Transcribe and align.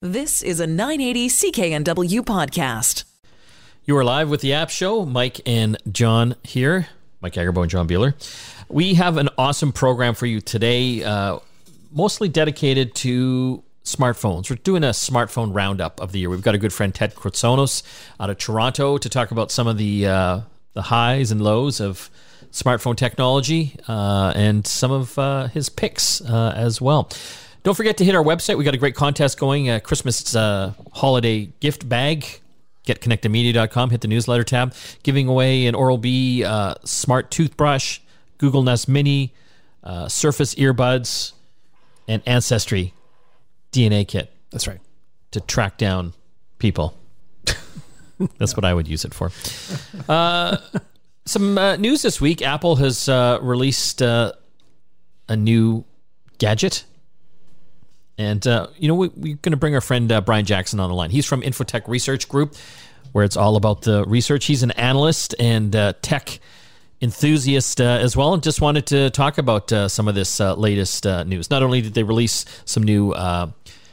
This 0.00 0.44
is 0.44 0.60
a 0.60 0.66
980 0.68 1.28
CKNW 1.28 2.20
podcast. 2.20 3.02
You 3.84 3.96
are 3.96 4.04
live 4.04 4.30
with 4.30 4.42
the 4.42 4.52
App 4.52 4.70
Show. 4.70 5.04
Mike 5.04 5.40
and 5.44 5.76
John 5.90 6.36
here. 6.44 6.86
Mike 7.20 7.32
Agerbo 7.32 7.62
and 7.62 7.68
John 7.68 7.88
Biehler. 7.88 8.14
We 8.68 8.94
have 8.94 9.16
an 9.16 9.28
awesome 9.36 9.72
program 9.72 10.14
for 10.14 10.26
you 10.26 10.40
today, 10.40 11.02
uh, 11.02 11.40
mostly 11.90 12.28
dedicated 12.28 12.94
to 12.94 13.64
smartphones. 13.82 14.48
We're 14.48 14.62
doing 14.62 14.84
a 14.84 14.90
smartphone 14.90 15.52
roundup 15.52 16.00
of 16.00 16.12
the 16.12 16.20
year. 16.20 16.30
We've 16.30 16.42
got 16.42 16.54
a 16.54 16.58
good 16.58 16.72
friend 16.72 16.94
Ted 16.94 17.16
Kritsonis 17.16 17.82
out 18.20 18.30
of 18.30 18.38
Toronto 18.38 18.98
to 18.98 19.08
talk 19.08 19.32
about 19.32 19.50
some 19.50 19.66
of 19.66 19.78
the 19.78 20.06
uh, 20.06 20.40
the 20.74 20.82
highs 20.82 21.32
and 21.32 21.42
lows 21.42 21.80
of 21.80 22.08
smartphone 22.52 22.94
technology 22.96 23.74
uh, 23.88 24.32
and 24.36 24.64
some 24.64 24.92
of 24.92 25.18
uh, 25.18 25.48
his 25.48 25.68
picks 25.68 26.20
uh, 26.20 26.52
as 26.54 26.80
well. 26.80 27.10
Don't 27.62 27.74
forget 27.74 27.96
to 27.98 28.04
hit 28.04 28.14
our 28.14 28.22
website. 28.24 28.56
We 28.56 28.64
got 28.64 28.74
a 28.74 28.78
great 28.78 28.94
contest 28.94 29.38
going, 29.38 29.68
a 29.68 29.80
Christmas 29.80 30.34
uh, 30.34 30.72
holiday 30.92 31.46
gift 31.60 31.88
bag. 31.88 32.40
GetConnectedMedia.com. 32.86 33.90
Hit 33.90 34.00
the 34.00 34.08
newsletter 34.08 34.44
tab. 34.44 34.74
Giving 35.02 35.28
away 35.28 35.66
an 35.66 35.74
Oral 35.74 35.98
B 35.98 36.44
uh, 36.44 36.74
smart 36.84 37.30
toothbrush, 37.30 38.00
Google 38.38 38.62
Nest 38.62 38.88
Mini, 38.88 39.34
uh, 39.84 40.08
Surface 40.08 40.54
earbuds, 40.54 41.32
and 42.06 42.22
Ancestry 42.26 42.94
DNA 43.72 44.08
kit. 44.08 44.32
That's 44.50 44.66
right. 44.66 44.80
To 45.32 45.40
track 45.40 45.76
down 45.76 46.14
people. 46.58 46.96
That's 48.38 48.56
what 48.56 48.64
I 48.64 48.72
would 48.72 48.88
use 48.88 49.04
it 49.04 49.12
for. 49.12 49.30
Uh, 50.08 50.56
some 51.26 51.58
uh, 51.58 51.76
news 51.76 52.02
this 52.02 52.20
week. 52.20 52.40
Apple 52.40 52.76
has 52.76 53.08
uh, 53.08 53.38
released 53.42 54.00
uh, 54.00 54.32
a 55.28 55.36
new 55.36 55.84
gadget. 56.38 56.84
And, 58.18 58.44
uh, 58.46 58.66
you 58.76 58.88
know, 58.88 58.94
we, 58.96 59.08
we're 59.08 59.36
going 59.36 59.52
to 59.52 59.56
bring 59.56 59.74
our 59.74 59.80
friend 59.80 60.10
uh, 60.10 60.20
Brian 60.20 60.44
Jackson 60.44 60.80
on 60.80 60.90
the 60.90 60.94
line. 60.94 61.10
He's 61.10 61.24
from 61.24 61.40
Infotech 61.40 61.86
Research 61.86 62.28
Group, 62.28 62.56
where 63.12 63.24
it's 63.24 63.36
all 63.36 63.54
about 63.54 63.82
the 63.82 64.04
research. 64.06 64.46
He's 64.46 64.64
an 64.64 64.72
analyst 64.72 65.36
and 65.38 65.74
uh, 65.74 65.92
tech 66.02 66.40
enthusiast 67.00 67.80
uh, 67.80 67.84
as 67.84 68.16
well, 68.16 68.34
and 68.34 68.42
just 68.42 68.60
wanted 68.60 68.86
to 68.86 69.08
talk 69.10 69.38
about 69.38 69.72
uh, 69.72 69.88
some 69.88 70.08
of 70.08 70.16
this 70.16 70.40
uh, 70.40 70.54
latest 70.54 71.04
news. 71.04 71.48
Not 71.48 71.62
only 71.62 71.80
did 71.80 71.94
they 71.94 72.02
release 72.02 72.44
some 72.64 72.82
new 72.82 73.14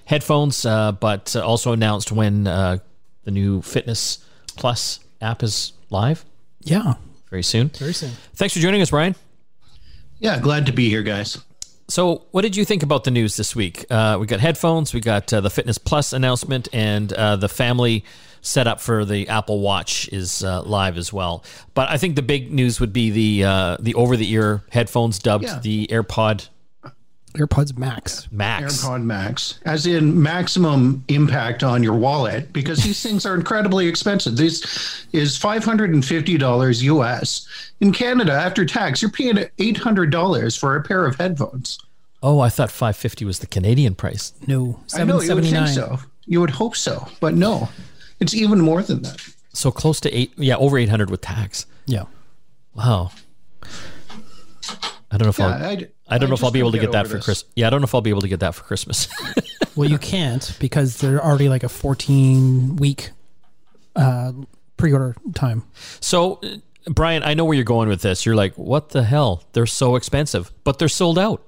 headphones, 0.05 0.63
but 0.63 1.35
also 1.35 1.71
announced 1.71 2.11
when 2.11 2.45
the 2.45 2.81
new 3.27 3.61
Fitness 3.61 4.25
Plus 4.57 4.99
app 5.21 5.43
is 5.43 5.73
live. 5.91 6.25
Yeah. 6.61 6.95
Very 7.29 7.43
soon. 7.43 7.69
Very 7.69 7.93
soon. 7.93 8.11
Thanks 8.33 8.53
for 8.53 8.59
joining 8.59 8.81
us, 8.81 8.89
Brian. 8.89 9.15
Yeah, 10.19 10.39
glad 10.39 10.65
to 10.67 10.71
be 10.71 10.89
here, 10.89 11.03
guys. 11.03 11.37
So, 11.87 12.23
what 12.31 12.41
did 12.41 12.55
you 12.55 12.65
think 12.65 12.81
about 12.81 13.03
the 13.03 13.11
news 13.11 13.37
this 13.37 13.55
week? 13.55 13.85
Uh, 13.91 14.17
we 14.19 14.25
got 14.25 14.39
headphones, 14.39 14.93
we 14.93 15.01
got 15.01 15.31
uh, 15.31 15.41
the 15.41 15.51
Fitness 15.51 15.77
Plus 15.77 16.13
announcement, 16.13 16.67
and 16.73 17.13
uh, 17.13 17.35
the 17.35 17.49
family 17.49 18.03
setup 18.41 18.79
for 18.79 19.05
the 19.05 19.27
Apple 19.27 19.59
Watch 19.59 20.07
is 20.09 20.43
uh, 20.43 20.63
live 20.63 20.97
as 20.97 21.13
well. 21.13 21.43
But 21.75 21.89
I 21.89 21.97
think 21.97 22.15
the 22.15 22.23
big 22.23 22.51
news 22.51 22.79
would 22.79 22.93
be 22.93 23.11
the 23.11 23.43
uh, 23.45 23.77
the 23.79 23.93
over 23.93 24.17
the 24.17 24.31
ear 24.31 24.63
headphones 24.71 25.19
dubbed 25.19 25.45
yeah. 25.45 25.59
the 25.59 25.87
AirPod 25.87 26.49
AirPods 27.35 27.77
Max. 27.77 28.27
Max. 28.31 28.83
AirPod 28.83 29.03
Max, 29.03 29.59
as 29.65 29.85
in 29.87 30.21
maximum 30.21 31.03
impact 31.07 31.63
on 31.63 31.83
your 31.83 31.93
wallet, 31.93 32.51
because 32.53 32.83
these 32.83 33.01
things 33.01 33.25
are 33.25 33.35
incredibly 33.35 33.87
expensive. 33.87 34.37
This 34.37 35.05
is 35.13 35.37
$550 35.37 36.81
US. 36.83 37.47
In 37.81 37.91
Canada, 37.91 38.33
after 38.33 38.65
tax, 38.65 39.01
you're 39.01 39.11
paying 39.11 39.35
$800 39.35 40.59
for 40.59 40.75
a 40.75 40.83
pair 40.83 41.05
of 41.05 41.15
headphones. 41.17 41.79
Oh, 42.23 42.39
I 42.39 42.49
thought 42.49 42.71
550 42.71 43.25
was 43.25 43.39
the 43.39 43.47
Canadian 43.47 43.93
price. 43.95 44.33
No, 44.47 44.79
I 44.95 45.03
know, 45.03 45.21
you 45.21 45.35
would 45.35 45.45
think 45.45 45.67
so. 45.67 45.99
You 46.25 46.41
would 46.41 46.49
hope 46.49 46.75
so, 46.75 47.07
but 47.19 47.35
no, 47.35 47.69
it's 48.19 48.33
even 48.33 48.59
more 48.59 48.81
than 48.81 49.03
that. 49.03 49.21
So 49.53 49.71
close 49.71 49.99
to 50.01 50.11
eight, 50.11 50.33
yeah, 50.37 50.57
over 50.57 50.77
800 50.77 51.09
with 51.09 51.21
tax. 51.21 51.65
Yeah. 51.85 52.05
Wow. 52.73 53.11
I 55.15 55.17
don't 55.17 55.27
know 55.27 55.29
if 55.29 55.39
yeah, 55.39 55.45
I'll. 55.45 55.53
I'd, 55.53 55.91
I 56.09 56.17
don't 56.17 56.27
I 56.27 56.29
know 56.29 56.33
if 56.33 56.43
I'll 56.43 56.51
be 56.51 56.59
able 56.59 56.73
to 56.73 56.77
get, 56.77 56.87
get 56.87 56.91
that 56.91 57.07
for 57.07 57.19
Christmas. 57.19 57.45
Yeah, 57.55 57.67
I 57.67 57.69
don't 57.69 57.79
know 57.79 57.85
if 57.85 57.95
I'll 57.95 58.01
be 58.01 58.09
able 58.09 58.21
to 58.21 58.27
get 58.27 58.41
that 58.41 58.53
for 58.53 58.63
Christmas. 58.63 59.07
well, 59.77 59.89
you 59.89 59.97
can't 59.97 60.57
because 60.59 60.97
they're 60.97 61.23
already 61.23 61.47
like 61.47 61.63
a 61.63 61.69
14 61.69 62.75
week 62.75 63.11
uh, 63.95 64.33
pre-order 64.75 65.15
time. 65.33 65.63
So, 66.01 66.41
Brian, 66.85 67.23
I 67.23 67.33
know 67.33 67.45
where 67.45 67.55
you're 67.55 67.63
going 67.63 67.87
with 67.87 68.01
this. 68.01 68.25
You're 68.25 68.35
like, 68.35 68.55
what 68.55 68.89
the 68.89 69.03
hell? 69.03 69.45
They're 69.53 69.65
so 69.65 69.95
expensive, 69.95 70.51
but 70.65 70.79
they're 70.79 70.89
sold 70.89 71.17
out. 71.17 71.41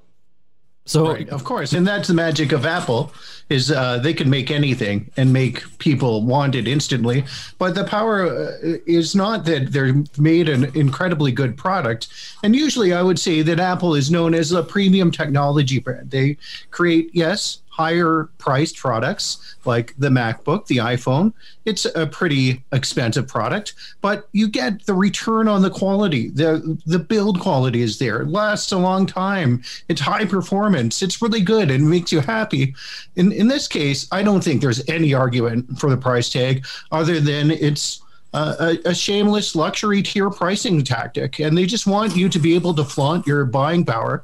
So 0.88 1.12
right, 1.12 1.30
of 1.30 1.44
course, 1.44 1.74
and 1.74 1.86
that's 1.86 2.08
the 2.08 2.14
magic 2.14 2.54
of 2.54 2.66
Apple 2.66 3.12
is 3.50 3.72
uh, 3.72 3.98
they 4.00 4.14
can 4.14 4.30
make 4.30 4.52
anything 4.52 5.10
and 5.18 5.32
make 5.32 5.64
people 5.80 6.24
want 6.24 6.56
it 6.56 6.68
instantly. 6.68 7.26
But 7.60 7.76
the 7.76 7.84
power 7.84 8.26
uh, 8.26 8.78
is 8.86 9.16
not 9.16 9.46
that 9.46 9.74
they're 9.74 10.04
made 10.18 10.50
an 10.50 10.66
incredibly 10.76 11.32
good 11.32 11.58
product. 11.58 12.08
And 12.44 12.56
usually, 12.56 12.94
I 12.94 13.02
would 13.02 13.20
say 13.20 13.42
that 13.42 13.60
Apple 13.60 13.96
is 13.96 14.10
known 14.10 14.34
as 14.34 14.54
a 14.54 14.64
premium 14.64 15.12
technology 15.12 15.80
brand. 15.80 16.12
They 16.12 16.38
create 16.72 17.10
yes 17.14 17.60
higher 17.78 18.30
priced 18.40 18.76
products 18.78 19.56
like 19.64 19.94
the 20.00 20.10
MacBook, 20.10 20.66
the 20.66 20.78
iPhone. 20.78 21.32
It's 21.66 21.86
a 21.86 22.08
pretty 22.08 22.64
expensive 22.72 23.28
product, 23.28 23.76
but 24.02 24.28
you 24.32 24.48
get 24.48 24.86
the 24.88 24.96
return 24.96 25.48
on 25.48 25.62
the 25.62 25.70
quality. 25.70 26.30
The 26.30 26.78
the 26.88 26.98
build 26.98 27.40
quality 27.40 27.82
is 27.82 28.00
there. 28.00 28.22
It 28.22 28.30
lasts 28.30 28.72
a 28.72 28.78
long 28.78 29.06
time. 29.06 29.62
It's 29.90 30.02
high 30.02 30.26
performance. 30.26 31.04
It's 31.04 31.22
really 31.22 31.42
good 31.42 31.70
and 31.70 31.90
makes 31.90 32.12
you 32.12 32.22
happy. 32.22 32.74
In 33.16 33.32
in 33.32 33.48
this 33.48 33.68
case, 33.68 34.08
I 34.12 34.24
don't 34.24 34.44
think 34.44 34.62
there's 34.62 34.88
any 34.90 35.14
argument 35.14 35.80
for 35.80 35.90
the 35.90 35.98
price 35.98 36.30
tag 36.30 36.66
other 36.92 37.20
than 37.20 37.52
it's 37.52 38.02
a, 38.34 38.78
a, 38.86 38.94
shameless 38.94 39.56
luxury 39.56 40.04
tier 40.04 40.30
pricing 40.30 40.84
tactic, 40.84 41.40
and 41.40 41.58
they 41.58 41.66
just 41.66 41.88
want 41.88 42.16
you 42.16 42.30
to 42.30 42.40
be 42.40 42.56
able 42.56 42.74
to 42.74 42.84
flaunt 42.84 43.26
your 43.26 43.46
buying 43.46 43.86
power 43.86 44.24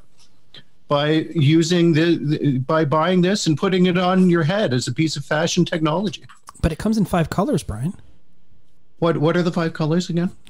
by 0.88 1.10
using 1.34 1.92
the, 1.92 2.16
the, 2.16 2.58
by 2.58 2.84
buying 2.84 3.22
this 3.22 3.46
and 3.46 3.56
putting 3.56 3.86
it 3.86 3.98
on 3.98 4.28
your 4.28 4.42
head 4.42 4.72
as 4.72 4.86
a 4.86 4.92
piece 4.92 5.16
of 5.16 5.24
fashion 5.24 5.64
technology. 5.64 6.24
But 6.60 6.72
it 6.72 6.78
comes 6.78 6.98
in 6.98 7.04
five 7.04 7.30
colors, 7.30 7.62
Brian. 7.62 7.94
What 8.98 9.18
what 9.18 9.36
are 9.36 9.42
the 9.42 9.52
five 9.52 9.72
colors 9.72 10.08
again? 10.08 10.30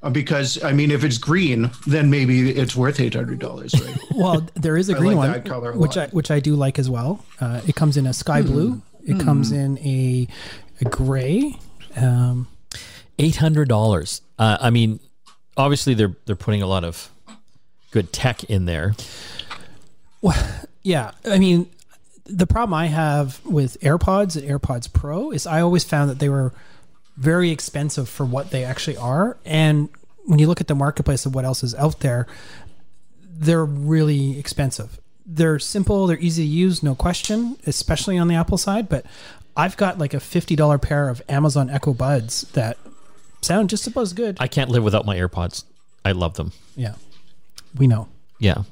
Uh, 0.00 0.10
because 0.10 0.62
I 0.62 0.72
mean, 0.72 0.92
if 0.92 1.02
it's 1.02 1.18
green, 1.18 1.70
then 1.86 2.08
maybe 2.08 2.50
it's 2.50 2.76
worth 2.76 3.00
eight 3.00 3.14
hundred 3.14 3.40
dollars, 3.40 3.74
right? 3.80 3.98
well, 4.14 4.46
there 4.54 4.76
is 4.76 4.88
a 4.88 4.94
green 4.94 5.16
like 5.16 5.48
one, 5.48 5.76
which 5.76 5.96
I 5.96 6.06
which 6.08 6.30
I 6.30 6.38
do 6.38 6.54
like 6.54 6.78
as 6.78 6.88
well. 6.88 7.24
Uh, 7.40 7.60
it 7.66 7.74
comes 7.74 7.96
in 7.96 8.06
a 8.06 8.12
sky 8.12 8.42
blue. 8.42 8.74
Mm. 8.74 8.82
It 9.02 9.14
mm. 9.14 9.24
comes 9.24 9.50
in 9.50 9.76
a 9.78 10.28
a 10.80 10.84
gray. 10.84 11.58
Um, 11.96 12.46
eight 13.18 13.36
hundred 13.36 13.68
dollars. 13.68 14.22
Uh, 14.38 14.56
I 14.60 14.70
mean, 14.70 15.00
obviously 15.56 15.94
they're 15.94 16.16
they're 16.26 16.36
putting 16.36 16.62
a 16.62 16.66
lot 16.68 16.84
of 16.84 17.10
good 17.90 18.12
tech 18.12 18.44
in 18.44 18.64
there. 18.66 18.94
Well, 20.20 20.36
yeah. 20.82 21.12
I 21.24 21.38
mean, 21.38 21.68
the 22.26 22.46
problem 22.46 22.74
I 22.74 22.86
have 22.86 23.44
with 23.44 23.80
AirPods 23.80 24.36
and 24.36 24.48
AirPods 24.48 24.92
Pro 24.92 25.30
is 25.30 25.46
I 25.46 25.60
always 25.60 25.84
found 25.84 26.10
that 26.10 26.18
they 26.18 26.28
were 26.28 26.52
very 27.16 27.50
expensive 27.50 28.08
for 28.08 28.24
what 28.24 28.50
they 28.50 28.64
actually 28.64 28.96
are. 28.96 29.36
And 29.44 29.88
when 30.24 30.38
you 30.38 30.46
look 30.46 30.60
at 30.60 30.68
the 30.68 30.74
marketplace 30.74 31.26
of 31.26 31.34
what 31.34 31.44
else 31.44 31.62
is 31.62 31.74
out 31.74 32.00
there, 32.00 32.26
they're 33.22 33.64
really 33.64 34.38
expensive. 34.38 35.00
They're 35.24 35.58
simple, 35.58 36.06
they're 36.06 36.18
easy 36.18 36.42
to 36.44 36.48
use, 36.48 36.82
no 36.82 36.94
question, 36.94 37.56
especially 37.66 38.18
on 38.18 38.28
the 38.28 38.34
Apple 38.34 38.58
side. 38.58 38.88
But 38.88 39.04
I've 39.56 39.76
got 39.76 39.98
like 39.98 40.14
a 40.14 40.18
$50 40.18 40.80
pair 40.80 41.08
of 41.08 41.22
Amazon 41.28 41.70
Echo 41.70 41.92
Buds 41.92 42.42
that 42.52 42.78
sound 43.40 43.70
just 43.70 43.86
about 43.86 44.02
as 44.02 44.12
good. 44.12 44.36
I 44.40 44.48
can't 44.48 44.70
live 44.70 44.84
without 44.84 45.04
my 45.04 45.16
AirPods. 45.16 45.64
I 46.04 46.12
love 46.12 46.34
them. 46.34 46.52
Yeah. 46.76 46.94
We 47.76 47.86
know. 47.86 48.08
Yeah. 48.38 48.62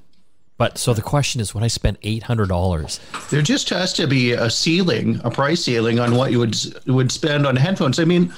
But 0.59 0.79
so 0.79 0.95
the 0.95 1.03
question 1.03 1.41
is, 1.41 1.55
when 1.55 1.62
I 1.62 1.67
spend 1.67 1.99
eight 2.03 2.23
hundred 2.23 2.49
dollars, 2.49 2.99
there 3.31 3.43
just 3.43 3.69
has 3.69 3.93
to 3.95 4.07
be 4.07 4.33
a 4.33 4.49
ceiling, 4.49 5.20
a 5.23 5.31
price 5.31 5.62
ceiling 5.62 6.00
on 6.00 6.15
what 6.15 6.32
you 6.32 6.38
would 6.38 6.56
would 6.87 7.12
spend 7.12 7.47
on 7.47 7.56
headphones. 7.56 7.99
I 7.99 8.05
mean, 8.05 8.32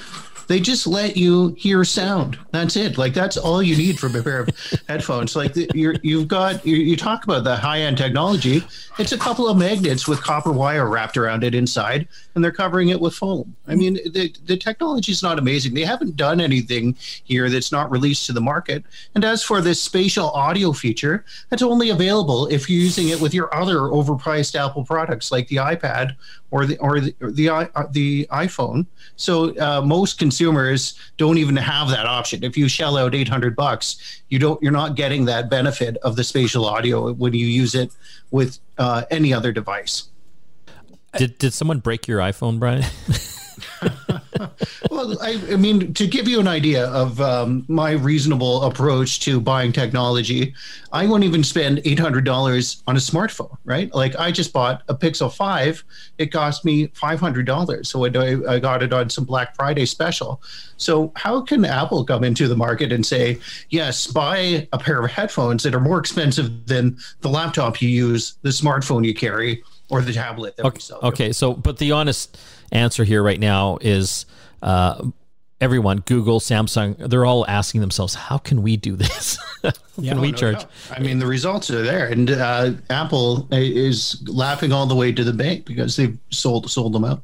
they 0.49 0.59
just 0.59 0.87
let 0.87 1.15
you 1.15 1.49
hear 1.59 1.85
sound. 1.85 2.39
That's 2.49 2.75
it. 2.75 2.97
Like 2.97 3.13
that's 3.13 3.37
all 3.37 3.61
you 3.61 3.77
need 3.77 3.99
from 3.99 4.15
a 4.15 4.23
pair 4.23 4.39
of 4.39 4.49
headphones. 4.87 5.35
Like 5.35 5.53
the, 5.53 5.69
you're, 5.75 5.95
you've 6.01 6.27
got 6.27 6.65
you, 6.65 6.75
you 6.75 6.97
talk 6.97 7.23
about 7.23 7.43
the 7.43 7.55
high 7.55 7.81
end 7.81 7.99
technology. 7.99 8.63
It's 8.97 9.11
a 9.11 9.17
couple 9.17 9.47
of 9.47 9.57
magnets 9.57 10.07
with 10.07 10.23
copper 10.23 10.51
wire 10.51 10.89
wrapped 10.89 11.17
around 11.17 11.43
it 11.43 11.53
inside, 11.53 12.07
and 12.33 12.43
they're 12.43 12.51
covering 12.51 12.89
it 12.89 12.99
with 12.99 13.13
foam. 13.13 13.55
I 13.67 13.75
mean, 13.75 13.99
the 14.11 14.33
the 14.47 14.57
technology 14.57 15.11
is 15.11 15.21
not 15.21 15.37
amazing. 15.37 15.75
They 15.75 15.85
haven't 15.85 16.15
done 16.15 16.41
anything 16.41 16.97
here 17.23 17.47
that's 17.51 17.71
not 17.71 17.91
released 17.91 18.25
to 18.25 18.33
the 18.33 18.41
market. 18.41 18.83
And 19.13 19.23
as 19.23 19.43
for 19.43 19.61
this 19.61 19.79
spatial 19.79 20.31
audio 20.31 20.73
feature, 20.73 21.25
that's 21.49 21.61
only 21.61 21.91
available 21.91 22.47
if 22.47 22.67
you're 22.67 22.81
using 22.81 23.09
it 23.09 23.21
with 23.21 23.35
your 23.35 23.53
other 23.53 23.81
overpriced 23.81 24.55
Apple 24.55 24.83
products 24.83 25.31
like 25.31 25.47
the 25.47 25.57
iPad 25.57 26.15
or 26.51 26.65
the 26.65 26.77
or 26.77 26.99
the 26.99 27.15
or 27.21 27.31
the, 27.31 27.49
uh, 27.49 27.87
the 27.91 28.27
iPhone. 28.31 28.85
So 29.15 29.55
uh, 29.57 29.81
most 29.81 30.19
consumers 30.19 30.97
don't 31.17 31.37
even 31.37 31.55
have 31.55 31.89
that 31.89 32.05
option. 32.05 32.43
If 32.43 32.57
you 32.57 32.67
shell 32.67 32.97
out 32.97 33.13
800 33.15 33.55
bucks, 33.55 34.21
you 34.29 34.39
don't 34.39 34.61
you're 34.61 34.71
not 34.71 34.95
getting 34.95 35.25
that 35.25 35.49
benefit 35.49 35.97
of 35.97 36.15
the 36.15 36.23
spatial 36.23 36.65
audio 36.65 37.13
when 37.13 37.33
you 37.33 37.45
use 37.45 37.75
it 37.75 37.91
with 38.31 38.59
uh, 38.77 39.03
any 39.11 39.33
other 39.33 39.51
device. 39.51 40.09
Did 41.17 41.37
did 41.37 41.53
someone 41.53 41.79
break 41.79 42.07
your 42.07 42.19
iPhone, 42.19 42.59
Brian? 42.59 42.83
well, 44.91 45.21
I, 45.21 45.39
I, 45.51 45.55
mean, 45.55 45.93
to 45.93 46.07
give 46.07 46.27
you 46.27 46.39
an 46.39 46.47
idea 46.47 46.85
of 46.87 47.19
um, 47.19 47.65
my 47.67 47.91
reasonable 47.91 48.63
approach 48.63 49.19
to 49.21 49.39
buying 49.41 49.71
technology, 49.71 50.53
I 50.91 51.05
won't 51.07 51.23
even 51.23 51.43
spend 51.43 51.81
eight 51.85 51.99
hundred 51.99 52.25
dollars 52.25 52.81
on 52.87 52.95
a 52.95 52.99
smartphone, 52.99 53.57
right? 53.65 53.93
Like 53.93 54.15
I 54.15 54.31
just 54.31 54.53
bought 54.53 54.83
a 54.87 54.95
Pixel 54.95 55.33
Five; 55.33 55.83
it 56.17 56.27
cost 56.27 56.63
me 56.63 56.87
five 56.87 57.19
hundred 57.19 57.45
dollars, 57.45 57.89
so 57.89 58.05
I, 58.05 58.53
I 58.55 58.59
got 58.59 58.81
it 58.81 58.93
on 58.93 59.09
some 59.09 59.25
Black 59.25 59.55
Friday 59.55 59.85
special. 59.85 60.41
So 60.77 61.11
how 61.15 61.41
can 61.41 61.65
Apple 61.65 62.05
come 62.05 62.23
into 62.23 62.47
the 62.47 62.57
market 62.57 62.91
and 62.91 63.05
say, 63.05 63.39
"Yes, 63.69 64.07
buy 64.07 64.67
a 64.71 64.77
pair 64.77 65.03
of 65.03 65.11
headphones 65.11 65.63
that 65.63 65.75
are 65.75 65.81
more 65.81 65.99
expensive 65.99 66.65
than 66.65 66.97
the 67.21 67.29
laptop 67.29 67.81
you 67.81 67.89
use, 67.89 68.35
the 68.41 68.49
smartphone 68.49 69.05
you 69.05 69.13
carry, 69.13 69.63
or 69.89 70.01
the 70.01 70.13
tablet 70.13 70.57
that 70.57 70.65
okay, 70.65 70.75
we 70.75 70.81
sell"? 70.81 70.99
Okay, 71.03 71.31
so 71.31 71.53
but 71.53 71.77
the 71.77 71.91
honest 71.91 72.37
answer 72.71 73.03
here 73.03 73.23
right 73.23 73.39
now 73.39 73.77
is 73.81 74.25
uh, 74.61 75.09
everyone, 75.61 75.99
Google, 75.99 76.39
Samsung, 76.39 77.09
they're 77.09 77.25
all 77.25 77.45
asking 77.47 77.81
themselves, 77.81 78.13
how 78.15 78.37
can 78.37 78.61
we 78.61 78.77
do 78.77 78.95
this? 78.95 79.37
how 79.63 79.71
yeah, 79.97 80.13
can 80.13 80.21
we 80.21 80.31
no 80.31 80.37
charge? 80.37 80.59
Doubt. 80.59 80.71
I 80.91 80.99
mean, 80.99 81.19
the 81.19 81.25
results 81.25 81.69
are 81.69 81.81
there, 81.81 82.07
and 82.07 82.29
uh, 82.29 82.71
Apple 82.89 83.47
is 83.51 84.21
laughing 84.27 84.71
all 84.71 84.85
the 84.85 84.95
way 84.95 85.11
to 85.11 85.23
the 85.23 85.33
bank 85.33 85.65
because 85.65 85.95
they've 85.95 86.17
sold 86.29 86.69
sold 86.69 86.93
them 86.93 87.05
out. 87.05 87.21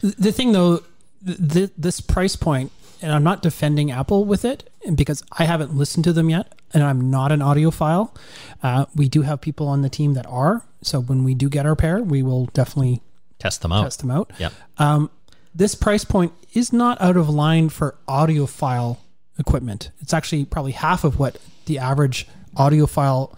The 0.00 0.32
thing, 0.32 0.52
though, 0.52 0.82
th- 1.24 1.70
this 1.76 2.00
price 2.00 2.36
point, 2.36 2.72
and 3.02 3.12
I'm 3.12 3.24
not 3.24 3.42
defending 3.42 3.90
Apple 3.90 4.24
with 4.24 4.44
it 4.44 4.68
because 4.94 5.22
I 5.38 5.44
haven't 5.44 5.74
listened 5.74 6.04
to 6.04 6.12
them 6.12 6.30
yet, 6.30 6.54
and 6.72 6.82
I'm 6.82 7.10
not 7.10 7.32
an 7.32 7.40
audiophile. 7.40 8.14
Uh, 8.62 8.86
we 8.94 9.08
do 9.08 9.22
have 9.22 9.40
people 9.40 9.68
on 9.68 9.82
the 9.82 9.88
team 9.88 10.14
that 10.14 10.26
are, 10.26 10.62
so 10.82 11.00
when 11.00 11.24
we 11.24 11.34
do 11.34 11.48
get 11.48 11.66
our 11.66 11.76
pair, 11.76 12.02
we 12.02 12.22
will 12.22 12.46
definitely 12.46 13.02
test 13.38 13.62
them 13.62 13.72
out. 13.72 13.84
Test 13.84 14.00
them 14.00 14.10
out. 14.10 14.30
Yeah. 14.38 14.50
Um, 14.78 15.10
this 15.54 15.74
price 15.74 16.04
point 16.04 16.32
is 16.52 16.72
not 16.72 17.00
out 17.00 17.16
of 17.16 17.28
line 17.28 17.68
for 17.68 17.96
audiophile 18.08 18.98
equipment. 19.38 19.90
It's 20.00 20.14
actually 20.14 20.44
probably 20.44 20.72
half 20.72 21.04
of 21.04 21.18
what 21.18 21.38
the 21.66 21.78
average 21.78 22.28
audiophile 22.56 23.36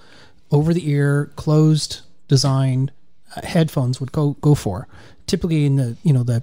over 0.51 0.75
the 0.75 0.89
ear 0.91 1.31
closed 1.37 2.01
designed 2.29 2.93
uh, 3.37 3.47
headphones 3.47 4.01
would 4.01 4.13
go 4.13 4.33
go 4.41 4.55
for. 4.55 4.89
Typically 5.27 5.65
in 5.65 5.77
the 5.77 5.97
you 6.03 6.13
know 6.13 6.23
the 6.23 6.43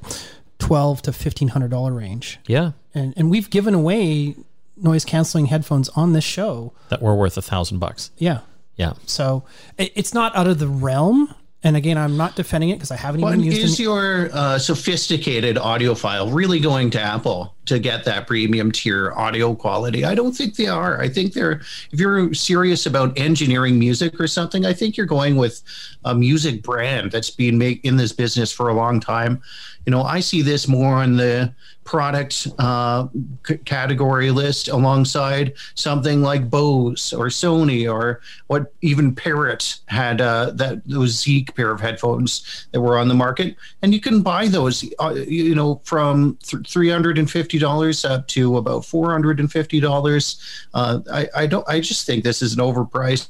twelve 0.58 1.02
to 1.04 1.14
fifteen 1.14 1.50
hundred 1.50 1.70
dollar 1.72 1.94
range. 1.94 2.40
Yeah. 2.48 2.72
And 2.94 3.14
and 3.18 3.30
we've 3.30 3.50
given 3.50 3.74
away 3.74 4.36
noise 4.82 5.06
canceling 5.06 5.48
headphones 5.48 5.90
on 5.90 6.14
this 6.14 6.24
show 6.24 6.74
that 6.90 7.02
were 7.02 7.16
worth 7.16 7.38
a 7.38 7.42
thousand 7.42 7.80
bucks. 7.80 8.12
Yeah. 8.18 8.40
Yeah. 8.76 8.94
So 9.06 9.44
it, 9.78 9.92
it's 9.96 10.14
not 10.14 10.36
out 10.36 10.48
of 10.48 10.60
the 10.60 10.68
realm 10.68 11.34
and 11.62 11.76
again, 11.76 11.98
I'm 11.98 12.16
not 12.16 12.36
defending 12.36 12.70
it 12.70 12.76
because 12.76 12.92
I 12.92 12.96
haven't 12.96 13.22
even 13.22 13.42
used 13.42 13.58
it. 13.58 13.64
Is 13.64 13.80
your 13.80 14.30
uh, 14.32 14.58
sophisticated 14.60 15.58
audiophile 15.58 16.34
really 16.34 16.60
going 16.62 16.90
to 16.92 17.02
Apple 17.02 17.54
to 17.70 17.80
get 17.80 18.04
that 18.04 18.28
premium 18.28 18.72
tier 18.72 19.14
audio 19.14 19.56
quality? 19.56 20.06
I 20.06 20.14
don't 20.14 20.36
think 20.36 20.56
they 20.56 20.68
are. 20.68 21.02
I 21.02 21.10
think 21.10 21.34
they're, 21.34 21.62
if 21.92 22.00
you're 22.00 22.34
serious 22.34 22.86
about 22.86 23.18
engineering 23.18 23.80
music 23.80 24.20
or 24.20 24.28
something, 24.28 24.66
I 24.66 24.74
think 24.74 24.98
you're 24.98 25.06
going 25.06 25.38
with 25.38 25.62
a 26.04 26.14
music 26.14 26.62
brand 26.62 27.12
that's 27.12 27.32
been 27.32 27.58
make, 27.58 27.84
in 27.86 27.96
this 27.96 28.12
business 28.12 28.52
for 28.52 28.70
a 28.70 28.74
long 28.74 29.00
time. 29.00 29.42
You 29.86 29.92
know, 29.92 30.04
I 30.04 30.20
see 30.20 30.42
this 30.42 30.68
more 30.68 30.96
on 30.96 31.18
the 31.18 31.54
product 31.84 32.48
uh, 32.60 33.08
c- 33.48 33.58
category 33.66 34.30
list 34.30 34.68
alongside 34.68 35.54
something 35.74 36.22
like 36.22 36.48
Bose 36.48 37.14
or 37.14 37.28
Sony 37.28 37.92
or 37.92 38.22
what 38.48 38.72
even 38.82 39.16
Parrot 39.16 39.80
had 39.88 40.22
uh, 40.22 40.52
that 40.52 40.86
those 40.86 41.24
Zik 41.24 41.56
pair 41.56 41.72
of 41.72 41.82
headphones 41.82 42.68
that 42.72 42.82
were 42.82 43.00
on 43.00 43.08
the 43.08 43.16
market, 43.16 43.56
and 43.82 43.94
you 43.94 44.02
can 44.02 44.22
buy 44.22 44.48
those, 44.48 44.86
uh, 45.00 45.16
you 45.16 45.56
know, 45.56 45.82
from 45.84 46.38
th- 46.44 46.70
three 46.70 46.90
hundred 46.90 47.18
and 47.18 47.32
fifty 47.32 47.58
dollars 47.60 48.06
up 48.06 48.28
to 48.30 48.58
about 48.58 48.86
four 48.86 49.12
hundred 49.12 49.40
and 49.40 49.52
fifty 49.52 49.80
dollars. 49.80 50.42
Uh, 50.74 51.02
I, 51.12 51.28
I 51.36 51.48
don't. 51.48 51.68
I 51.68 51.80
just 51.80 52.06
think 52.06 52.24
this 52.24 52.42
is 52.42 52.54
an 52.54 52.60
overpriced 52.60 53.30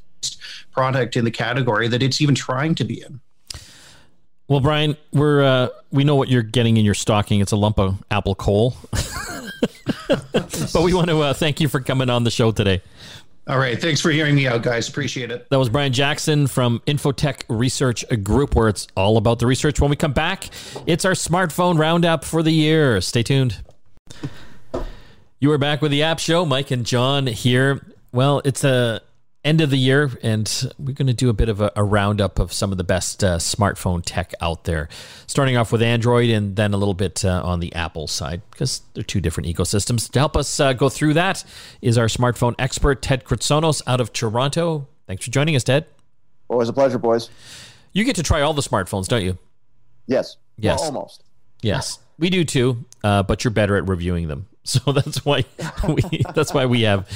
product 0.71 1.17
in 1.17 1.25
the 1.25 1.31
category 1.31 1.87
that 1.87 2.01
it's 2.01 2.21
even 2.21 2.35
trying 2.35 2.75
to 2.75 2.83
be 2.83 3.01
in. 3.01 3.19
Well, 4.47 4.59
Brian, 4.61 4.97
we're 5.13 5.43
uh, 5.43 5.69
we 5.91 6.03
know 6.03 6.15
what 6.15 6.29
you're 6.29 6.41
getting 6.41 6.77
in 6.77 6.85
your 6.85 6.95
stocking. 6.95 7.39
It's 7.39 7.51
a 7.51 7.57
lump 7.57 7.79
of 7.79 8.03
apple 8.09 8.35
coal. 8.35 8.75
but 10.07 10.81
we 10.83 10.93
want 10.93 11.09
to 11.09 11.21
uh, 11.21 11.33
thank 11.33 11.59
you 11.59 11.67
for 11.67 11.79
coming 11.79 12.09
on 12.09 12.23
the 12.23 12.31
show 12.31 12.51
today. 12.51 12.81
All 13.49 13.57
right. 13.57 13.81
Thanks 13.81 13.99
for 13.99 14.11
hearing 14.11 14.35
me 14.35 14.45
out, 14.45 14.61
guys. 14.61 14.87
Appreciate 14.87 15.31
it. 15.31 15.49
That 15.49 15.57
was 15.57 15.69
Brian 15.69 15.91
Jackson 15.91 16.45
from 16.45 16.81
Infotech 16.85 17.43
Research 17.49 18.05
Group, 18.21 18.55
where 18.55 18.69
it's 18.69 18.87
all 18.95 19.17
about 19.17 19.39
the 19.39 19.47
research. 19.47 19.79
When 19.79 19.89
we 19.89 19.95
come 19.95 20.13
back, 20.13 20.49
it's 20.85 21.03
our 21.03 21.13
smartphone 21.13 21.79
roundup 21.79 22.23
for 22.23 22.43
the 22.43 22.51
year. 22.51 23.01
Stay 23.01 23.23
tuned. 23.23 23.63
You 25.39 25.51
are 25.51 25.57
back 25.57 25.81
with 25.81 25.91
the 25.91 26.03
App 26.03 26.19
Show. 26.19 26.45
Mike 26.45 26.71
and 26.71 26.85
John 26.85 27.27
here. 27.27 27.85
Well, 28.11 28.41
it's 28.43 28.63
a 28.63 29.01
end 29.45 29.61
of 29.61 29.69
the 29.69 29.77
year, 29.77 30.11
and 30.21 30.73
we're 30.77 30.93
going 30.93 31.07
to 31.07 31.13
do 31.13 31.29
a 31.29 31.33
bit 31.33 31.47
of 31.47 31.61
a, 31.61 31.71
a 31.75 31.83
roundup 31.83 32.39
of 32.39 32.51
some 32.51 32.71
of 32.71 32.77
the 32.77 32.83
best 32.83 33.23
uh, 33.23 33.37
smartphone 33.37 34.01
tech 34.03 34.33
out 34.41 34.65
there. 34.65 34.89
Starting 35.27 35.55
off 35.55 35.71
with 35.71 35.81
Android, 35.81 36.29
and 36.29 36.55
then 36.55 36.73
a 36.73 36.77
little 36.77 36.93
bit 36.93 37.23
uh, 37.23 37.41
on 37.43 37.59
the 37.59 37.73
Apple 37.73 38.07
side 38.07 38.41
because 38.51 38.81
they're 38.93 39.03
two 39.03 39.21
different 39.21 39.47
ecosystems. 39.47 40.09
To 40.11 40.19
help 40.19 40.35
us 40.35 40.59
uh, 40.59 40.73
go 40.73 40.89
through 40.89 41.13
that 41.13 41.43
is 41.81 41.97
our 41.97 42.07
smartphone 42.07 42.55
expert 42.59 43.01
Ted 43.01 43.23
Kritsonis 43.23 43.81
out 43.87 44.01
of 44.01 44.11
Toronto. 44.11 44.87
Thanks 45.07 45.25
for 45.25 45.31
joining 45.31 45.55
us, 45.55 45.63
Ted. 45.63 45.85
Always 46.49 46.69
a 46.69 46.73
pleasure, 46.73 46.97
boys. 46.97 47.29
You 47.93 48.03
get 48.03 48.15
to 48.17 48.23
try 48.23 48.41
all 48.41 48.53
the 48.53 48.61
smartphones, 48.61 49.07
don't 49.07 49.23
you? 49.23 49.37
Yes. 50.05 50.37
Yes. 50.57 50.79
Well, 50.79 50.87
almost. 50.87 51.23
Yes, 51.61 51.99
we 52.19 52.29
do 52.29 52.43
too. 52.43 52.85
Uh, 53.03 53.23
but 53.23 53.43
you're 53.43 53.51
better 53.51 53.77
at 53.77 53.87
reviewing 53.87 54.27
them, 54.27 54.47
so 54.63 54.91
that's 54.91 55.25
why 55.25 55.45
we 55.87 56.03
that's 56.35 56.53
why 56.53 56.65
we 56.65 56.81
have 56.81 57.07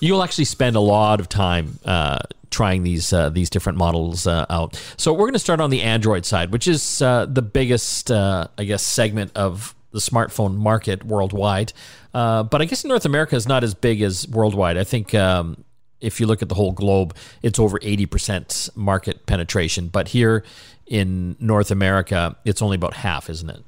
you'll 0.00 0.22
actually 0.22 0.44
spend 0.44 0.76
a 0.76 0.80
lot 0.80 1.20
of 1.20 1.28
time 1.28 1.78
uh, 1.84 2.18
trying 2.50 2.82
these 2.82 3.12
uh, 3.12 3.30
these 3.30 3.48
different 3.50 3.78
models 3.78 4.26
uh, 4.26 4.46
out. 4.50 4.80
So 4.96 5.12
we're 5.12 5.26
going 5.26 5.34
to 5.34 5.38
start 5.38 5.60
on 5.60 5.70
the 5.70 5.82
Android 5.82 6.26
side, 6.26 6.50
which 6.52 6.66
is 6.66 7.00
uh, 7.00 7.26
the 7.26 7.42
biggest, 7.42 8.10
uh, 8.10 8.48
I 8.58 8.64
guess, 8.64 8.82
segment 8.82 9.32
of 9.36 9.74
the 9.92 10.00
smartphone 10.00 10.56
market 10.56 11.04
worldwide. 11.04 11.72
Uh, 12.12 12.42
but 12.42 12.60
I 12.60 12.64
guess 12.64 12.84
North 12.84 13.04
America 13.04 13.36
is 13.36 13.46
not 13.46 13.62
as 13.62 13.74
big 13.74 14.02
as 14.02 14.26
worldwide. 14.28 14.76
I 14.76 14.84
think. 14.84 15.14
Um, 15.14 15.64
if 16.00 16.18
you 16.18 16.26
look 16.26 16.40
at 16.40 16.48
the 16.48 16.54
whole 16.54 16.72
globe, 16.72 17.14
it's 17.42 17.58
over 17.58 17.78
80% 17.78 18.74
market 18.74 19.26
penetration. 19.26 19.88
But 19.88 20.08
here 20.08 20.44
in 20.86 21.36
North 21.38 21.70
America, 21.70 22.38
it's 22.46 22.62
only 22.62 22.76
about 22.76 22.94
half, 22.94 23.28
isn't 23.28 23.50
it? 23.50 23.62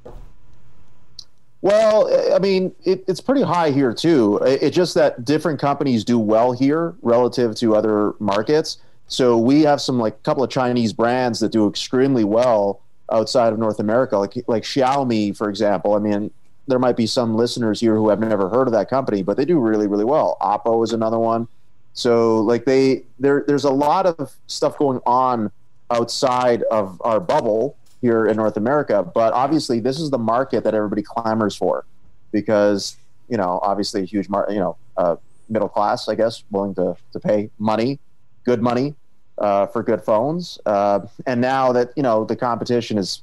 Well, 1.62 2.34
I 2.34 2.40
mean, 2.40 2.74
it, 2.84 3.04
it's 3.06 3.20
pretty 3.20 3.42
high 3.42 3.70
here 3.70 3.94
too. 3.94 4.38
It's 4.44 4.74
just 4.74 4.94
that 4.94 5.24
different 5.24 5.60
companies 5.60 6.04
do 6.04 6.18
well 6.18 6.52
here 6.52 6.94
relative 7.02 7.54
to 7.56 7.76
other 7.76 8.14
markets. 8.18 8.78
So 9.06 9.38
we 9.38 9.62
have 9.62 9.80
some 9.80 9.98
like 9.98 10.14
a 10.14 10.22
couple 10.24 10.42
of 10.42 10.50
Chinese 10.50 10.92
brands 10.92 11.38
that 11.40 11.52
do 11.52 11.68
extremely 11.68 12.24
well 12.24 12.80
outside 13.12 13.52
of 13.52 13.58
North 13.60 13.78
America, 13.78 14.18
like 14.18 14.34
like 14.48 14.64
Xiaomi, 14.64 15.36
for 15.36 15.48
example. 15.48 15.94
I 15.94 16.00
mean, 16.00 16.32
there 16.66 16.80
might 16.80 16.96
be 16.96 17.06
some 17.06 17.36
listeners 17.36 17.80
here 17.80 17.94
who 17.94 18.08
have 18.08 18.18
never 18.18 18.48
heard 18.48 18.66
of 18.66 18.72
that 18.72 18.90
company, 18.90 19.22
but 19.22 19.36
they 19.36 19.44
do 19.44 19.60
really, 19.60 19.86
really 19.86 20.04
well. 20.04 20.36
Oppo 20.40 20.82
is 20.82 20.92
another 20.92 21.18
one. 21.18 21.46
So 21.92 22.40
like 22.40 22.64
they 22.64 23.04
there 23.20 23.44
there's 23.46 23.64
a 23.64 23.70
lot 23.70 24.06
of 24.06 24.34
stuff 24.48 24.76
going 24.78 25.00
on 25.06 25.52
outside 25.90 26.62
of 26.64 27.00
our 27.04 27.20
bubble 27.20 27.76
here 28.02 28.26
in 28.26 28.36
North 28.36 28.56
America. 28.56 29.02
But 29.02 29.32
obviously, 29.32 29.80
this 29.80 29.98
is 29.98 30.10
the 30.10 30.18
market 30.18 30.64
that 30.64 30.74
everybody 30.74 31.02
clamors 31.02 31.56
for 31.56 31.86
because, 32.32 32.96
you 33.28 33.38
know, 33.38 33.60
obviously 33.62 34.02
a 34.02 34.04
huge 34.04 34.28
you 34.28 34.56
know, 34.56 34.76
uh, 34.98 35.16
middle 35.48 35.68
class, 35.68 36.08
I 36.08 36.14
guess, 36.16 36.42
willing 36.50 36.74
to, 36.74 36.96
to 37.12 37.20
pay 37.20 37.48
money, 37.58 37.98
good 38.44 38.60
money 38.60 38.94
uh, 39.38 39.66
for 39.66 39.82
good 39.82 40.02
phones. 40.02 40.58
Uh, 40.66 41.06
and 41.26 41.40
now 41.40 41.72
that, 41.72 41.92
you 41.96 42.02
know, 42.02 42.24
the 42.24 42.36
competition 42.36 42.98
is 42.98 43.22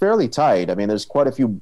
fairly 0.00 0.28
tight. 0.28 0.70
I 0.70 0.74
mean, 0.74 0.88
there's 0.88 1.04
quite 1.04 1.26
a 1.26 1.32
few 1.32 1.60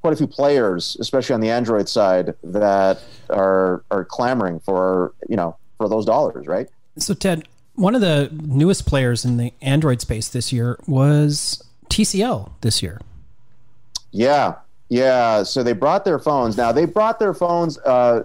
quite 0.00 0.12
a 0.12 0.16
few 0.16 0.26
players, 0.28 0.96
especially 1.00 1.34
on 1.34 1.40
the 1.40 1.50
Android 1.50 1.88
side, 1.88 2.34
that 2.44 3.02
are 3.28 3.82
are 3.90 4.04
clamoring 4.04 4.60
for 4.60 5.12
you 5.28 5.36
know 5.36 5.56
for 5.78 5.88
those 5.88 6.04
dollars, 6.04 6.46
right? 6.46 6.68
So 6.98 7.12
Ted, 7.12 7.48
one 7.74 7.94
of 7.94 8.00
the 8.00 8.30
newest 8.32 8.86
players 8.86 9.24
in 9.24 9.36
the 9.36 9.52
Android 9.60 10.00
space 10.00 10.28
this 10.28 10.52
year 10.52 10.78
was 10.86 11.62
TCL 11.88 12.52
this 12.60 12.82
year. 12.82 13.00
Yeah, 14.12 14.54
yeah. 14.88 15.42
So 15.42 15.62
they 15.62 15.72
brought 15.72 16.04
their 16.04 16.18
phones. 16.18 16.56
Now 16.56 16.72
they 16.72 16.84
brought 16.84 17.18
their 17.18 17.34
phones 17.34 17.78
uh, 17.78 18.24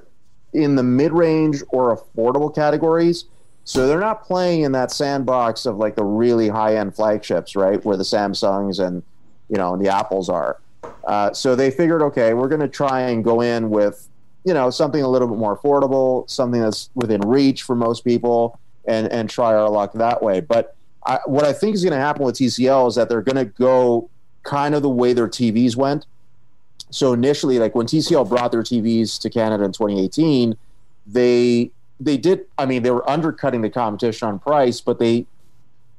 in 0.54 0.76
the 0.76 0.84
mid-range 0.84 1.64
or 1.70 1.96
affordable 1.96 2.54
categories. 2.54 3.26
So 3.64 3.88
they're 3.88 4.00
not 4.00 4.24
playing 4.24 4.62
in 4.62 4.72
that 4.72 4.92
sandbox 4.92 5.66
of 5.66 5.78
like 5.78 5.96
the 5.96 6.04
really 6.04 6.50
high-end 6.50 6.96
flagships, 6.96 7.56
right, 7.56 7.84
where 7.86 7.98
the 7.98 8.04
Samsungs 8.04 8.86
and 8.86 9.04
you 9.50 9.58
know 9.58 9.74
and 9.74 9.86
the 9.86 9.90
Apples 9.90 10.30
are. 10.30 10.60
Uh, 11.06 11.34
so 11.34 11.56
they 11.56 11.72
figured, 11.72 12.02
okay, 12.02 12.34
we're 12.34 12.48
going 12.48 12.62
to 12.62 12.68
try 12.68 13.02
and 13.02 13.24
go 13.24 13.42
in 13.42 13.70
with 13.70 14.08
you 14.46 14.54
know 14.54 14.70
something 14.70 15.04
a 15.04 15.08
little 15.08 15.28
bit 15.28 15.38
more 15.38 15.58
affordable, 15.58 16.30
something 16.30 16.62
that's 16.62 16.90
within 16.96 17.22
reach 17.22 17.64
for 17.64 17.76
most 17.76 18.04
people, 18.04 18.60
and 18.86 19.08
and 19.12 19.30
try 19.30 19.54
our 19.54 19.70
luck 19.70 19.94
that 19.94 20.22
way. 20.22 20.40
But 20.40 20.76
I, 21.06 21.20
what 21.26 21.46
I 21.46 21.54
think 21.54 21.76
is 21.76 21.84
going 21.84 21.94
to 21.94 22.00
happen 22.00 22.24
with 22.24 22.36
TCL 22.36 22.90
is 22.90 22.96
that 22.96 23.10
they're 23.10 23.22
going 23.22 23.38
to 23.38 23.46
go 23.46 24.10
kind 24.44 24.76
of 24.76 24.82
the 24.82 24.90
way 24.90 25.14
their 25.14 25.28
TVs 25.28 25.76
went. 25.76 26.06
So 26.90 27.14
initially, 27.14 27.60
like 27.60 27.74
when 27.74 27.88
TCL 27.88 28.28
brought 28.30 28.52
their 28.52 28.64
TVs 28.64 29.20
to 29.22 29.30
Canada 29.30 29.64
in 29.64 29.72
2018, 29.72 30.56
they 31.08 31.72
they 32.00 32.18
did. 32.18 32.46
I 32.58 32.66
mean, 32.66 32.84
they 32.84 32.92
were 32.92 33.08
undercutting 33.10 33.62
the 33.62 33.70
competition 33.70 34.28
on 34.28 34.40
price, 34.40 34.82
but 34.82 35.00
they. 35.00 35.26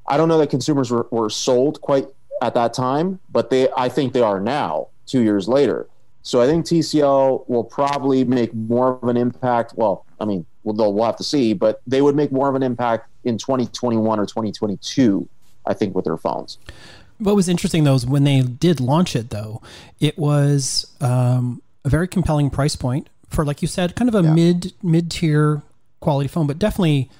I 0.06 0.16
don't 0.16 0.28
know 0.28 0.38
that 0.38 0.50
consumers 0.50 0.90
were, 0.90 1.06
were 1.12 1.30
sold 1.30 1.80
quite 1.80 2.08
at 2.42 2.54
that 2.54 2.74
time, 2.74 3.20
but 3.30 3.50
they 3.50 3.68
I 3.76 3.88
think 3.88 4.12
they 4.12 4.20
are 4.20 4.40
now, 4.40 4.88
two 5.06 5.22
years 5.22 5.48
later. 5.48 5.86
So 6.22 6.40
I 6.40 6.46
think 6.46 6.66
TCL 6.66 7.48
will 7.48 7.64
probably 7.64 8.24
make 8.24 8.52
more 8.54 8.98
of 9.02 9.08
an 9.08 9.16
impact. 9.16 9.74
Well, 9.76 10.04
I 10.20 10.24
mean, 10.24 10.44
we'll, 10.62 10.92
we'll 10.92 11.04
have 11.04 11.16
to 11.16 11.24
see, 11.24 11.52
but 11.52 11.80
they 11.86 12.02
would 12.02 12.14
make 12.14 12.30
more 12.30 12.48
of 12.48 12.54
an 12.54 12.62
impact 12.62 13.08
in 13.24 13.38
2021 13.38 14.18
or 14.18 14.26
2022, 14.26 15.28
I 15.66 15.74
think, 15.74 15.94
with 15.94 16.04
their 16.04 16.16
phones. 16.16 16.58
What 17.18 17.36
was 17.36 17.48
interesting 17.48 17.84
though 17.84 17.94
is 17.94 18.04
when 18.04 18.24
they 18.24 18.42
did 18.42 18.80
launch 18.80 19.14
it, 19.14 19.30
though, 19.30 19.62
it 20.00 20.18
was 20.18 20.92
um, 21.00 21.62
a 21.84 21.88
very 21.88 22.08
compelling 22.08 22.50
price 22.50 22.74
point 22.74 23.08
for, 23.28 23.44
like 23.44 23.62
you 23.62 23.68
said, 23.68 23.94
kind 23.94 24.08
of 24.08 24.14
a 24.14 24.22
yeah. 24.22 24.34
mid 24.34 24.72
mid 24.82 25.10
tier 25.10 25.62
quality 26.00 26.28
phone, 26.28 26.46
but 26.46 26.58
definitely 26.58 27.10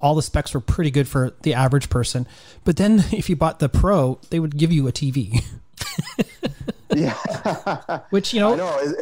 all 0.00 0.14
the 0.14 0.22
specs 0.22 0.54
were 0.54 0.60
pretty 0.60 0.90
good 0.90 1.08
for 1.08 1.34
the 1.42 1.54
average 1.54 1.90
person. 1.90 2.26
But 2.64 2.76
then 2.76 3.04
if 3.12 3.28
you 3.28 3.36
bought 3.36 3.58
the 3.58 3.68
Pro, 3.68 4.18
they 4.30 4.40
would 4.40 4.56
give 4.56 4.72
you 4.72 4.88
a 4.88 4.92
TV. 4.92 5.44
yeah. 6.94 8.00
Which, 8.10 8.32
you 8.32 8.40
know, 8.40 8.54
know. 8.54 8.94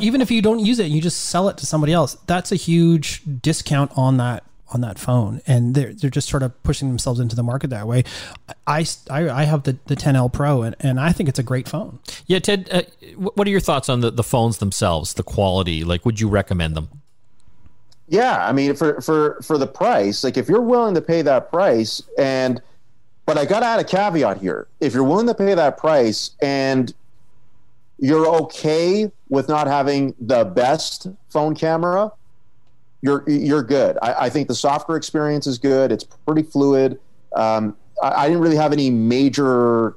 even 0.00 0.20
if 0.20 0.30
you 0.30 0.40
don't 0.40 0.60
use 0.60 0.78
it, 0.78 0.86
you 0.86 1.00
just 1.00 1.20
sell 1.26 1.48
it 1.48 1.58
to 1.58 1.66
somebody 1.66 1.92
else. 1.92 2.16
That's 2.26 2.52
a 2.52 2.56
huge 2.56 3.22
discount 3.42 3.92
on 3.96 4.16
that 4.18 4.44
on 4.74 4.80
that 4.80 4.98
phone, 4.98 5.40
and 5.46 5.74
they're 5.74 5.94
they're 5.94 6.10
just 6.10 6.28
sort 6.28 6.42
of 6.42 6.60
pushing 6.62 6.88
themselves 6.88 7.20
into 7.20 7.36
the 7.36 7.42
market 7.42 7.70
that 7.70 7.86
way. 7.86 8.04
I, 8.66 8.84
I, 9.08 9.28
I 9.30 9.44
have 9.44 9.62
the, 9.62 9.78
the 9.86 9.94
10L 9.96 10.32
Pro, 10.32 10.62
and, 10.62 10.76
and 10.80 10.98
I 10.98 11.12
think 11.12 11.28
it's 11.28 11.38
a 11.38 11.42
great 11.44 11.68
phone. 11.68 12.00
Yeah, 12.26 12.40
Ted, 12.40 12.68
uh, 12.70 12.82
what 13.16 13.46
are 13.46 13.50
your 13.50 13.60
thoughts 13.60 13.88
on 13.88 14.00
the, 14.00 14.10
the 14.10 14.22
phones 14.22 14.58
themselves, 14.58 15.14
the 15.14 15.22
quality? 15.22 15.84
Like, 15.84 16.04
would 16.04 16.20
you 16.20 16.28
recommend 16.28 16.76
them? 16.76 16.88
Yeah, 18.08 18.46
I 18.46 18.52
mean, 18.52 18.74
for 18.74 19.00
for 19.00 19.40
for 19.42 19.56
the 19.56 19.66
price, 19.66 20.24
like 20.24 20.36
if 20.36 20.48
you're 20.48 20.60
willing 20.60 20.94
to 20.94 21.00
pay 21.00 21.22
that 21.22 21.50
price, 21.50 22.02
and 22.18 22.60
but 23.24 23.38
I 23.38 23.46
got 23.46 23.60
to 23.60 23.66
add 23.66 23.80
a 23.80 23.84
caveat 23.84 24.38
here: 24.38 24.66
if 24.80 24.92
you're 24.92 25.04
willing 25.04 25.26
to 25.26 25.34
pay 25.34 25.54
that 25.54 25.78
price 25.78 26.32
and 26.42 26.92
you're 27.98 28.26
okay 28.26 29.10
with 29.30 29.48
not 29.48 29.66
having 29.66 30.14
the 30.20 30.44
best 30.44 31.06
phone 31.30 31.54
camera, 31.54 32.12
you're 33.04 33.22
you're 33.28 33.62
good. 33.62 33.98
I, 34.00 34.14
I 34.14 34.30
think 34.30 34.48
the 34.48 34.54
software 34.54 34.96
experience 34.96 35.46
is 35.46 35.58
good. 35.58 35.92
It's 35.92 36.04
pretty 36.04 36.42
fluid. 36.42 36.98
Um, 37.36 37.76
I, 38.02 38.24
I, 38.24 38.28
didn't 38.28 38.40
really 38.40 38.56
have 38.56 38.72
any 38.72 38.88
major 38.88 39.96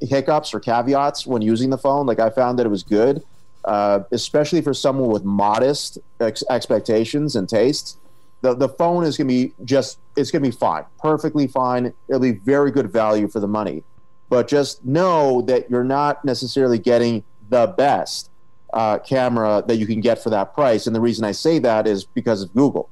hiccups 0.00 0.52
or 0.52 0.58
caveats 0.58 1.24
when 1.24 1.40
using 1.40 1.70
the 1.70 1.78
phone. 1.78 2.04
Like 2.04 2.18
I 2.18 2.30
found 2.30 2.58
that 2.58 2.66
it 2.66 2.68
was 2.68 2.82
good, 2.82 3.22
uh, 3.64 4.00
especially 4.10 4.60
for 4.60 4.74
someone 4.74 5.08
with 5.08 5.22
modest 5.22 5.98
ex- 6.18 6.42
expectations 6.50 7.36
and 7.36 7.48
tastes. 7.48 7.96
The 8.40 8.54
the 8.54 8.68
phone 8.70 9.04
is 9.04 9.16
gonna 9.16 9.28
be 9.28 9.52
just 9.64 9.98
it's 10.16 10.32
gonna 10.32 10.42
be 10.42 10.50
fine, 10.50 10.84
perfectly 10.98 11.46
fine. 11.46 11.92
It'll 12.08 12.20
be 12.20 12.32
very 12.32 12.72
good 12.72 12.90
value 12.90 13.28
for 13.28 13.38
the 13.38 13.46
money, 13.46 13.84
but 14.30 14.48
just 14.48 14.84
know 14.84 15.42
that 15.42 15.70
you're 15.70 15.84
not 15.84 16.24
necessarily 16.24 16.80
getting 16.80 17.22
the 17.50 17.68
best 17.68 18.27
uh, 18.72 18.98
camera 18.98 19.62
that 19.66 19.76
you 19.76 19.86
can 19.86 20.00
get 20.00 20.22
for 20.22 20.30
that 20.30 20.54
price. 20.54 20.86
And 20.86 20.94
the 20.94 21.00
reason 21.00 21.24
I 21.24 21.32
say 21.32 21.58
that 21.60 21.86
is 21.86 22.04
because 22.04 22.42
of 22.42 22.54
Google, 22.54 22.88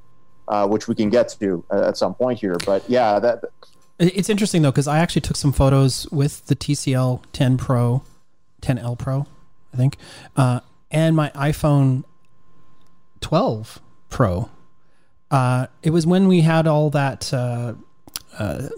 uh, 0.48 0.66
which 0.66 0.88
we 0.88 0.94
can 0.94 1.10
get 1.10 1.28
to 1.40 1.64
at 1.70 1.96
some 1.96 2.14
point 2.14 2.38
here. 2.38 2.56
But 2.64 2.88
yeah, 2.88 3.18
that. 3.18 3.44
It's 3.98 4.28
interesting 4.28 4.62
though 4.62 4.70
because 4.70 4.88
I 4.88 4.98
actually 4.98 5.22
took 5.22 5.36
some 5.36 5.52
photos 5.52 6.06
with 6.10 6.46
the 6.46 6.56
TCL 6.56 7.22
10 7.32 7.56
Pro, 7.56 8.02
10L 8.60 8.98
Pro, 8.98 9.26
I 9.72 9.76
think, 9.76 9.96
uh, 10.36 10.60
and 10.90 11.16
my 11.16 11.30
iPhone 11.30 12.04
12 13.20 13.80
Pro. 14.10 14.50
Uh, 15.30 15.66
it 15.82 15.90
was 15.90 16.06
when 16.06 16.28
we 16.28 16.42
had 16.42 16.66
all 16.66 16.90
that 16.90 17.32
uh, 17.32 17.74
uh, 18.38 18.68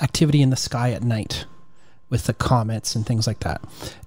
activity 0.00 0.42
in 0.42 0.50
the 0.50 0.56
sky 0.56 0.92
at 0.92 1.02
night 1.02 1.46
with 2.14 2.26
the 2.26 2.32
comets 2.32 2.94
and 2.94 3.04
things 3.04 3.26
like 3.26 3.40
that. 3.40 3.60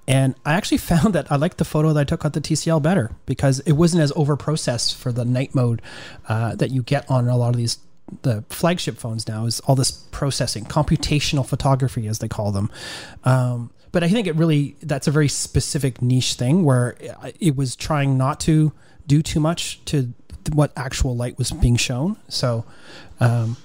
And 0.07 0.33
I 0.45 0.53
actually 0.53 0.77
found 0.93 1.13
that 1.13 1.29
I 1.29 1.35
liked 1.35 1.57
the 1.57 1.65
photo 1.65 1.91
that 1.91 1.99
I 1.99 2.03
took 2.05 2.23
on 2.23 2.31
the 2.31 2.39
TCL 2.39 2.81
better 2.81 3.11
because 3.25 3.59
it 3.61 3.73
wasn't 3.73 4.01
as 4.01 4.13
over 4.15 4.37
processed 4.37 4.95
for 4.95 5.11
the 5.11 5.25
night 5.25 5.53
mode 5.53 5.81
uh, 6.29 6.55
that 6.55 6.71
you 6.71 6.83
get 6.83 7.11
on 7.11 7.27
a 7.27 7.35
lot 7.35 7.49
of 7.49 7.57
these 7.57 7.79
the 8.21 8.41
flagship 8.47 8.95
phones 8.95 9.27
now 9.27 9.45
is 9.45 9.59
all 9.61 9.75
this 9.75 9.91
processing, 9.91 10.63
computational 10.63 11.45
photography 11.45 12.07
as 12.07 12.19
they 12.19 12.29
call 12.29 12.53
them. 12.53 12.71
Um, 13.25 13.69
but 13.91 14.01
I 14.01 14.07
think 14.07 14.27
it 14.27 14.35
really 14.35 14.77
that's 14.81 15.09
a 15.09 15.11
very 15.11 15.27
specific 15.27 16.01
niche 16.01 16.35
thing 16.35 16.63
where 16.63 16.95
it 17.41 17.57
was 17.57 17.75
trying 17.75 18.17
not 18.17 18.39
to 18.41 18.71
do 19.07 19.21
too 19.21 19.41
much 19.41 19.83
to 19.85 20.13
what 20.53 20.71
actual 20.77 21.17
light 21.17 21.37
was 21.37 21.51
being 21.51 21.75
shown. 21.75 22.15
So, 22.29 22.63
um, 23.19 23.57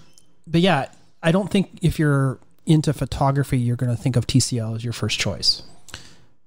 but 0.49 0.61
yeah, 0.61 0.91
I 1.23 1.31
don't 1.31 1.49
think 1.49 1.79
if 1.81 2.01
you're 2.01 2.41
into 2.67 2.93
photography, 2.93 3.59
you're 3.59 3.77
going 3.77 3.95
to 3.95 4.01
think 4.01 4.17
of 4.17 4.27
TCL 4.27 4.77
as 4.77 4.85
your 4.85 4.93
first 4.93 5.19
choice. 5.19 5.63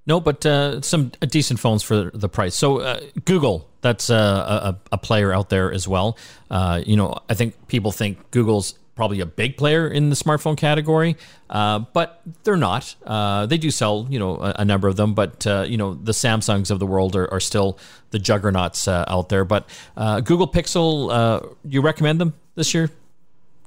No, 0.08 0.20
but 0.20 0.46
uh, 0.46 0.82
some 0.82 1.12
decent 1.22 1.60
phones 1.60 1.82
for 1.82 2.12
the 2.14 2.30
price. 2.30 2.56
So 2.56 2.80
uh, 2.80 3.00
Google, 3.26 3.68
that's 3.82 4.10
a, 4.10 4.16
a, 4.16 4.80
a, 4.92 4.98
player 5.00 5.34
out 5.34 5.50
there 5.50 5.72
as 5.72 5.88
well. 5.88 6.18
Uh, 6.52 6.82
you 6.86 6.96
know, 6.96 7.18
I 7.28 7.34
think 7.34 7.68
people 7.68 7.92
think 7.92 8.30
Google's 8.30 8.78
probably 8.96 9.20
a 9.20 9.26
big 9.26 9.58
player 9.58 9.88
in 9.88 10.10
the 10.10 10.16
smartphone 10.16 10.56
category, 10.56 11.18
uh, 11.50 11.80
but 11.80 12.22
they're 12.44 12.56
not. 12.56 12.96
Uh, 13.04 13.48
they 13.48 13.58
do 13.58 13.72
sell, 13.72 14.06
you 14.10 14.20
know, 14.20 14.36
a, 14.38 14.58
a 14.60 14.66
number 14.66 14.88
of 14.88 14.96
them, 14.96 15.16
but 15.16 15.46
uh, 15.48 15.66
you 15.68 15.76
know, 15.76 15.96
the 15.96 16.12
Samsungs 16.12 16.70
of 16.70 16.78
the 16.78 16.86
world 16.86 17.16
are, 17.16 17.32
are 17.34 17.40
still 17.40 17.80
the 18.12 18.20
juggernauts 18.20 18.88
out 18.88 19.30
there. 19.30 19.44
But 19.44 19.68
Google 19.96 20.48
Pixel, 20.48 21.56
you 21.68 21.82
recommend 21.82 22.22
them 22.22 22.36
this 22.54 22.76
year? 22.76 22.92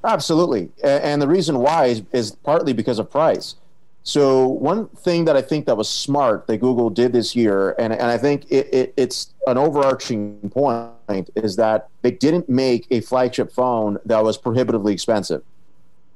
Absolutely, 0.04 0.70
and 0.82 1.20
the 1.20 1.28
reason 1.28 1.58
why 1.58 1.86
is, 1.86 2.02
is 2.12 2.30
partly 2.30 2.72
because 2.72 2.98
of 2.98 3.10
price. 3.10 3.56
So 4.04 4.46
one 4.46 4.88
thing 4.88 5.26
that 5.26 5.36
I 5.36 5.42
think 5.42 5.66
that 5.66 5.76
was 5.76 5.88
smart 5.88 6.46
that 6.46 6.58
Google 6.58 6.88
did 6.88 7.12
this 7.12 7.36
year, 7.36 7.74
and, 7.78 7.92
and 7.92 8.04
I 8.04 8.16
think 8.16 8.46
it, 8.48 8.72
it, 8.72 8.94
it's 8.96 9.34
an 9.46 9.58
overarching 9.58 10.48
point, 10.50 11.28
is 11.34 11.56
that 11.56 11.88
they 12.00 12.12
didn't 12.12 12.48
make 12.48 12.86
a 12.90 13.00
flagship 13.00 13.52
phone 13.52 13.98
that 14.06 14.24
was 14.24 14.38
prohibitively 14.38 14.94
expensive. 14.94 15.42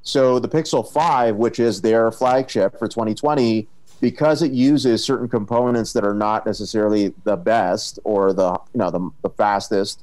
So 0.02 0.38
the 0.38 0.48
Pixel 0.48 0.90
5, 0.90 1.36
which 1.36 1.60
is 1.60 1.82
their 1.82 2.10
flagship 2.10 2.78
for 2.78 2.88
2020, 2.88 3.68
because 4.00 4.42
it 4.42 4.52
uses 4.52 5.04
certain 5.04 5.28
components 5.28 5.92
that 5.92 6.04
are 6.04 6.14
not 6.14 6.46
necessarily 6.46 7.12
the 7.24 7.36
best 7.36 7.98
or 8.04 8.32
the 8.32 8.52
you 8.72 8.78
know 8.78 8.90
the, 8.90 9.10
the 9.22 9.30
fastest, 9.30 10.02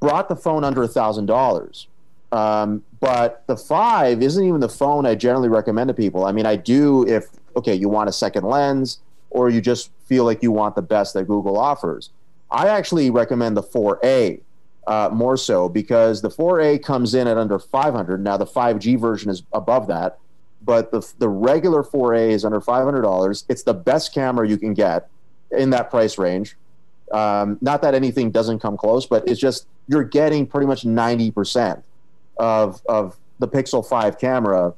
brought 0.00 0.28
the 0.28 0.36
phone 0.36 0.64
under 0.64 0.82
a 0.82 0.88
thousand 0.88 1.26
dollars. 1.26 1.88
Um, 2.32 2.82
but 3.00 3.44
the 3.46 3.56
five 3.56 4.22
isn't 4.22 4.44
even 4.44 4.60
the 4.60 4.68
phone 4.68 5.06
I 5.06 5.14
generally 5.14 5.48
recommend 5.48 5.88
to 5.88 5.94
people. 5.94 6.24
I 6.24 6.32
mean, 6.32 6.46
I 6.46 6.56
do 6.56 7.06
if 7.08 7.26
okay, 7.56 7.74
you 7.74 7.88
want 7.88 8.08
a 8.08 8.12
second 8.12 8.44
lens, 8.44 9.00
or 9.30 9.50
you 9.50 9.60
just 9.60 9.90
feel 10.06 10.24
like 10.24 10.42
you 10.42 10.52
want 10.52 10.74
the 10.74 10.82
best 10.82 11.14
that 11.14 11.24
Google 11.24 11.58
offers. 11.58 12.10
I 12.50 12.68
actually 12.68 13.10
recommend 13.10 13.56
the 13.56 13.62
4A 13.62 14.40
uh, 14.86 15.10
more 15.12 15.36
so 15.36 15.68
because 15.68 16.22
the 16.22 16.30
4A 16.30 16.82
comes 16.82 17.14
in 17.14 17.26
at 17.26 17.36
under 17.36 17.58
500. 17.58 18.22
Now 18.22 18.36
the 18.36 18.46
5G 18.46 18.98
version 18.98 19.30
is 19.30 19.42
above 19.52 19.86
that, 19.88 20.18
but 20.62 20.90
the 20.90 21.06
the 21.18 21.28
regular 21.28 21.82
4A 21.82 22.30
is 22.30 22.44
under 22.44 22.60
$500. 22.60 23.44
It's 23.48 23.62
the 23.62 23.74
best 23.74 24.14
camera 24.14 24.48
you 24.48 24.58
can 24.58 24.74
get 24.74 25.08
in 25.50 25.70
that 25.70 25.90
price 25.90 26.18
range. 26.18 26.56
Um, 27.10 27.58
not 27.60 27.82
that 27.82 27.94
anything 27.94 28.30
doesn't 28.30 28.60
come 28.60 28.76
close, 28.76 29.04
but 29.04 29.26
it's 29.26 29.40
just 29.40 29.66
you're 29.88 30.04
getting 30.04 30.46
pretty 30.46 30.66
much 30.66 30.84
90 30.84 31.32
percent 31.32 31.82
of 32.40 32.80
of 32.88 33.16
the 33.38 33.46
Pixel 33.46 33.86
5 33.86 34.18
camera 34.18 34.74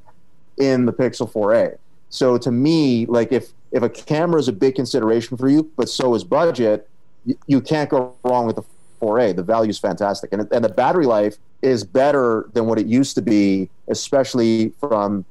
in 0.59 0.85
the 0.85 0.93
Pixel 0.93 1.31
4a. 1.31 1.79
So 2.11 2.37
to 2.37 2.51
me, 2.51 3.07
like 3.07 3.33
if 3.33 3.53
if 3.71 3.83
a 3.83 3.89
camera 3.89 4.39
is 4.39 4.49
a 4.49 4.53
big 4.53 4.75
consideration 4.75 5.39
for 5.39 5.49
you, 5.49 5.71
but 5.77 5.89
so 5.89 6.15
is 6.15 6.25
budget, 6.25 6.89
you, 7.25 7.39
you 7.47 7.61
can't 7.63 7.89
go 7.89 8.15
wrong 8.25 8.47
with 8.47 8.57
the 8.57 8.63
4a. 9.01 9.35
The 9.35 9.43
value 9.43 9.71
is 9.71 9.79
fantastic, 9.79 10.33
and 10.33 10.47
and 10.53 10.65
the 10.65 10.69
battery 10.69 11.07
life 11.07 11.37
is 11.63 11.85
better 11.85 12.51
than 12.53 12.67
what 12.67 12.79
it 12.79 12.87
used 12.87 13.15
to 13.15 13.23
be, 13.23 13.71
especially 13.89 14.73
from 14.81 15.25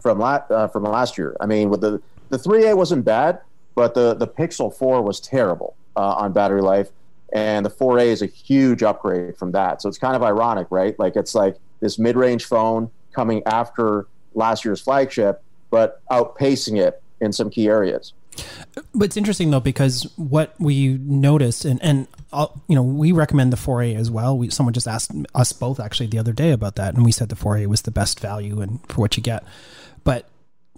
from 0.00 0.20
la- 0.20 0.46
uh, 0.48 0.68
from 0.68 0.84
last 0.84 1.18
year. 1.18 1.36
I 1.40 1.46
mean, 1.46 1.68
with 1.68 1.80
the 1.80 2.00
the 2.30 2.38
3a 2.38 2.76
wasn't 2.76 3.04
bad, 3.04 3.40
but 3.74 3.94
the 3.94 4.14
the 4.14 4.26
Pixel 4.26 4.72
4 4.72 5.02
was 5.02 5.20
terrible 5.20 5.74
uh, 5.96 6.14
on 6.14 6.32
battery 6.32 6.62
life 6.62 6.90
and 7.32 7.64
the 7.66 7.70
4A 7.70 8.06
is 8.06 8.22
a 8.22 8.26
huge 8.26 8.82
upgrade 8.82 9.36
from 9.36 9.52
that. 9.52 9.82
So 9.82 9.88
it's 9.88 9.98
kind 9.98 10.16
of 10.16 10.22
ironic, 10.22 10.68
right? 10.70 10.98
Like 10.98 11.16
it's 11.16 11.34
like 11.34 11.56
this 11.80 11.98
mid-range 11.98 12.44
phone 12.44 12.90
coming 13.12 13.42
after 13.46 14.06
last 14.34 14.64
year's 14.64 14.80
flagship, 14.80 15.42
but 15.70 16.02
outpacing 16.10 16.80
it 16.80 17.02
in 17.20 17.32
some 17.32 17.50
key 17.50 17.68
areas. 17.68 18.12
But 18.94 19.06
it's 19.06 19.16
interesting 19.16 19.50
though 19.50 19.60
because 19.60 20.06
what 20.16 20.54
we 20.58 20.98
noticed, 20.98 21.64
and 21.64 21.82
and 21.82 22.06
I'll, 22.32 22.52
uh, 22.54 22.58
you 22.68 22.74
know, 22.74 22.82
we 22.82 23.12
recommend 23.12 23.52
the 23.52 23.56
4A 23.56 23.96
as 23.96 24.10
well. 24.10 24.36
We 24.36 24.50
someone 24.50 24.74
just 24.74 24.86
asked 24.86 25.10
us 25.34 25.52
both 25.52 25.80
actually 25.80 26.08
the 26.08 26.18
other 26.18 26.32
day 26.32 26.50
about 26.50 26.76
that, 26.76 26.94
and 26.94 27.04
we 27.04 27.12
said 27.12 27.30
the 27.30 27.36
4A 27.36 27.66
was 27.66 27.82
the 27.82 27.90
best 27.90 28.20
value 28.20 28.60
and 28.60 28.80
for 28.88 29.00
what 29.00 29.16
you 29.16 29.22
get. 29.22 29.42
But 30.04 30.28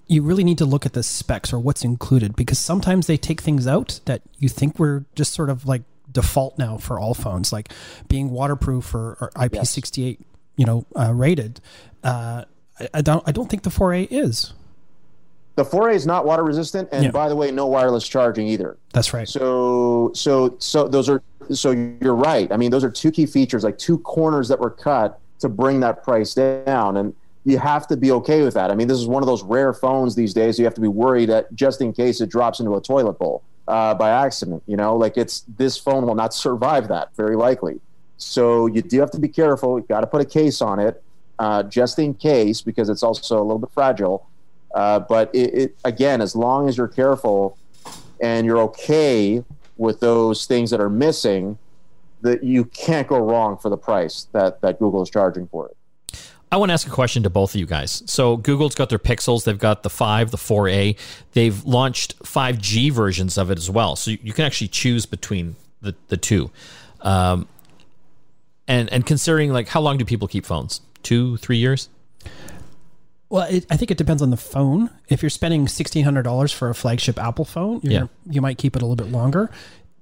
you 0.07 0.23
really 0.23 0.45
need 0.45 0.59
to 0.59 0.65
look 0.65 0.87
at 0.87 0.95
the 0.95 1.03
specs 1.03 1.53
or 1.53 1.59
what's 1.59 1.85
included 1.85 2.35
because 2.35 2.59
sometimes 2.59 3.07
they 3.07 3.17
take 3.17 3.41
things 3.41 3.67
out 3.67 4.01
that 4.07 4.23
you 4.39 4.49
think 4.49 4.79
were 4.79 5.05
just 5.15 5.35
sort 5.35 5.51
of 5.51 5.67
like 5.67 5.83
default 6.11 6.59
now 6.59 6.77
for 6.79 6.99
all 6.99 7.15
phones, 7.15 7.53
like 7.53 7.73
being 8.09 8.31
waterproof 8.31 8.95
or, 8.95 9.17
or 9.21 9.31
IP68, 9.37 10.19
you 10.57 10.67
know, 10.67 10.87
uh, 10.97 11.13
rated. 11.15 11.61
Uh, 12.03 12.45
I, 12.81 12.89
I 12.95 13.01
don't 13.03 13.23
I 13.27 13.33
don't 13.33 13.49
think 13.49 13.63
the 13.63 13.71
4A 13.71 14.09
is. 14.11 14.53
The 15.57 15.65
4A 15.65 15.95
is 15.95 16.07
not 16.07 16.25
water 16.25 16.45
resistant, 16.45 16.89
and 16.93 17.03
Yeah. 17.05 17.11
by 17.11 17.29
the 17.29 17.35
way, 17.35 17.51
no 17.51 17.67
wireless 17.67 18.07
charging 18.07 18.47
either. 18.47 18.77
That's 18.93 19.13
right. 19.13 19.29
So, 19.29 20.13
so, 20.15 20.55
so 20.61 20.87
those 20.87 21.09
are. 21.09 21.21
So 21.53 21.71
you're 21.73 22.15
right. 22.15 22.51
I 22.53 22.57
mean, 22.57 22.71
those 22.71 22.85
are 22.85 22.91
two 22.91 23.11
key 23.11 23.27
features, 23.27 23.65
like 23.65 23.77
two 23.79 23.99
corners 24.01 24.49
that 24.49 24.61
were 24.61 24.71
cut 24.71 25.19
to 25.41 25.49
bring 25.49 25.81
that 25.81 26.05
price 26.05 26.35
down, 26.35 26.99
and 26.99 27.13
you 27.45 27.59
have 27.59 27.87
to 27.89 27.97
be 27.97 28.13
okay 28.13 28.43
with 28.45 28.55
that. 28.55 28.71
I 28.71 28.75
mean, 28.75 28.87
this 28.87 28.99
is 28.99 29.07
one 29.07 29.23
of 29.23 29.27
those 29.27 29.43
rare 29.43 29.73
phones 29.73 30.15
these 30.15 30.33
days. 30.35 30.59
You 30.59 30.65
have 30.67 30.75
to 30.75 30.81
be 30.81 30.89
worried 30.89 31.31
that 31.31 31.53
just 31.55 31.81
in 31.81 31.93
case 31.93 32.21
it 32.21 32.29
drops 32.29 32.61
into 32.61 32.77
a 32.77 32.81
toilet 32.81 33.19
bowl 33.19 33.43
uh, 33.69 33.95
by 33.95 34.11
accident. 34.11 34.63
You 34.67 34.77
know, 34.77 34.97
like 34.97 35.17
it's 35.17 35.45
this 35.57 35.77
phone 35.77 36.07
will 36.07 36.17
not 36.17 36.35
survive 36.35 36.89
that 36.89 37.15
very 37.15 37.37
likely. 37.37 37.81
So 38.17 38.67
you 38.67 38.83
do 38.83 38.99
have 38.99 39.13
to 39.13 39.21
be 39.21 39.29
careful. 39.29 39.79
You 39.79 39.87
got 39.87 40.01
to 40.01 40.07
put 40.07 40.21
a 40.21 40.25
case 40.25 40.61
on 40.61 40.81
it, 40.81 41.01
uh, 41.39 41.63
just 41.65 42.01
in 42.01 42.15
case, 42.15 42.63
because 42.63 42.89
it's 42.89 43.05
also 43.05 43.41
a 43.41 43.45
little 43.45 43.61
bit 43.61 43.71
fragile. 43.71 44.27
Uh, 44.75 44.99
but 45.01 45.33
it, 45.35 45.55
it 45.55 45.77
again, 45.85 46.21
as 46.21 46.35
long 46.35 46.69
as 46.69 46.77
you're 46.77 46.89
careful 46.89 47.57
and 48.21 48.45
you're 48.45 48.59
okay 48.59 49.45
with 49.77 50.01
those 50.01 50.47
things 50.47 50.71
that 50.71 50.81
are 50.81 50.91
missing, 50.91 51.57
that 52.23 52.43
you 52.43 52.65
can't 52.65 53.07
go 53.07 53.19
wrong 53.19 53.57
for 53.57 53.69
the 53.69 53.77
price 53.77 54.27
that 54.33 54.61
that 54.63 54.79
Google 54.79 55.03
is 55.03 55.11
charging 55.11 55.47
for 55.47 55.69
it. 55.69 55.78
I 56.51 56.57
want 56.57 56.71
to 56.71 56.73
ask 56.73 56.87
a 56.87 56.91
question 56.91 57.23
to 57.25 57.31
both 57.31 57.55
of 57.55 57.61
you 57.61 57.67
guys. 57.67 58.03
So 58.07 58.37
Google's 58.39 58.75
got 58.75 58.89
their 58.89 58.99
Pixels, 58.99 59.45
they've 59.45 59.59
got 59.59 59.83
the 59.83 59.91
5, 59.91 60.31
the 60.31 60.37
4A. 60.39 60.97
They've 61.33 61.65
launched 61.65 62.19
5G 62.21 62.91
versions 62.91 63.37
of 63.37 63.51
it 63.51 63.59
as 63.59 63.69
well. 63.71 63.97
So 63.97 64.13
you 64.13 64.33
can 64.33 64.45
actually 64.47 64.69
choose 64.69 65.05
between 65.07 65.57
the, 65.83 65.95
the 66.09 66.17
two. 66.17 66.51
Um, 67.03 67.47
and 68.67 68.93
and 68.93 69.07
considering 69.07 69.53
like 69.53 69.69
how 69.69 69.81
long 69.81 69.99
do 69.99 70.05
people 70.05 70.29
keep 70.29 70.45
phones? 70.47 70.81
2, 71.03 71.37
3 71.39 71.57
years? 71.57 71.89
Well, 73.31 73.47
it, 73.51 73.67
I 73.71 73.77
think 73.77 73.91
it 73.91 73.99
depends 73.99 74.23
on 74.23 74.31
the 74.31 74.37
phone. 74.39 74.91
If 75.09 75.23
you're 75.23 75.29
spending 75.31 75.69
sixteen 75.69 76.05
hundred 76.05 76.23
dollars 76.23 76.51
for 76.51 76.71
a 76.71 76.75
flagship 76.75 77.19
Apple 77.19 77.45
phone, 77.45 77.81
Yeah. 77.83 77.99
gonna, 78.01 78.11
you 78.31 78.41
might 78.41 78.57
keep 78.59 78.75
it 78.75 78.81
a 78.83 78.87
little 78.87 78.97
bit 78.97 79.13
longer. 79.13 79.51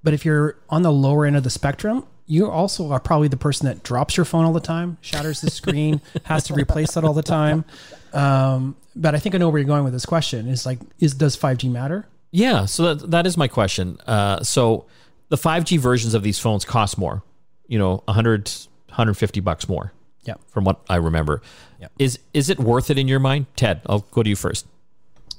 But 0.05 0.15
if 0.15 0.25
you're 0.25 0.57
on 0.71 0.83
the 0.83 0.93
lower 0.93 1.27
end 1.27 1.35
of 1.37 1.43
the 1.43 1.51
spectrum, 1.51 2.05
you 2.27 2.51
also 2.51 2.91
are 2.91 3.01
probably 3.01 3.29
the 3.29 3.37
person 3.37 3.67
that 3.67 3.83
drops 3.83 4.17
your 4.17 4.25
phone 4.25 4.45
all 4.45 4.53
the 4.53 4.61
time, 4.61 4.99
shatters 5.01 5.41
the 5.41 5.51
screen, 5.51 6.01
has 6.25 6.45
to 6.45 6.55
replace 6.55 6.95
that 6.95 7.05
all 7.05 7.15
the 7.15 7.23
time. 7.23 7.65
Um, 8.13 8.77
but 8.95 9.15
I 9.15 9.19
think 9.19 9.35
I 9.35 9.39
know 9.39 9.49
where 9.49 9.59
you're 9.59 9.67
going 9.67 9.85
with 9.85 9.93
this 9.93 10.07
question. 10.07 10.49
Is 10.49 10.67
like, 10.67 10.79
is 10.99 11.15
does 11.15 11.37
five 11.37 11.59
G 11.59 11.69
matter? 11.69 12.07
Yeah, 12.31 12.67
so 12.67 12.95
that, 12.95 13.11
that 13.11 13.27
is 13.27 13.37
my 13.37 13.49
question. 13.49 13.99
Uh, 14.07 14.43
so 14.43 14.87
the 15.29 15.37
5G 15.37 15.79
versions 15.79 16.15
of 16.15 16.23
these 16.23 16.39
phones 16.39 16.65
cost 16.65 16.99
more, 16.99 17.23
you 17.67 17.79
know, 17.79 18.03
100 18.05 18.51
150 18.89 19.41
bucks 19.41 19.69
more. 19.69 19.93
Yeah. 20.23 20.35
From 20.49 20.65
what 20.65 20.81
I 20.89 20.97
remember. 20.97 21.41
Yeah. 21.81 21.89
Is 21.99 22.19
is 22.35 22.51
it 22.51 22.59
worth 22.59 22.91
it 22.91 22.99
in 22.99 23.07
your 23.07 23.21
mind? 23.21 23.47
Ted, 23.55 23.81
I'll 23.87 24.01
go 24.11 24.23
to 24.23 24.29
you 24.29 24.37
first. 24.37 24.67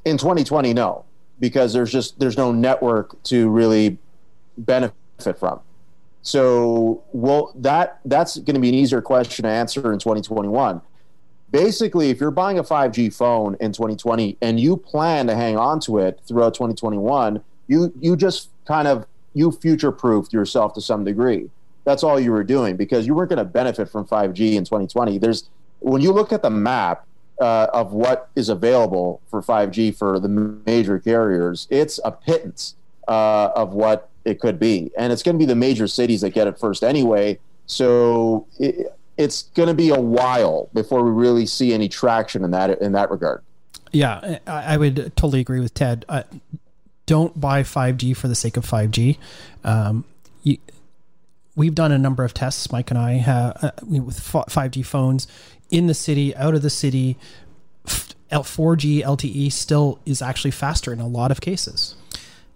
In 0.06 0.18
2020, 0.18 0.74
no, 0.74 1.04
because 1.40 1.74
there's 1.74 1.92
just 1.92 2.20
there's 2.20 2.38
no 2.38 2.52
network 2.52 3.22
to 3.24 3.50
really 3.50 3.98
benefit 4.58 4.94
from. 5.38 5.60
So, 6.28 7.06
well, 7.14 7.54
that 7.56 8.02
that's 8.04 8.38
going 8.40 8.56
to 8.56 8.60
be 8.60 8.68
an 8.68 8.76
easier 8.76 9.02
question 9.02 9.44
to 9.44 9.50
answer 9.50 9.94
in 9.94 10.00
2021. 10.00 10.82
Basically, 11.52 12.10
if 12.10 12.20
you're 12.20 12.32
buying 12.32 12.60
a 12.60 12.66
5G 12.66 13.16
phone 13.16 13.56
in 13.62 13.72
2020 13.72 14.36
and 14.42 14.60
you 14.60 14.76
plan 14.76 15.28
to 15.28 15.36
hang 15.36 15.58
on 15.58 15.80
to 15.82 16.00
it 16.00 16.20
throughout 16.28 16.54
2021, 16.54 17.42
you 17.68 17.94
you 18.02 18.18
just 18.18 18.50
kind 18.66 18.90
of 18.90 19.06
you 19.36 19.54
future 19.54 19.90
proofed 19.90 20.34
yourself 20.34 20.74
to 20.74 20.82
some 20.82 21.06
degree. 21.06 21.50
That's 21.86 22.04
all 22.04 22.20
you 22.20 22.34
were 22.34 22.44
doing 22.44 22.76
because 22.76 23.08
you 23.08 23.16
weren't 23.16 23.30
going 23.30 23.38
to 23.38 23.46
benefit 23.46 23.90
from 23.90 24.06
5G 24.06 24.56
in 24.56 24.66
2020. 24.66 25.20
There's 25.20 25.50
when 25.80 26.02
you 26.02 26.12
look 26.12 26.34
at 26.34 26.42
the 26.42 26.50
map 26.50 27.08
uh, 27.40 27.68
of 27.72 27.94
what 27.94 28.28
is 28.36 28.50
available 28.50 29.22
for 29.30 29.42
5G 29.42 29.96
for 29.96 30.20
the 30.20 30.28
major 30.28 31.00
carriers, 31.00 31.70
it's 31.70 32.02
a 32.04 32.12
pittance 32.12 32.76
uh, 33.08 33.52
of 33.56 33.72
what 33.72 34.10
it 34.28 34.40
could 34.40 34.60
be, 34.60 34.92
and 34.98 35.14
it's 35.14 35.24
going 35.24 35.36
to 35.36 35.40
be 35.40 35.46
the 35.46 35.56
major 35.56 35.88
cities 35.88 36.22
that 36.22 36.32
get 36.32 36.48
it 36.48 36.60
first 36.60 36.84
anyway. 36.84 37.40
So 37.66 38.46
it, 38.60 38.94
it's 39.18 39.44
going 39.56 39.68
to 39.68 39.74
be 39.74 39.90
a 39.90 40.00
while 40.00 40.70
before 40.74 41.04
we 41.04 41.12
really 41.12 41.46
see 41.46 41.74
any 41.74 41.90
traction 41.90 42.44
in 42.44 42.52
that 42.52 42.82
in 42.82 42.92
that 42.92 43.10
regard. 43.10 43.42
Yeah, 43.92 44.40
I, 44.46 44.74
I 44.74 44.78
would 44.78 45.14
totally 45.16 45.40
agree 45.40 45.60
with 45.60 45.74
Ted. 45.74 46.06
Uh, 46.10 46.24
don't 47.06 47.40
buy 47.40 47.64
5G 47.64 48.16
for 48.16 48.28
the 48.28 48.36
sake 48.36 48.58
of 48.58 48.66
5G. 48.66 49.18
Um, 49.64 50.04
you, 50.44 50.58
we've 51.56 51.74
done 51.74 51.92
a 51.92 51.98
number 51.98 52.24
of 52.24 52.34
tests, 52.34 52.72
Mike 52.72 52.92
and 52.92 52.98
I, 53.00 53.14
have, 53.14 53.64
uh, 53.64 53.72
with 53.82 54.20
5G 54.20 54.86
phones 54.86 55.28
in 55.70 55.88
the 55.88 55.94
city, 55.94 56.36
out 56.36 56.54
of 56.54 56.62
the 56.62 56.70
city. 56.70 57.18
F- 57.88 58.10
L- 58.30 58.44
4G 58.44 59.04
LTE 59.04 59.52
still 59.54 60.00
is 60.06 60.22
actually 60.22 60.52
faster 60.52 60.92
in 60.92 61.00
a 61.00 61.08
lot 61.08 61.32
of 61.32 61.40
cases. 61.40 61.96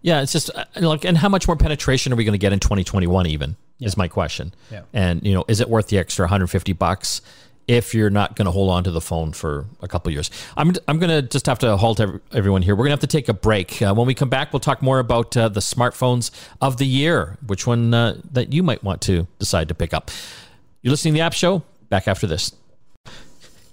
Yeah, 0.02 0.22
it's 0.22 0.32
just 0.32 0.50
uh, 0.56 0.66
like, 0.78 1.06
and 1.06 1.18
how 1.18 1.30
much 1.30 1.48
more 1.48 1.56
penetration 1.56 2.12
are 2.12 2.16
we 2.16 2.24
going 2.24 2.34
to 2.34 2.40
get 2.40 2.54
in 2.54 2.60
2021? 2.60 3.28
Even 3.28 3.56
is 3.80 3.98
my 3.98 4.08
question. 4.08 4.54
Yeah. 4.72 4.82
And 4.94 5.26
you 5.26 5.34
know, 5.34 5.46
is 5.48 5.60
it 5.60 5.70
worth 5.70 5.88
the 5.88 5.98
extra 5.98 6.24
150 6.24 6.74
bucks 6.74 7.22
if 7.68 7.94
you're 7.94 8.10
not 8.10 8.36
going 8.36 8.46
to 8.46 8.52
hold 8.52 8.70
on 8.72 8.84
to 8.84 8.92
the 8.92 9.02
phone 9.02 9.32
for 9.32 9.66
a 9.82 9.88
couple 9.88 10.12
years? 10.12 10.30
I'm 10.58 10.74
I'm 10.88 11.00
going 11.00 11.10
to 11.10 11.22
just 11.22 11.46
have 11.46 11.60
to 11.60 11.78
halt 11.78 12.00
ev- 12.00 12.20
everyone 12.32 12.62
here. 12.62 12.76
We're 12.76 12.86
going 12.86 12.98
to 12.98 13.02
have 13.02 13.02
to 13.02 13.08
take 13.08 13.30
a 13.30 13.34
break. 13.34 13.82
Uh, 13.82 13.94
when 13.94 14.08
we 14.08 14.14
come 14.14 14.30
back, 14.30 14.54
we'll 14.54 14.60
talk 14.60 14.82
more 14.82 15.00
about 15.00 15.36
uh, 15.38 15.50
the 15.50 15.60
smartphones 15.60 16.32
of 16.62 16.78
the 16.78 16.88
year, 16.88 17.38
which 17.46 17.68
one 17.68 17.94
uh, 17.94 18.18
that 18.32 18.54
you 18.54 18.64
might 18.64 18.84
want 18.84 19.02
to 19.04 19.28
decide 19.40 19.68
to 19.68 19.76
pick 19.76 19.94
up. 19.94 20.10
You're 20.82 20.92
listening 20.92 21.14
to 21.14 21.20
the 21.20 21.24
App 21.24 21.34
Show. 21.34 21.64
Back 21.90 22.08
after 22.08 22.26
this. 22.26 22.54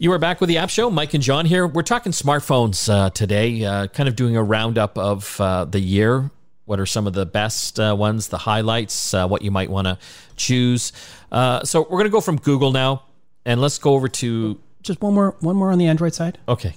You 0.00 0.12
are 0.12 0.18
back 0.18 0.40
with 0.40 0.46
the 0.46 0.58
App 0.58 0.70
Show. 0.70 0.90
Mike 0.90 1.14
and 1.14 1.22
John 1.22 1.44
here. 1.44 1.66
We're 1.66 1.82
talking 1.82 2.12
smartphones 2.12 2.88
uh, 2.88 3.11
today, 3.11 3.64
uh, 3.64 3.88
kind 3.88 4.08
of 4.08 4.14
doing 4.14 4.37
a 4.37 4.42
roundup 4.44 4.96
of 4.96 5.40
uh, 5.40 5.64
the 5.64 5.80
year. 5.80 6.30
What 6.66 6.78
are 6.78 6.87
some 6.87 7.08
of 7.08 7.14
the 7.14 7.26
best 7.26 7.80
uh, 7.80 7.96
ones, 7.98 8.28
the 8.28 8.38
highlights, 8.38 9.12
uh, 9.12 9.26
what 9.26 9.42
you 9.42 9.50
might 9.50 9.70
want 9.70 9.88
to 9.88 9.98
choose. 10.37 10.92
Uh, 11.32 11.64
so 11.64 11.80
we're 11.82 11.98
going 11.98 12.04
to 12.04 12.11
go 12.11 12.20
from 12.20 12.37
Google 12.37 12.70
now, 12.70 13.02
and 13.44 13.61
let's 13.61 13.78
go 13.78 13.94
over 13.94 14.06
to. 14.06 14.61
Just 14.82 15.02
one 15.02 15.14
more, 15.14 15.34
one 15.40 15.56
more 15.56 15.72
on 15.72 15.78
the 15.78 15.87
Android 15.87 16.14
side. 16.14 16.38
Okay. 16.48 16.76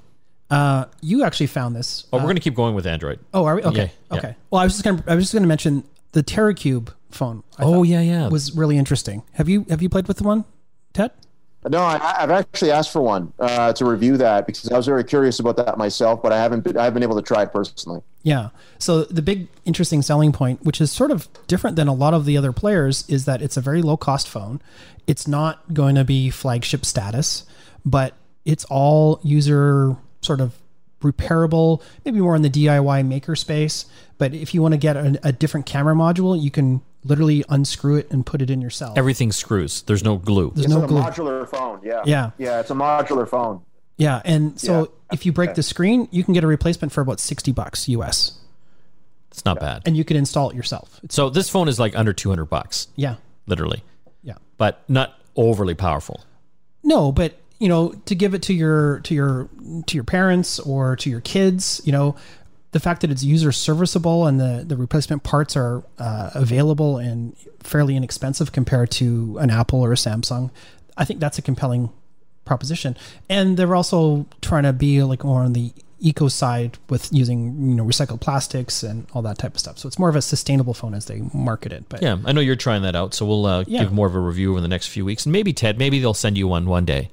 Uh, 0.49 0.85
you 1.01 1.23
actually 1.23 1.45
found 1.47 1.75
this. 1.75 2.05
Oh, 2.11 2.17
we're 2.17 2.23
going 2.23 2.37
to 2.37 2.41
keep 2.41 2.55
going 2.55 2.73
with 2.73 2.87
Android. 2.87 3.19
Oh, 3.35 3.45
are 3.45 3.55
we? 3.55 3.61
Okay. 3.63 3.77
Yeah, 3.77 3.89
yeah. 4.13 4.17
Okay. 4.17 4.35
Well, 4.49 4.61
I 4.61 4.63
was 4.63 4.73
just 4.73 4.83
gonna 4.83 5.03
I 5.05 5.13
was 5.13 5.25
just 5.25 5.33
gonna 5.33 5.45
mention 5.45 5.83
the 6.13 6.23
Teracube 6.23 6.91
phone. 7.11 7.43
I 7.59 7.65
Oh, 7.65 7.83
yeah, 7.83 8.01
yeah. 8.01 8.29
Was 8.29 8.55
really 8.55 8.79
interesting. 8.79 9.21
Have 9.33 9.47
you 9.47 9.67
have 9.69 9.83
you 9.83 9.89
played 9.89 10.07
with 10.07 10.17
the 10.17 10.23
one, 10.23 10.43
Ted? 10.93 11.11
No, 11.69 11.79
I, 11.79 12.23
I've 12.23 12.31
actually 12.31 12.71
asked 12.71 12.91
for 12.91 13.01
one 13.01 13.31
uh, 13.39 13.71
to 13.73 13.85
review 13.85 14.17
that 14.17 14.47
because 14.47 14.71
I 14.71 14.77
was 14.77 14.87
very 14.87 15.03
curious 15.03 15.39
about 15.39 15.57
that 15.57 15.77
myself, 15.77 16.21
but 16.23 16.31
I 16.31 16.37
haven't 16.37 16.63
been, 16.63 16.75
I 16.75 16.85
haven't 16.85 16.95
been 16.95 17.03
able 17.03 17.17
to 17.17 17.21
try 17.21 17.43
it 17.43 17.53
personally. 17.53 18.01
Yeah. 18.23 18.49
So 18.79 19.03
the 19.03 19.21
big 19.21 19.47
interesting 19.65 20.01
selling 20.01 20.31
point, 20.31 20.63
which 20.63 20.81
is 20.81 20.91
sort 20.91 21.11
of 21.11 21.27
different 21.47 21.75
than 21.75 21.87
a 21.87 21.93
lot 21.93 22.13
of 22.13 22.25
the 22.25 22.35
other 22.35 22.51
players, 22.51 23.07
is 23.07 23.25
that 23.25 23.41
it's 23.41 23.57
a 23.57 23.61
very 23.61 23.81
low 23.81 23.95
cost 23.95 24.27
phone. 24.27 24.59
It's 25.05 25.27
not 25.27 25.73
going 25.73 25.95
to 25.95 26.03
be 26.03 26.29
flagship 26.29 26.85
status, 26.85 27.45
but 27.85 28.15
it's 28.43 28.65
all 28.65 29.19
user 29.23 29.95
sort 30.21 30.41
of 30.41 30.55
repairable, 31.01 31.81
maybe 32.05 32.19
more 32.21 32.35
in 32.35 32.41
the 32.41 32.49
DIY 32.49 33.05
maker 33.07 33.35
space. 33.35 33.85
But 34.17 34.33
if 34.33 34.53
you 34.53 34.61
want 34.61 34.73
to 34.73 34.77
get 34.77 34.95
a, 34.95 35.19
a 35.23 35.31
different 35.31 35.65
camera 35.65 35.93
module, 35.95 36.41
you 36.41 36.49
can 36.51 36.81
literally 37.03 37.43
unscrew 37.49 37.95
it 37.97 38.09
and 38.11 38.25
put 38.25 38.41
it 38.41 38.49
in 38.49 38.61
yourself. 38.61 38.97
Everything 38.97 39.31
screws. 39.31 39.81
There's 39.83 40.03
no 40.03 40.17
glue. 40.17 40.51
There's 40.53 40.65
It's 40.65 40.73
no 40.73 40.83
a 40.83 40.87
glue. 40.87 41.01
modular 41.01 41.47
phone. 41.49 41.79
Yeah. 41.83 42.01
Yeah. 42.05 42.31
Yeah. 42.37 42.59
It's 42.59 42.69
a 42.71 42.75
modular 42.75 43.27
phone. 43.27 43.61
Yeah, 43.97 44.21
and 44.25 44.59
so 44.59 44.79
Yeah. 44.79 45.13
if 45.13 45.25
you 45.27 45.31
break 45.31 45.53
the 45.53 45.61
screen, 45.63 46.07
you 46.11 46.23
can 46.23 46.33
get 46.33 46.43
a 46.43 46.47
replacement 46.47 46.91
for 46.91 47.01
about 47.01 47.19
sixty 47.19 47.51
bucks 47.51 47.87
US, 47.89 48.39
It's 49.29 49.45
not 49.45 49.59
bad. 49.59 49.83
and 49.85 49.95
you 49.95 50.03
can 50.03 50.17
install 50.17 50.49
it 50.49 50.55
yourself. 50.55 50.99
It's, 51.03 51.13
So 51.13 51.29
this 51.29 51.49
phone 51.49 51.67
is 51.67 51.79
like 51.79 51.95
under 51.95 52.11
200 52.11 52.45
bucks, 52.45 52.87
yeah, 52.95 53.15
literally, 53.45 53.83
yeah. 54.23 54.35
but 54.57 54.81
not 54.87 55.13
overly 55.35 55.75
powerful. 55.75 56.21
No, 56.83 57.11
but 57.11 57.35
you 57.61 57.69
know, 57.69 57.93
to 58.05 58.15
give 58.15 58.33
it 58.33 58.41
to 58.43 58.53
your 58.53 58.99
to 59.01 59.13
your 59.13 59.47
to 59.85 59.95
your 59.95 60.03
parents 60.03 60.59
or 60.59 60.95
to 60.95 61.09
your 61.11 61.21
kids, 61.21 61.79
you 61.85 61.91
know, 61.91 62.15
the 62.71 62.79
fact 62.79 63.01
that 63.01 63.11
it's 63.11 63.23
user 63.23 63.51
serviceable 63.51 64.25
and 64.25 64.39
the 64.39 64.63
the 64.67 64.75
replacement 64.75 65.21
parts 65.23 65.55
are 65.55 65.83
uh, 65.99 66.31
available 66.33 66.97
and 66.97 67.35
fairly 67.59 67.95
inexpensive 67.95 68.51
compared 68.51 68.89
to 68.91 69.37
an 69.39 69.51
Apple 69.51 69.79
or 69.79 69.91
a 69.91 69.95
Samsung, 69.95 70.49
I 70.97 71.05
think 71.05 71.19
that's 71.19 71.37
a 71.37 71.41
compelling 71.43 71.91
proposition. 72.45 72.97
And 73.29 73.57
they're 73.57 73.75
also 73.75 74.25
trying 74.41 74.63
to 74.63 74.73
be 74.73 75.03
like 75.03 75.23
more 75.23 75.43
on 75.43 75.53
the 75.53 75.71
eco 75.99 76.27
side 76.29 76.79
with 76.89 77.13
using 77.13 77.39
you 77.69 77.75
know 77.75 77.85
recycled 77.85 78.21
plastics 78.21 78.81
and 78.81 79.05
all 79.13 79.21
that 79.21 79.37
type 79.37 79.53
of 79.53 79.59
stuff. 79.59 79.77
So 79.77 79.87
it's 79.87 79.99
more 79.99 80.09
of 80.09 80.15
a 80.15 80.21
sustainable 80.23 80.73
phone 80.73 80.95
as 80.95 81.05
they 81.05 81.21
market 81.31 81.71
it. 81.71 81.83
But 81.89 82.01
Yeah, 82.01 82.17
I 82.25 82.31
know 82.31 82.41
you're 82.41 82.55
trying 82.55 82.81
that 82.81 82.95
out, 82.95 83.13
so 83.13 83.23
we'll 83.27 83.45
uh, 83.45 83.63
Yeah. 83.67 83.83
give 83.83 83.93
more 83.93 84.07
of 84.07 84.15
a 84.15 84.19
review 84.19 84.49
over 84.53 84.61
the 84.61 84.67
next 84.67 84.87
few 84.87 85.05
weeks, 85.05 85.27
and 85.27 85.31
maybe 85.31 85.53
Ted, 85.53 85.77
maybe 85.77 85.99
they'll 85.99 86.15
send 86.15 86.39
you 86.39 86.47
one 86.47 86.65
one 86.65 86.85
day. 86.85 87.11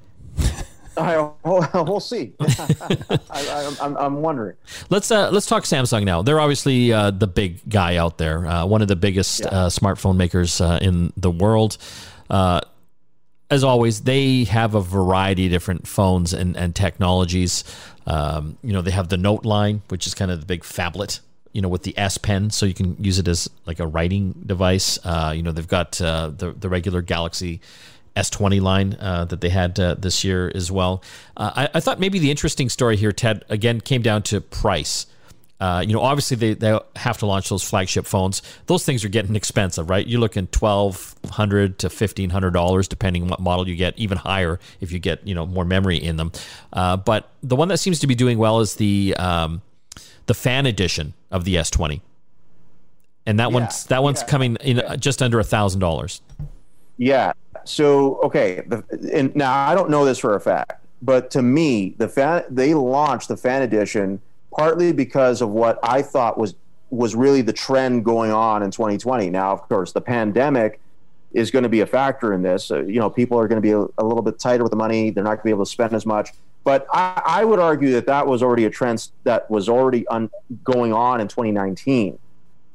I, 0.99 1.31
we'll 1.83 1.99
see. 1.99 2.33
I, 2.39 3.75
am 3.81 3.97
I'm 3.97 4.21
wondering. 4.21 4.55
Let's 4.89 5.11
uh, 5.11 5.29
let's 5.31 5.45
talk 5.45 5.63
Samsung 5.63 6.03
now. 6.03 6.21
They're 6.21 6.39
obviously 6.39 6.91
uh, 6.91 7.11
the 7.11 7.27
big 7.27 7.67
guy 7.69 7.95
out 7.97 8.17
there, 8.17 8.45
uh, 8.45 8.65
one 8.65 8.81
of 8.81 8.87
the 8.87 8.95
biggest 8.95 9.41
yeah. 9.41 9.47
uh, 9.47 9.69
smartphone 9.69 10.17
makers 10.17 10.61
uh, 10.61 10.79
in 10.81 11.13
the 11.17 11.31
world. 11.31 11.77
Uh, 12.29 12.61
as 13.51 13.63
always, 13.63 14.01
they 14.01 14.43
have 14.43 14.75
a 14.75 14.81
variety 14.81 15.47
of 15.47 15.51
different 15.51 15.87
phones 15.87 16.33
and, 16.33 16.55
and 16.55 16.75
technologies. 16.75 17.63
Um, 18.05 18.57
you 18.63 18.73
know, 18.73 18.81
they 18.81 18.91
have 18.91 19.09
the 19.09 19.17
Note 19.17 19.43
line, 19.43 19.81
which 19.89 20.05
is 20.05 20.13
kind 20.13 20.29
of 20.29 20.39
the 20.39 20.45
big 20.45 20.61
phablet 20.63 21.19
you 21.51 21.61
know, 21.61 21.67
with 21.67 21.83
the 21.83 21.97
S 21.97 22.17
Pen, 22.17 22.49
so 22.51 22.65
you 22.65 22.73
can 22.73 22.95
use 23.03 23.17
it 23.17 23.27
as 23.27 23.49
like 23.65 23.79
a 23.79 23.87
writing 23.87 24.43
device. 24.45 24.99
Uh, 25.03 25.33
you 25.35 25.41
know, 25.41 25.51
they've 25.51 25.67
got 25.67 25.99
uh, 25.99 26.31
the 26.35 26.51
the 26.51 26.69
regular 26.69 27.01
Galaxy 27.01 27.59
S20 28.15 28.61
line 28.61 28.97
uh, 28.99 29.25
that 29.25 29.41
they 29.41 29.49
had 29.49 29.79
uh, 29.79 29.95
this 29.95 30.23
year 30.23 30.51
as 30.53 30.71
well. 30.71 31.03
Uh, 31.37 31.51
I, 31.55 31.69
I, 31.75 31.79
thought 31.79 31.99
maybe 31.99 32.19
the 32.19 32.31
interesting 32.31 32.69
story 32.69 32.97
here, 32.97 33.11
Ted, 33.11 33.45
again 33.49 33.81
came 33.81 34.01
down 34.01 34.23
to 34.23 34.41
price. 34.41 35.05
Uh, 35.59 35.83
you 35.85 35.93
know, 35.93 36.01
obviously 36.01 36.37
they, 36.37 36.53
they 36.53 36.79
have 36.95 37.17
to 37.17 37.25
launch 37.25 37.49
those 37.49 37.63
flagship 37.63 38.05
phones. 38.05 38.41
Those 38.67 38.85
things 38.85 39.03
are 39.03 39.09
getting 39.09 39.35
expensive, 39.35 39.89
right? 39.89 40.07
You're 40.07 40.21
looking 40.21 40.47
twelve 40.47 41.15
hundred 41.31 41.79
to 41.79 41.89
fifteen 41.89 42.29
hundred 42.29 42.51
dollars, 42.51 42.87
depending 42.87 43.23
on 43.23 43.29
what 43.29 43.41
model 43.41 43.67
you 43.67 43.75
get. 43.75 43.97
Even 43.97 44.17
higher 44.17 44.57
if 44.79 44.93
you 44.93 44.99
get 44.99 45.27
you 45.27 45.35
know 45.35 45.45
more 45.45 45.65
memory 45.65 45.97
in 45.97 46.15
them. 46.15 46.31
but 46.71 47.29
the 47.43 47.57
one 47.57 47.67
that 47.67 47.77
seems 47.79 47.99
to 47.99 48.07
be 48.07 48.15
doing 48.15 48.37
well 48.37 48.61
is 48.61 48.75
the 48.75 49.15
um, 49.19 49.61
the 50.27 50.33
fan 50.33 50.65
edition 50.65 51.13
of 51.29 51.43
the 51.43 51.55
S20, 51.55 51.99
and 53.25 53.37
that 53.39 53.49
yeah, 53.49 53.53
one's 53.53 53.83
that 53.87 54.01
one's 54.01 54.21
yeah. 54.21 54.27
coming 54.27 54.55
in 54.61 54.77
yeah. 54.77 54.95
just 54.95 55.21
under 55.21 55.39
a 55.39 55.43
thousand 55.43 55.81
dollars. 55.81 56.21
Yeah. 56.99 57.31
So 57.65 58.19
okay, 58.21 58.63
the, 58.67 58.83
and 59.13 59.35
now 59.35 59.53
I 59.53 59.75
don't 59.75 59.89
know 59.89 60.05
this 60.05 60.19
for 60.19 60.35
a 60.35 60.39
fact, 60.39 60.85
but 61.01 61.31
to 61.31 61.41
me, 61.41 61.95
the 61.97 62.07
fan 62.07 62.43
they 62.49 62.73
launched 62.73 63.27
the 63.27 63.37
fan 63.37 63.61
edition 63.61 64.21
partly 64.51 64.91
because 64.91 65.41
of 65.41 65.49
what 65.49 65.79
I 65.83 66.01
thought 66.01 66.37
was 66.37 66.55
was 66.89 67.15
really 67.15 67.41
the 67.41 67.53
trend 67.53 68.03
going 68.03 68.31
on 68.31 68.63
in 68.63 68.71
2020. 68.71 69.29
Now, 69.29 69.51
of 69.51 69.67
course, 69.69 69.91
the 69.91 70.01
pandemic 70.01 70.79
is 71.33 71.51
going 71.51 71.63
to 71.63 71.69
be 71.69 71.81
a 71.81 71.85
factor 71.85 72.33
in 72.33 72.41
this. 72.41 72.71
Uh, 72.71 72.81
you 72.81 72.99
know, 72.99 73.09
people 73.09 73.39
are 73.39 73.47
going 73.47 73.57
to 73.57 73.61
be 73.61 73.71
a, 73.71 73.79
a, 73.79 74.05
little 74.05 74.23
bit 74.23 74.39
tighter 74.39 74.63
with 74.63 74.71
the 74.71 74.77
money; 74.77 75.11
they're 75.11 75.23
not 75.23 75.29
going 75.29 75.37
to 75.37 75.43
be 75.43 75.49
able 75.51 75.65
to 75.65 75.71
spend 75.71 75.93
as 75.93 76.05
much. 76.05 76.31
But 76.63 76.87
I, 76.91 77.21
I 77.25 77.45
would 77.45 77.59
argue 77.59 77.91
that 77.93 78.05
that 78.07 78.27
was 78.27 78.43
already 78.43 78.65
a 78.65 78.69
trend 78.69 79.09
that 79.23 79.49
was 79.49 79.69
already 79.69 80.07
un, 80.07 80.29
going 80.63 80.93
on 80.93 81.21
in 81.21 81.27
2019. 81.27 82.17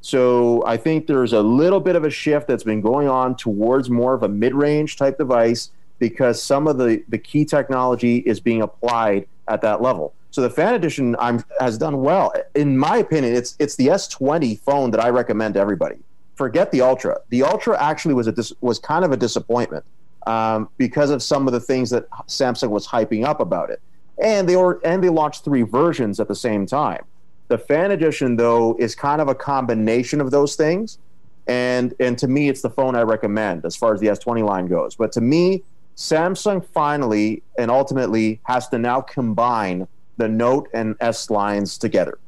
So 0.04 0.62
I 0.66 0.76
think 0.76 1.06
there's 1.06 1.32
a 1.32 1.40
little 1.40 1.80
bit 1.80 1.96
of 1.96 2.04
a 2.04 2.10
shift 2.10 2.46
that's 2.46 2.62
been 2.62 2.82
going 2.82 3.08
on 3.08 3.36
towards 3.36 3.88
more 3.88 4.12
of 4.12 4.22
a 4.22 4.28
mid-range 4.28 4.98
type 4.98 5.16
device 5.16 5.70
because 5.98 6.42
some 6.42 6.66
of 6.66 6.76
the, 6.76 7.02
the 7.08 7.16
key 7.16 7.46
technology 7.46 8.18
is 8.18 8.38
being 8.38 8.60
applied 8.60 9.26
at 9.48 9.62
that 9.62 9.80
level. 9.80 10.12
So 10.30 10.42
the 10.42 10.50
fan 10.50 10.74
edition 10.74 11.16
I'm, 11.18 11.42
has 11.58 11.78
done 11.78 12.02
well. 12.02 12.34
In 12.54 12.76
my 12.76 12.98
opinion, 12.98 13.34
it's 13.34 13.56
it's 13.58 13.76
the 13.76 13.86
S20 13.86 14.60
phone 14.60 14.90
that 14.90 15.02
I 15.02 15.08
recommend 15.08 15.54
to 15.54 15.60
everybody. 15.60 15.96
Forget 16.34 16.70
the 16.70 16.82
Ultra. 16.82 17.20
The 17.30 17.42
Ultra 17.42 17.82
actually 17.82 18.12
was 18.12 18.26
a 18.26 18.32
dis, 18.32 18.52
was 18.60 18.78
kind 18.78 19.06
of 19.06 19.12
a 19.12 19.16
disappointment 19.16 19.86
um, 20.26 20.68
because 20.76 21.08
of 21.08 21.22
some 21.22 21.46
of 21.46 21.54
the 21.54 21.60
things 21.60 21.88
that 21.88 22.10
Samsung 22.28 22.68
was 22.68 22.86
hyping 22.86 23.24
up 23.24 23.40
about 23.40 23.70
it. 23.70 23.80
And 24.22 24.46
they 24.46 24.56
were 24.56 24.82
and 24.84 25.02
they 25.02 25.08
launched 25.08 25.44
three 25.44 25.62
versions 25.62 26.20
at 26.20 26.28
the 26.28 26.34
same 26.34 26.66
time. 26.66 27.06
The 27.48 27.58
fan 27.58 27.90
edition, 27.90 28.36
though, 28.36 28.76
is 28.78 28.94
kind 28.94 29.20
of 29.20 29.28
a 29.28 29.34
combination 29.34 30.20
of 30.20 30.30
those 30.30 30.56
things. 30.56 30.98
And 31.46 31.94
and 32.00 32.16
to 32.18 32.28
me, 32.28 32.48
it's 32.48 32.62
the 32.62 32.70
phone 32.70 32.96
I 32.96 33.02
recommend 33.02 33.64
as 33.64 33.76
far 33.76 33.92
as 33.92 34.00
the 34.00 34.06
S20 34.06 34.44
line 34.44 34.66
goes. 34.66 34.94
But 34.94 35.12
to 35.12 35.20
me, 35.20 35.62
Samsung 35.96 36.64
finally 36.64 37.42
and 37.58 37.70
ultimately 37.70 38.40
has 38.44 38.68
to 38.68 38.78
now 38.78 39.00
combine 39.00 39.86
the 40.16 40.28
Note 40.28 40.68
and 40.72 40.96
S 41.00 41.28
lines 41.28 41.76
together. 41.76 42.18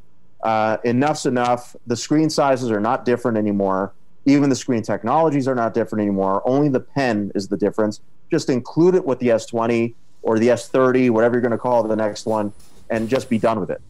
Uh, 0.43 0.77
enough's 0.85 1.25
enough. 1.25 1.75
The 1.87 1.97
screen 1.97 2.29
sizes 2.29 2.71
are 2.71 2.81
not 2.81 3.05
different 3.05 3.39
anymore. 3.39 3.93
Even 4.27 4.51
the 4.51 4.57
screen 4.57 4.83
technologies 4.83 5.49
are 5.49 5.55
not 5.55 5.73
different 5.73 6.03
anymore. 6.03 6.43
Only 6.45 6.69
the 6.69 6.81
pen 6.81 7.33
is 7.35 7.49
the 7.49 7.57
difference. 7.57 8.01
Just 8.31 8.51
include 8.51 8.97
it 8.97 9.05
with 9.05 9.19
the 9.21 9.29
S20 9.29 9.95
or 10.23 10.39
the 10.39 10.49
S30, 10.49 11.11
whatever 11.11 11.37
you're 11.37 11.41
going 11.41 11.53
to 11.53 11.59
call 11.59 11.83
the 11.85 11.97
next 11.97 12.27
one, 12.27 12.53
and 12.91 13.09
just 13.09 13.31
be 13.31 13.39
done 13.39 13.61
with 13.61 13.71
it. 13.71 13.81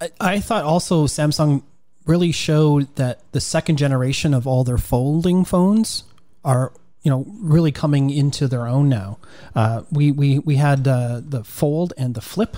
I, 0.00 0.10
I 0.20 0.40
thought 0.40 0.64
also 0.64 1.06
Samsung 1.06 1.62
really 2.06 2.32
showed 2.32 2.94
that 2.96 3.20
the 3.32 3.40
second 3.40 3.76
generation 3.76 4.34
of 4.34 4.46
all 4.46 4.64
their 4.64 4.78
folding 4.78 5.44
phones 5.44 6.04
are 6.44 6.72
you 7.02 7.10
know 7.10 7.24
really 7.28 7.72
coming 7.72 8.10
into 8.10 8.48
their 8.48 8.66
own 8.66 8.88
now. 8.88 9.18
Uh, 9.54 9.82
we 9.90 10.10
we 10.10 10.38
we 10.40 10.56
had 10.56 10.86
uh, 10.88 11.20
the 11.24 11.44
Fold 11.44 11.92
and 11.96 12.14
the 12.14 12.20
Flip, 12.20 12.56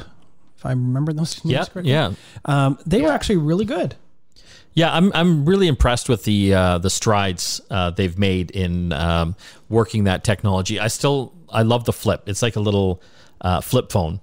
if 0.57 0.65
I 0.65 0.71
remember 0.71 1.13
those 1.13 1.45
names 1.45 1.53
yeah, 1.53 1.65
correctly. 1.65 1.93
Yeah, 1.93 2.13
um, 2.45 2.79
they 2.87 3.01
yeah. 3.01 3.07
were 3.07 3.13
actually 3.13 3.39
really 3.39 3.65
good. 3.65 3.97
Yeah, 4.75 4.95
I'm 4.95 5.11
I'm 5.15 5.47
really 5.47 5.69
impressed 5.69 6.09
with 6.09 6.25
the 6.25 6.55
uh, 6.55 6.79
the 6.79 6.91
strides 6.91 7.61
uh, 7.71 7.91
they've 7.91 8.19
made 8.19 8.51
in 8.51 8.93
um, 8.93 9.35
working 9.69 10.05
that 10.05 10.23
technology. 10.23 10.79
I 10.79 10.89
still 10.89 11.33
I 11.49 11.63
love 11.63 11.85
the 11.85 11.93
flip. 11.93 12.29
It's 12.29 12.43
like 12.43 12.57
a 12.57 12.61
little 12.61 13.03
uh, 13.41 13.61
flip 13.63 13.91
phone, 13.91 14.21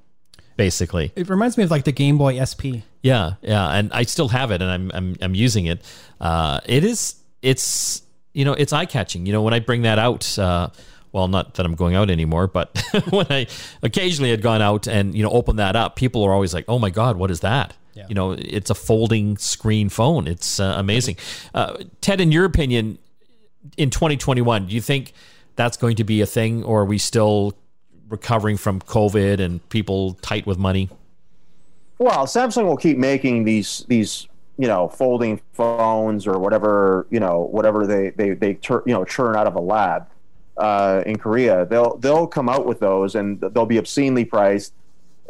basically. 0.56 1.12
It 1.16 1.30
reminds 1.30 1.58
me 1.58 1.64
of 1.64 1.72
like 1.72 1.84
the 1.84 1.92
Game 1.92 2.18
Boy 2.18 2.44
SP. 2.44 2.86
Yeah, 3.02 3.34
yeah, 3.42 3.70
and 3.70 3.92
I 3.94 4.04
still 4.04 4.30
have 4.30 4.52
it, 4.52 4.62
and 4.62 4.72
I'm 4.72 4.92
I'm, 4.94 5.16
I'm 5.22 5.36
using 5.36 5.66
it. 5.66 5.84
Uh, 6.20 6.60
it 6.66 6.84
is 6.84 7.16
it's 7.42 8.02
you 8.34 8.46
know 8.46 8.54
it's 8.54 8.74
eye 8.74 8.86
catching. 8.86 9.26
You 9.26 9.34
know 9.34 9.42
when 9.42 9.54
I 9.54 9.60
bring 9.60 9.84
that 9.84 10.00
out. 10.00 10.38
Uh, 10.38 10.70
well, 11.12 11.28
not 11.28 11.54
that 11.54 11.66
I'm 11.66 11.76
going 11.76 11.96
out 11.96 12.10
anymore, 12.10 12.48
but 12.48 12.84
when 13.12 13.28
I 13.30 13.46
occasionally 13.84 14.32
had 14.32 14.42
gone 14.42 14.64
out 14.64 14.88
and 14.88 15.14
you 15.16 15.22
know 15.22 15.30
opened 15.30 15.60
that 15.60 15.76
up, 15.76 15.96
people 15.96 16.24
are 16.24 16.34
always 16.34 16.54
like, 16.54 16.66
"Oh 16.68 16.80
my 16.80 16.90
God, 16.90 17.18
what 17.18 17.30
is 17.30 17.42
that?" 17.42 17.76
Yeah. 17.94 18.08
You 18.10 18.16
know, 18.16 18.32
it's 18.32 18.72
a 18.72 18.76
folding 18.76 19.38
screen 19.38 19.90
phone. 19.90 20.28
It's 20.28 20.60
uh, 20.60 20.74
amazing. 20.78 21.18
Uh, 21.54 21.78
Ted, 22.02 22.20
in 22.20 22.32
your 22.32 22.44
opinion, 22.44 22.98
in 23.78 23.92
2021, 23.92 24.66
do 24.66 24.74
you 24.74 24.82
think 24.82 25.14
that's 25.56 25.78
going 25.78 25.96
to 25.98 26.04
be 26.04 26.22
a 26.22 26.26
thing, 26.26 26.64
or 26.64 26.82
are 26.82 26.86
we 26.86 26.98
still 26.98 27.54
recovering 28.14 28.58
from 28.58 28.80
COVID 28.80 29.40
and 29.40 29.68
people 29.70 30.14
tight 30.22 30.46
with 30.46 30.60
money? 30.60 30.88
Well, 31.98 32.26
Samsung 32.28 32.66
will 32.66 32.78
keep 32.78 32.98
making 32.98 33.44
these 33.44 33.86
these 33.90 34.28
you 34.58 34.68
know 34.68 34.88
folding 34.88 35.42
phones 35.54 36.28
or 36.28 36.38
whatever 36.38 37.08
you 37.10 37.20
know 37.20 37.40
whatever 37.52 37.88
they 37.88 38.12
they 38.12 38.36
they 38.36 38.54
tur- 38.54 38.84
you 38.86 38.94
know 38.94 39.04
churn 39.04 39.36
out 39.36 39.48
of 39.48 39.56
a 39.56 39.60
lab 39.60 40.08
uh, 40.58 41.02
in 41.06 41.18
Korea. 41.18 41.66
They'll 41.66 41.98
they'll 41.98 42.28
come 42.28 42.50
out 42.50 42.66
with 42.66 42.80
those 42.80 43.16
and 43.16 43.42
they'll 43.42 43.66
be 43.66 43.80
obscenely 43.80 44.26
priced 44.26 44.74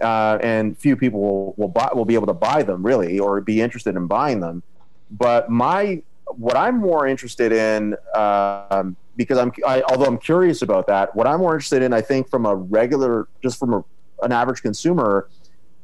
uh, 0.01 0.37
and 0.43 0.77
few 0.77 0.97
people 0.97 1.21
will 1.21 1.53
will, 1.55 1.69
buy, 1.69 1.89
will 1.93 2.05
be 2.05 2.15
able 2.15 2.27
to 2.27 2.33
buy 2.33 2.63
them 2.63 2.85
really 2.85 3.17
or 3.17 3.39
be 3.39 3.61
interested 3.61 3.95
in 3.95 4.07
buying 4.07 4.41
them. 4.41 4.61
But 5.09 5.49
my 5.49 6.03
what 6.25 6.57
I'm 6.57 6.79
more 6.79 7.07
interested 7.07 7.53
in 7.53 7.95
um, 8.13 8.97
because 9.15 9.37
I'm 9.37 9.51
I, 9.65 9.81
although 9.83 10.05
I'm 10.05 10.17
curious 10.17 10.61
about 10.61 10.87
that, 10.87 11.15
what 11.15 11.27
I'm 11.27 11.39
more 11.39 11.53
interested 11.53 11.81
in, 11.81 11.93
I 11.93 12.01
think, 12.01 12.29
from 12.29 12.45
a 12.45 12.55
regular 12.55 13.27
just 13.41 13.59
from 13.59 13.73
a, 13.73 13.83
an 14.21 14.31
average 14.31 14.61
consumer, 14.61 15.29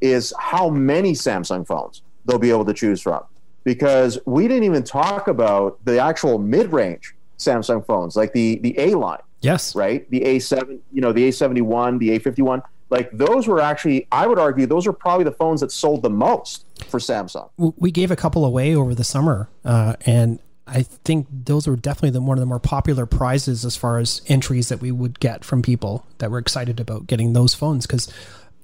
is 0.01 0.33
how 0.39 0.69
many 0.69 1.13
Samsung 1.13 1.65
phones 1.65 2.01
they'll 2.25 2.39
be 2.39 2.49
able 2.49 2.65
to 2.65 2.73
choose 2.73 3.01
from. 3.01 3.23
Because 3.63 4.17
we 4.25 4.47
didn't 4.47 4.63
even 4.63 4.83
talk 4.83 5.27
about 5.27 5.83
the 5.85 5.99
actual 5.99 6.39
mid-range 6.39 7.13
Samsung 7.37 7.85
phones, 7.85 8.15
like 8.15 8.33
the 8.33 8.59
the 8.59 8.75
A 8.79 8.95
line. 8.95 9.19
Yes. 9.41 9.75
Right. 9.75 10.09
The 10.09 10.21
A7, 10.21 10.79
you 10.91 11.01
know, 11.01 11.13
the 11.13 11.29
A71, 11.29 11.99
the 11.99 12.19
A51 12.19 12.61
like 12.89 13.09
those 13.11 13.47
were 13.47 13.59
actually 13.59 14.07
i 14.11 14.25
would 14.27 14.39
argue 14.39 14.65
those 14.65 14.87
are 14.87 14.93
probably 14.93 15.23
the 15.23 15.31
phones 15.31 15.61
that 15.61 15.71
sold 15.71 16.01
the 16.01 16.09
most 16.09 16.65
for 16.87 16.99
samsung 16.99 17.49
we 17.57 17.91
gave 17.91 18.11
a 18.11 18.15
couple 18.15 18.45
away 18.45 18.75
over 18.75 18.95
the 18.95 19.03
summer 19.03 19.49
uh, 19.65 19.93
and 20.05 20.39
i 20.69 20.81
think 20.81 21.27
those 21.31 21.67
were 21.67 21.75
definitely 21.75 22.11
the, 22.11 22.21
one 22.21 22.37
of 22.37 22.39
the 22.39 22.45
more 22.45 22.59
popular 22.59 23.05
prizes 23.05 23.65
as 23.65 23.75
far 23.75 23.97
as 23.97 24.21
entries 24.27 24.69
that 24.69 24.81
we 24.81 24.91
would 24.91 25.19
get 25.19 25.43
from 25.43 25.61
people 25.61 26.05
that 26.19 26.31
were 26.31 26.39
excited 26.39 26.79
about 26.79 27.07
getting 27.07 27.33
those 27.33 27.53
phones 27.53 27.85
because 27.85 28.11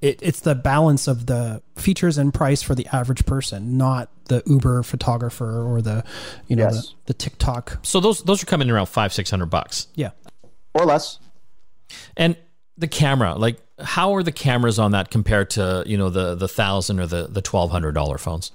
it, 0.02 0.20
it's 0.22 0.42
the 0.42 0.56
balance 0.56 1.08
of 1.08 1.26
the 1.26 1.62
features 1.78 2.18
and 2.18 2.34
price 2.34 2.62
for 2.62 2.76
the 2.76 2.88
average 2.94 3.26
person 3.26 3.78
not 3.78 4.10
the 4.26 4.42
uber 4.46 4.84
photographer 4.84 5.64
or 5.64 5.82
the 5.82 6.04
you 6.48 6.56
know 6.56 6.66
yes. 6.66 6.90
the, 6.90 6.96
the 7.08 7.14
tiktok 7.14 7.80
so 7.84 8.00
those 8.00 8.22
those 8.24 8.42
are 8.42 8.46
coming 8.46 8.70
around 8.70 8.88
five 8.88 9.14
six 9.14 9.30
hundred 9.30 9.48
bucks 9.48 9.88
yeah 9.96 10.12
or 10.74 10.86
less 10.86 11.20
and 12.18 12.36
the 12.78 12.88
camera 12.88 13.36
like 13.36 13.60
how 13.80 14.16
are 14.16 14.24
the 14.24 14.32
cameras 14.32 14.80
on 14.80 14.92
that 14.92 15.10
compared 15.10 15.50
to 15.52 15.84
you 15.86 15.98
know 15.98 16.10
the 16.10 16.36
the 16.36 16.48
thousand 16.48 17.00
or 17.00 17.06
the 17.06 17.28
the 17.28 17.42
twelve 17.42 17.72
hundred 17.72 17.94
dollar 17.94 18.18
phones? 18.18 18.52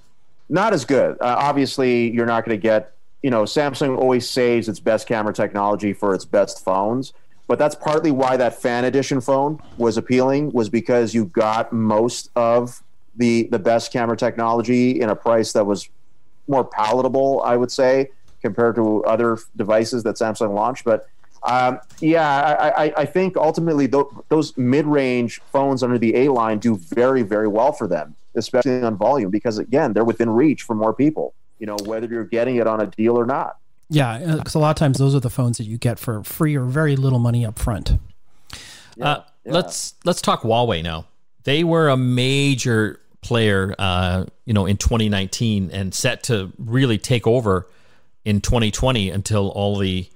Not 0.49 0.73
as 0.73 0.85
good. 0.85 1.17
Uh, 1.21 1.37
obviously, 1.39 2.11
you're 2.11 2.27
not 2.27 2.45
going 2.45 2.59
to 2.59 2.63
get. 2.63 2.95
You 3.23 3.31
know, 3.31 3.43
Samsung 3.43 3.99
always 3.99 4.29
saves 4.29 4.69
its 4.69 4.81
best 4.81 5.07
camera 5.07 5.33
technology 5.33 5.93
for 5.93 6.15
its 6.15 6.25
best 6.25 6.65
phones, 6.65 7.13
but 7.47 7.59
that's 7.59 7.75
partly 7.75 8.11
why 8.11 8.37
that 8.37 8.61
fan 8.61 8.85
edition 8.85 9.21
phone 9.21 9.61
was 9.77 9.97
appealing. 9.97 10.53
Was 10.53 10.69
because 10.69 11.15
you 11.15 11.27
got 11.27 11.73
most 11.73 12.31
of 12.35 12.83
the 13.17 13.49
the 13.51 13.59
best 13.59 13.93
camera 13.93 14.17
technology 14.17 15.01
in 15.01 15.11
a 15.11 15.17
price 15.17 15.53
that 15.53 15.67
was 15.67 15.89
more 16.49 16.65
palatable, 16.65 17.43
I 17.45 17.57
would 17.57 17.71
say, 17.71 18.11
compared 18.41 18.77
to 18.77 19.05
other 19.05 19.39
devices 19.57 20.03
that 20.05 20.17
Samsung 20.17 20.55
launched. 20.55 20.85
But 20.85 21.07
Um, 21.43 21.81
yeah, 22.01 22.29
I, 22.61 22.85
I, 22.85 22.93
I 22.99 23.07
think 23.07 23.37
ultimately 23.37 23.89
th- 23.89 24.05
those 24.29 24.55
mid-range 24.59 25.41
phones 25.51 25.83
under 25.83 25.99
the 25.99 26.15
A 26.15 26.29
line 26.31 26.59
do 26.59 26.77
very, 26.77 27.23
very 27.23 27.49
well 27.49 27.73
for 27.73 27.87
them, 27.89 28.15
especially 28.35 28.83
on 28.83 28.97
volume, 28.97 29.31
because 29.31 29.57
again, 29.59 29.95
they're 29.95 30.05
within 30.05 30.29
reach 30.29 30.63
for 30.65 30.75
more 30.75 30.93
people. 30.93 31.33
You 31.61 31.67
know, 31.67 31.77
whether 31.85 32.09
you're 32.09 32.25
getting 32.25 32.57
it 32.57 32.67
on 32.67 32.81
a 32.81 32.87
deal 32.87 33.17
or 33.17 33.27
not. 33.27 33.59
Yeah, 33.89 34.37
because 34.37 34.55
a 34.55 34.59
lot 34.59 34.71
of 34.71 34.77
times 34.77 34.99
those 34.99 35.15
are 35.15 35.21
the 35.21 35.31
phones 35.31 35.59
that 35.59 35.65
you 35.65 35.79
get 35.79 35.99
for 35.99 36.25
free 36.25 36.57
or 36.57 36.65
very 36.65 36.97
little 36.97 37.19
money 37.19 37.47
up 37.47 37.59
front. 37.59 37.93
Uh, 39.01 39.21
Let's 39.45 39.95
let's 40.05 40.21
talk 40.21 40.43
Huawei 40.43 40.83
now. 40.83 41.07
They 41.45 41.65
were 41.65 41.89
a 41.89 41.97
major 41.97 43.01
player, 43.23 43.75
uh, 43.79 44.27
you 44.45 44.53
know, 44.53 44.67
in 44.67 44.77
2019 44.77 45.71
and 45.73 45.95
set 45.95 46.25
to 46.25 46.53
really 46.59 46.99
take 46.99 47.27
over 47.27 47.67
in 48.25 48.41
2020 48.41 49.11
until 49.11 49.49
all 49.49 49.77
the 49.79 50.09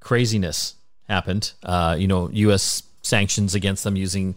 craziness 0.00 0.74
happened. 1.08 1.52
Uh, 1.62 1.96
you 1.98 2.06
know, 2.06 2.28
U.S. 2.30 2.82
sanctions 3.02 3.54
against 3.54 3.84
them 3.84 3.96
using 3.96 4.34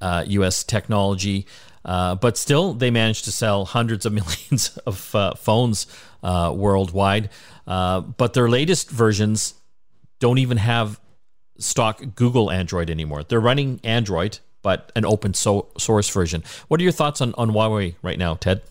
uh, 0.00 0.24
U.S. 0.28 0.64
technology, 0.64 1.46
uh, 1.84 2.14
but 2.14 2.36
still 2.38 2.72
they 2.72 2.90
managed 2.90 3.24
to 3.24 3.32
sell 3.32 3.64
hundreds 3.64 4.06
of 4.06 4.12
millions 4.20 4.76
of 4.86 5.14
uh, 5.14 5.34
phones 5.34 5.86
uh, 6.22 6.52
worldwide. 6.54 7.30
Uh, 7.66 8.00
but 8.00 8.34
their 8.34 8.48
latest 8.48 8.90
versions 8.90 9.54
don't 10.18 10.38
even 10.38 10.58
have 10.58 11.00
stock 11.58 12.02
Google 12.14 12.50
Android 12.50 12.90
anymore. 12.90 13.22
They're 13.22 13.40
running 13.40 13.80
Android, 13.84 14.38
but 14.62 14.90
an 14.96 15.04
open 15.04 15.34
so- 15.34 15.68
source 15.78 16.08
version. 16.10 16.42
What 16.68 16.80
are 16.80 16.82
your 16.82 16.92
thoughts 16.92 17.20
on, 17.20 17.34
on 17.36 17.50
Huawei 17.50 17.94
right 18.02 18.18
now, 18.18 18.34
Ted? 18.34 18.62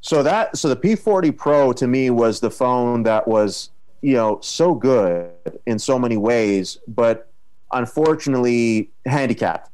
So 0.00 0.22
that 0.22 0.56
so 0.58 0.68
the 0.68 0.76
P40 0.76 1.34
Pro 1.34 1.72
to 1.72 1.86
me 1.86 2.10
was 2.10 2.40
the 2.40 2.50
phone 2.50 3.04
that 3.04 3.26
was 3.26 3.70
you 4.02 4.12
know 4.12 4.38
so 4.42 4.74
good 4.74 5.30
in 5.64 5.78
so 5.78 5.98
many 5.98 6.18
ways, 6.18 6.76
but 6.86 7.30
unfortunately 7.72 8.90
handicapped 9.06 9.70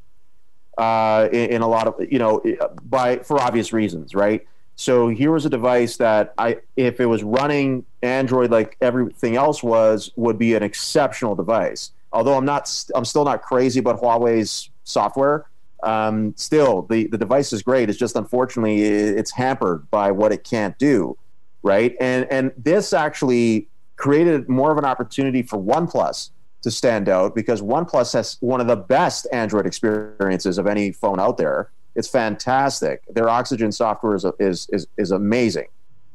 uh, 0.80 1.28
in, 1.30 1.50
in 1.50 1.62
a 1.62 1.68
lot 1.68 1.86
of 1.86 1.94
you 2.10 2.18
know 2.18 2.42
by 2.84 3.18
for 3.18 3.38
obvious 3.38 3.72
reasons, 3.72 4.14
right? 4.14 4.46
So 4.76 5.08
here 5.08 5.30
was 5.30 5.44
a 5.44 5.50
device 5.50 5.98
that 5.98 6.32
I, 6.38 6.56
if 6.74 7.00
it 7.00 7.06
was 7.06 7.22
running 7.22 7.84
Android 8.02 8.50
like 8.50 8.78
everything 8.80 9.36
else 9.36 9.62
was, 9.62 10.10
would 10.16 10.38
be 10.38 10.54
an 10.54 10.62
exceptional 10.62 11.34
device. 11.34 11.92
Although 12.14 12.34
I'm 12.34 12.46
not, 12.46 12.62
I'm 12.94 13.04
still 13.04 13.26
not 13.26 13.42
crazy 13.42 13.78
about 13.78 14.00
Huawei's 14.00 14.70
software. 14.84 15.44
Um, 15.82 16.34
still, 16.36 16.82
the 16.82 17.08
the 17.08 17.18
device 17.18 17.52
is 17.52 17.62
great. 17.62 17.90
It's 17.90 17.98
just 17.98 18.16
unfortunately 18.16 18.82
it's 18.82 19.32
hampered 19.32 19.90
by 19.90 20.10
what 20.10 20.32
it 20.32 20.44
can't 20.44 20.78
do, 20.78 21.16
right? 21.62 21.94
And 22.00 22.26
and 22.30 22.52
this 22.56 22.94
actually 22.94 23.68
created 23.96 24.48
more 24.48 24.72
of 24.72 24.78
an 24.78 24.86
opportunity 24.86 25.42
for 25.42 25.58
OnePlus 25.58 26.30
to 26.62 26.70
stand 26.70 27.08
out 27.08 27.34
because 27.34 27.62
OnePlus 27.62 28.12
has 28.12 28.36
one 28.40 28.60
of 28.60 28.66
the 28.66 28.76
best 28.76 29.26
Android 29.32 29.66
experiences 29.66 30.58
of 30.58 30.66
any 30.66 30.92
phone 30.92 31.18
out 31.18 31.38
there. 31.38 31.70
It's 31.94 32.08
fantastic. 32.08 33.02
Their 33.08 33.28
Oxygen 33.28 33.72
software 33.72 34.14
is 34.14 34.24
is 34.38 34.68
is, 34.70 34.86
is 34.96 35.10
amazing, 35.10 35.68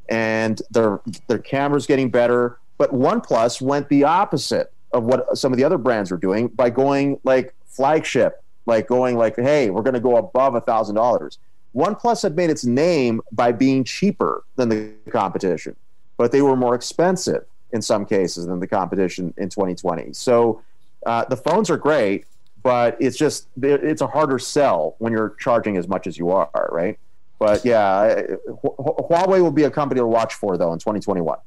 and 0.08 0.60
their 0.70 1.00
their 1.28 1.38
camera's 1.38 1.86
getting 1.86 2.10
better. 2.10 2.58
But 2.78 2.92
OnePlus 2.92 3.60
went 3.60 3.88
the 3.88 4.04
opposite 4.04 4.72
of 4.92 5.04
what 5.04 5.36
some 5.36 5.52
of 5.52 5.58
the 5.58 5.64
other 5.64 5.78
brands 5.78 6.12
are 6.12 6.16
doing 6.16 6.48
by 6.48 6.70
going 6.70 7.20
like 7.24 7.54
flagship 7.66 8.42
like 8.66 8.88
going 8.88 9.16
like, 9.16 9.36
hey, 9.36 9.70
we're 9.70 9.82
going 9.82 9.94
to 9.94 10.00
go 10.00 10.16
above 10.16 10.54
a 10.54 10.60
thousand 10.60 10.96
dollars. 10.96 11.38
OnePlus 11.74 12.22
had 12.22 12.36
made 12.36 12.50
its 12.50 12.64
name 12.64 13.20
by 13.32 13.52
being 13.52 13.84
cheaper 13.84 14.44
than 14.56 14.68
the 14.68 14.92
competition, 15.10 15.76
but 16.16 16.32
they 16.32 16.42
were 16.42 16.56
more 16.56 16.74
expensive 16.74 17.44
in 17.76 17.82
some 17.82 18.04
cases 18.04 18.46
than 18.46 18.58
the 18.58 18.66
competition 18.66 19.32
in 19.36 19.48
2020. 19.48 20.12
So 20.14 20.62
uh, 21.04 21.24
the 21.26 21.36
phones 21.36 21.70
are 21.70 21.76
great, 21.76 22.26
but 22.62 22.96
it's 22.98 23.16
just 23.16 23.46
it's 23.62 24.00
a 24.00 24.08
harder 24.08 24.40
sell 24.40 24.96
when 24.98 25.12
you're 25.12 25.36
charging 25.38 25.76
as 25.76 25.86
much 25.86 26.08
as 26.08 26.18
you 26.18 26.30
are, 26.30 26.68
right? 26.72 26.98
But 27.38 27.66
yeah, 27.66 28.22
Huawei 28.48 29.42
will 29.42 29.50
be 29.50 29.64
a 29.64 29.70
company 29.70 30.00
to 30.00 30.06
watch 30.06 30.34
for 30.34 30.56
though 30.56 30.72
in 30.72 30.78
2021. 30.78 31.38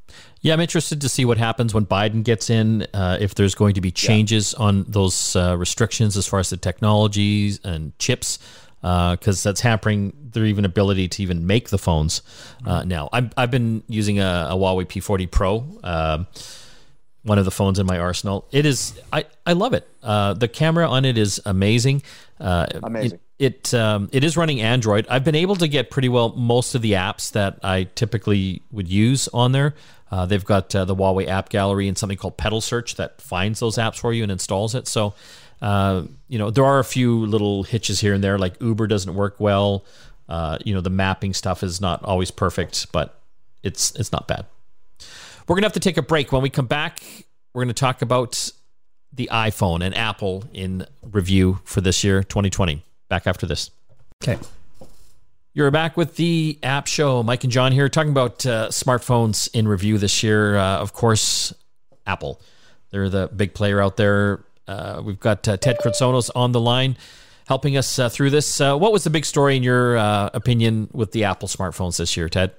Yeah, 0.41 0.53
I'm 0.53 0.59
interested 0.59 1.01
to 1.01 1.09
see 1.09 1.25
what 1.25 1.39
happens 1.39 1.73
when 1.73 1.85
Biden 1.85 2.23
gets 2.23 2.49
in. 2.49 2.85
Uh, 2.93 3.17
if 3.19 3.33
there's 3.33 3.55
going 3.55 3.73
to 3.73 3.81
be 3.81 3.91
changes 3.91 4.53
yeah. 4.57 4.65
on 4.65 4.85
those 4.87 5.35
uh, 5.35 5.57
restrictions 5.57 6.15
as 6.15 6.27
far 6.27 6.39
as 6.39 6.51
the 6.51 6.57
technologies 6.57 7.59
and 7.63 7.97
chips, 7.97 8.37
because 8.81 9.45
uh, 9.45 9.49
that's 9.49 9.61
hampering 9.61 10.13
their 10.31 10.45
even 10.45 10.65
ability 10.65 11.07
to 11.07 11.23
even 11.23 11.45
make 11.47 11.69
the 11.69 11.77
phones 11.77 12.21
uh, 12.65 12.83
now. 12.83 13.09
I've, 13.11 13.31
I've 13.35 13.51
been 13.51 13.83
using 13.87 14.19
a, 14.19 14.47
a 14.51 14.55
Huawei 14.55 14.85
P40 14.85 15.29
Pro. 15.29 15.65
Um, 15.83 16.27
one 17.23 17.37
of 17.37 17.45
the 17.45 17.51
phones 17.51 17.79
in 17.79 17.85
my 17.85 17.99
arsenal. 17.99 18.47
It 18.51 18.65
is 18.65 18.99
I, 19.11 19.25
I 19.45 19.53
love 19.53 19.73
it. 19.73 19.87
Uh, 20.01 20.33
the 20.33 20.47
camera 20.47 20.87
on 20.87 21.05
it 21.05 21.17
is 21.17 21.41
amazing. 21.45 22.01
Uh, 22.39 22.67
amazing. 22.81 23.19
It, 23.37 23.71
it 23.73 23.73
um, 23.73 24.09
it 24.13 24.23
is 24.23 24.37
running 24.37 24.61
Android. 24.61 25.05
I've 25.09 25.23
been 25.23 25.35
able 25.35 25.57
to 25.57 25.67
get 25.67 25.91
pretty 25.91 26.09
well 26.09 26.29
most 26.29 26.75
of 26.75 26.81
the 26.81 26.93
apps 26.93 27.31
that 27.33 27.59
I 27.61 27.83
typically 27.95 28.61
would 28.71 28.87
use 28.87 29.27
on 29.33 29.51
there. 29.51 29.75
Uh, 30.11 30.25
they've 30.25 30.43
got 30.43 30.73
uh, 30.73 30.85
the 30.85 30.95
Huawei 30.95 31.27
App 31.27 31.49
Gallery 31.49 31.87
and 31.87 31.97
something 31.97 32.17
called 32.17 32.37
Petal 32.37 32.61
Search 32.61 32.95
that 32.95 33.21
finds 33.21 33.59
those 33.59 33.77
apps 33.77 33.99
for 33.99 34.11
you 34.11 34.23
and 34.23 34.31
installs 34.31 34.73
it. 34.73 34.87
So, 34.87 35.13
uh, 35.61 36.03
you 36.27 36.39
know, 36.39 36.49
there 36.49 36.65
are 36.65 36.79
a 36.79 36.83
few 36.83 37.25
little 37.25 37.63
hitches 37.63 37.99
here 37.99 38.13
and 38.13 38.23
there, 38.23 38.37
like 38.37 38.59
Uber 38.61 38.87
doesn't 38.87 39.13
work 39.13 39.35
well. 39.39 39.85
Uh, 40.27 40.57
you 40.63 40.73
know, 40.73 40.81
the 40.81 40.89
mapping 40.89 41.33
stuff 41.33 41.63
is 41.63 41.81
not 41.81 42.03
always 42.03 42.31
perfect, 42.31 42.91
but 42.91 43.19
it's 43.63 43.91
it's 43.95 44.11
not 44.11 44.27
bad. 44.27 44.45
We're 45.47 45.55
gonna 45.55 45.65
have 45.65 45.73
to 45.73 45.79
take 45.79 45.97
a 45.97 46.01
break. 46.01 46.31
When 46.31 46.41
we 46.41 46.49
come 46.49 46.67
back, 46.67 47.01
we're 47.53 47.63
gonna 47.63 47.73
talk 47.73 48.01
about 48.01 48.51
the 49.11 49.29
iPhone 49.31 49.83
and 49.83 49.95
Apple 49.97 50.45
in 50.53 50.85
review 51.01 51.59
for 51.63 51.81
this 51.81 52.03
year, 52.03 52.23
2020. 52.23 52.83
Back 53.09 53.25
after 53.25 53.47
this. 53.47 53.71
Okay. 54.23 54.37
You're 55.53 55.71
back 55.71 55.97
with 55.97 56.15
the 56.15 56.59
App 56.61 56.85
Show. 56.85 57.23
Mike 57.23 57.43
and 57.43 57.51
John 57.51 57.71
here 57.71 57.89
talking 57.89 58.11
about 58.11 58.45
uh, 58.45 58.67
smartphones 58.69 59.49
in 59.53 59.67
review 59.67 59.97
this 59.97 60.21
year. 60.21 60.55
Uh, 60.55 60.77
of 60.77 60.93
course, 60.93 61.53
Apple. 62.05 62.39
They're 62.91 63.09
the 63.09 63.27
big 63.35 63.55
player 63.55 63.81
out 63.81 63.97
there. 63.97 64.43
Uh, 64.69 65.01
we've 65.03 65.19
got 65.19 65.47
uh, 65.47 65.57
Ted 65.57 65.79
Kritsonis 65.79 66.29
on 66.35 66.51
the 66.51 66.59
line 66.59 66.95
helping 67.47 67.75
us 67.75 67.97
uh, 67.97 68.07
through 68.07 68.29
this. 68.29 68.61
Uh, 68.61 68.77
what 68.77 68.91
was 68.91 69.03
the 69.03 69.09
big 69.09 69.25
story, 69.25 69.57
in 69.57 69.63
your 69.63 69.95
opinion, 69.97 70.87
with 70.93 71.11
the 71.11 71.23
Apple 71.23 71.47
smartphones 71.47 71.97
this 71.97 72.15
year, 72.15 72.29
Ted? 72.29 72.51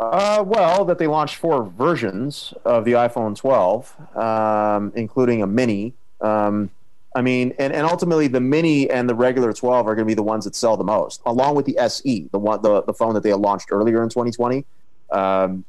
well, 0.00 0.84
that 0.84 0.98
they 0.98 1.06
launched 1.06 1.36
four 1.36 1.62
versions 1.62 2.52
of 2.64 2.84
the 2.84 2.92
iPhone 2.92 3.36
12, 3.36 4.16
um, 4.16 4.92
including 4.96 5.42
a 5.42 5.46
mini. 5.46 5.94
Um, 6.20 6.70
I 7.14 7.22
mean, 7.22 7.54
and, 7.56 7.72
and 7.72 7.86
ultimately 7.86 8.26
the 8.26 8.40
mini 8.40 8.90
and 8.90 9.08
the 9.08 9.14
regular 9.14 9.52
12 9.52 9.86
are 9.86 9.94
going 9.94 10.04
to 10.04 10.10
be 10.10 10.14
the 10.14 10.24
ones 10.24 10.44
that 10.44 10.56
sell 10.56 10.76
the 10.76 10.82
most, 10.82 11.22
along 11.24 11.54
with 11.54 11.66
the 11.66 11.78
SE, 11.78 12.28
the 12.32 12.38
one 12.38 12.60
the, 12.62 12.82
the 12.82 12.94
phone 12.94 13.14
that 13.14 13.22
they 13.22 13.32
launched 13.32 13.68
earlier 13.70 14.02
in 14.02 14.08
2020. 14.08 14.64
Um, 15.12 15.64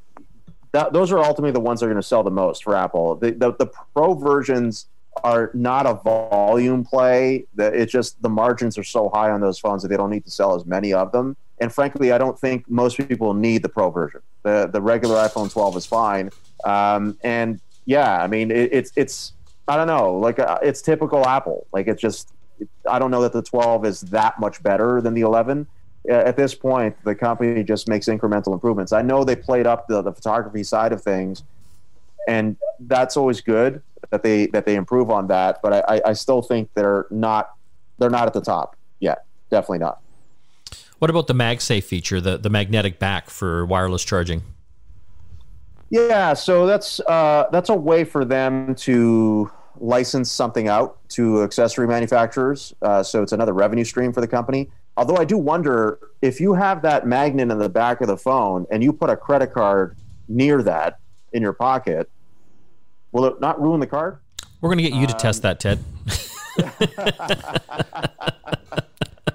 that, 0.71 0.93
those 0.93 1.11
are 1.11 1.19
ultimately 1.19 1.51
the 1.51 1.59
ones 1.59 1.79
that 1.79 1.85
are 1.85 1.89
going 1.89 2.01
to 2.01 2.07
sell 2.07 2.23
the 2.23 2.31
most 2.31 2.63
for 2.63 2.75
Apple. 2.75 3.17
The, 3.17 3.31
the, 3.31 3.53
the 3.53 3.67
Pro 3.93 4.15
versions 4.15 4.87
are 5.23 5.51
not 5.53 5.85
a 5.85 5.93
volume 5.93 6.83
play. 6.83 7.45
It's 7.57 7.91
just 7.91 8.21
the 8.21 8.29
margins 8.29 8.77
are 8.77 8.83
so 8.83 9.09
high 9.09 9.31
on 9.31 9.39
those 9.39 9.57
phones 9.57 9.81
that 9.81 9.87
they 9.87 9.97
don't 9.97 10.09
need 10.09 10.25
to 10.25 10.31
sell 10.31 10.55
as 10.55 10.65
many 10.65 10.93
of 10.93 11.11
them. 11.11 11.37
And 11.59 11.73
frankly, 11.73 12.11
I 12.11 12.17
don't 12.17 12.37
think 12.37 12.69
most 12.69 12.97
people 12.97 13.33
need 13.33 13.61
the 13.61 13.69
Pro 13.69 13.89
version. 13.89 14.21
The 14.43 14.69
the 14.71 14.81
regular 14.81 15.15
iPhone 15.15 15.51
12 15.51 15.77
is 15.77 15.85
fine. 15.85 16.29
Um, 16.65 17.17
and 17.23 17.61
yeah, 17.85 18.21
I 18.21 18.27
mean, 18.27 18.51
it, 18.51 18.73
it's 18.73 18.91
it's 18.95 19.33
I 19.67 19.77
don't 19.77 19.87
know. 19.87 20.17
Like 20.17 20.39
uh, 20.39 20.59
it's 20.61 20.81
typical 20.81 21.25
Apple. 21.25 21.67
Like 21.71 21.87
it's 21.87 22.01
just 22.01 22.33
I 22.89 22.99
don't 22.99 23.11
know 23.11 23.21
that 23.21 23.31
the 23.31 23.41
12 23.41 23.85
is 23.85 24.01
that 24.01 24.39
much 24.39 24.61
better 24.61 24.99
than 24.99 25.13
the 25.13 25.21
11. 25.21 25.67
At 26.09 26.35
this 26.35 26.53
point, 26.53 26.97
the 27.05 27.15
company 27.15 27.63
just 27.63 27.87
makes 27.87 28.07
incremental 28.07 28.51
improvements. 28.51 28.91
I 28.91 29.01
know 29.01 29.23
they 29.23 29.37
played 29.37 29.65
up 29.65 29.87
the, 29.87 30.01
the 30.01 30.11
photography 30.11 30.63
side 30.63 30.91
of 30.91 31.01
things, 31.01 31.43
and 32.27 32.57
that's 32.81 33.15
always 33.15 33.39
good 33.39 33.81
that 34.09 34.23
they 34.23 34.47
that 34.47 34.65
they 34.65 34.75
improve 34.75 35.09
on 35.09 35.27
that. 35.27 35.59
But 35.61 35.89
I, 35.89 36.01
I 36.05 36.13
still 36.13 36.41
think 36.41 36.69
they're 36.73 37.05
not 37.09 37.51
they're 37.99 38.09
not 38.09 38.27
at 38.27 38.33
the 38.33 38.41
top 38.41 38.75
yet. 38.99 39.25
Definitely 39.49 39.79
not. 39.79 39.99
What 40.99 41.09
about 41.09 41.27
the 41.27 41.33
MagSafe 41.33 41.83
feature, 41.83 42.21
the 42.21 42.37
the 42.37 42.49
magnetic 42.49 42.99
back 42.99 43.29
for 43.29 43.65
wireless 43.65 44.03
charging? 44.03 44.43
Yeah, 45.89 46.33
so 46.33 46.65
that's 46.65 46.99
uh, 47.01 47.47
that's 47.51 47.69
a 47.69 47.75
way 47.75 48.03
for 48.03 48.25
them 48.25 48.73
to 48.75 49.51
license 49.79 50.31
something 50.31 50.67
out 50.67 50.97
to 51.09 51.43
accessory 51.43 51.87
manufacturers. 51.87 52.73
Uh, 52.81 53.03
so 53.03 53.21
it's 53.21 53.31
another 53.31 53.53
revenue 53.53 53.83
stream 53.83 54.13
for 54.13 54.21
the 54.21 54.27
company. 54.27 54.69
Although 54.95 55.17
I 55.17 55.25
do 55.25 55.37
wonder 55.37 55.99
if 56.21 56.39
you 56.39 56.53
have 56.53 56.81
that 56.83 57.07
magnet 57.07 57.51
in 57.51 57.57
the 57.57 57.69
back 57.69 58.01
of 58.01 58.07
the 58.07 58.17
phone 58.17 58.65
and 58.71 58.83
you 58.83 58.93
put 58.93 59.09
a 59.09 59.17
credit 59.17 59.53
card 59.53 59.97
near 60.27 60.61
that 60.63 60.99
in 61.31 61.41
your 61.41 61.53
pocket, 61.53 62.09
will 63.13 63.25
it 63.25 63.39
not 63.39 63.61
ruin 63.61 63.79
the 63.79 63.87
card? 63.87 64.17
We're 64.59 64.69
going 64.69 64.79
to 64.79 64.83
get 64.83 64.93
you 64.93 65.07
to 65.07 65.13
um, 65.13 65.19
test 65.19 65.41
that, 65.43 65.59
Ted. 65.59 65.79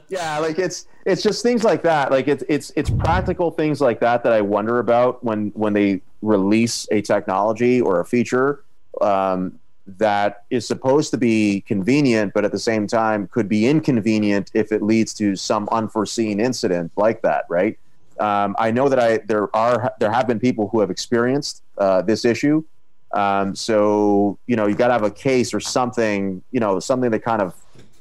yeah, 0.09 0.39
like 0.39 0.59
it's 0.59 0.87
it's 1.05 1.23
just 1.23 1.43
things 1.43 1.65
like 1.65 1.83
that. 1.83 2.11
Like 2.11 2.29
it's 2.29 2.45
it's 2.49 2.73
it's 2.77 2.91
practical 2.91 3.51
things 3.51 3.81
like 3.81 4.01
that 4.01 4.23
that 4.25 4.33
I 4.33 4.41
wonder 4.41 4.79
about 4.79 5.23
when 5.25 5.51
when 5.55 5.73
they 5.73 6.01
release 6.23 6.87
a 6.91 7.01
technology 7.01 7.81
or 7.81 8.01
a 8.01 8.05
feature 8.05 8.65
um, 9.01 9.59
that 9.87 10.45
is 10.51 10.67
supposed 10.67 11.11
to 11.13 11.17
be 11.17 11.63
convenient, 11.63 12.35
but 12.35 12.45
at 12.45 12.53
the 12.53 12.59
same 12.59 12.87
time 12.87 13.29
could 13.29 13.49
be 13.49 13.67
inconvenient 13.67 14.51
if 14.55 14.73
it 14.73 14.83
leads 14.83 15.15
to 15.15 15.37
some 15.37 15.69
unforeseen 15.73 16.41
incident 16.41 16.93
like 16.97 17.23
that, 17.23 17.45
right? 17.49 17.79
Um, 18.19 18.57
I 18.59 18.71
know 18.71 18.89
that 18.89 18.99
I 18.99 19.19
there 19.19 19.55
are 19.55 19.93
there 20.01 20.11
have 20.11 20.27
been 20.27 20.41
people 20.41 20.69
who 20.69 20.81
have 20.81 20.91
experienced 20.91 21.63
uh, 21.79 22.03
this 22.03 22.25
issue. 22.25 22.65
Um, 23.13 23.55
so 23.55 24.39
you 24.47 24.57
know 24.57 24.67
you 24.67 24.75
got 24.75 24.89
to 24.89 24.93
have 24.93 25.03
a 25.03 25.11
case 25.11 25.55
or 25.55 25.61
something, 25.61 26.43
you 26.51 26.61
know, 26.61 26.79
something 26.81 27.11
to 27.11 27.19
kind 27.19 27.43
of 27.43 27.55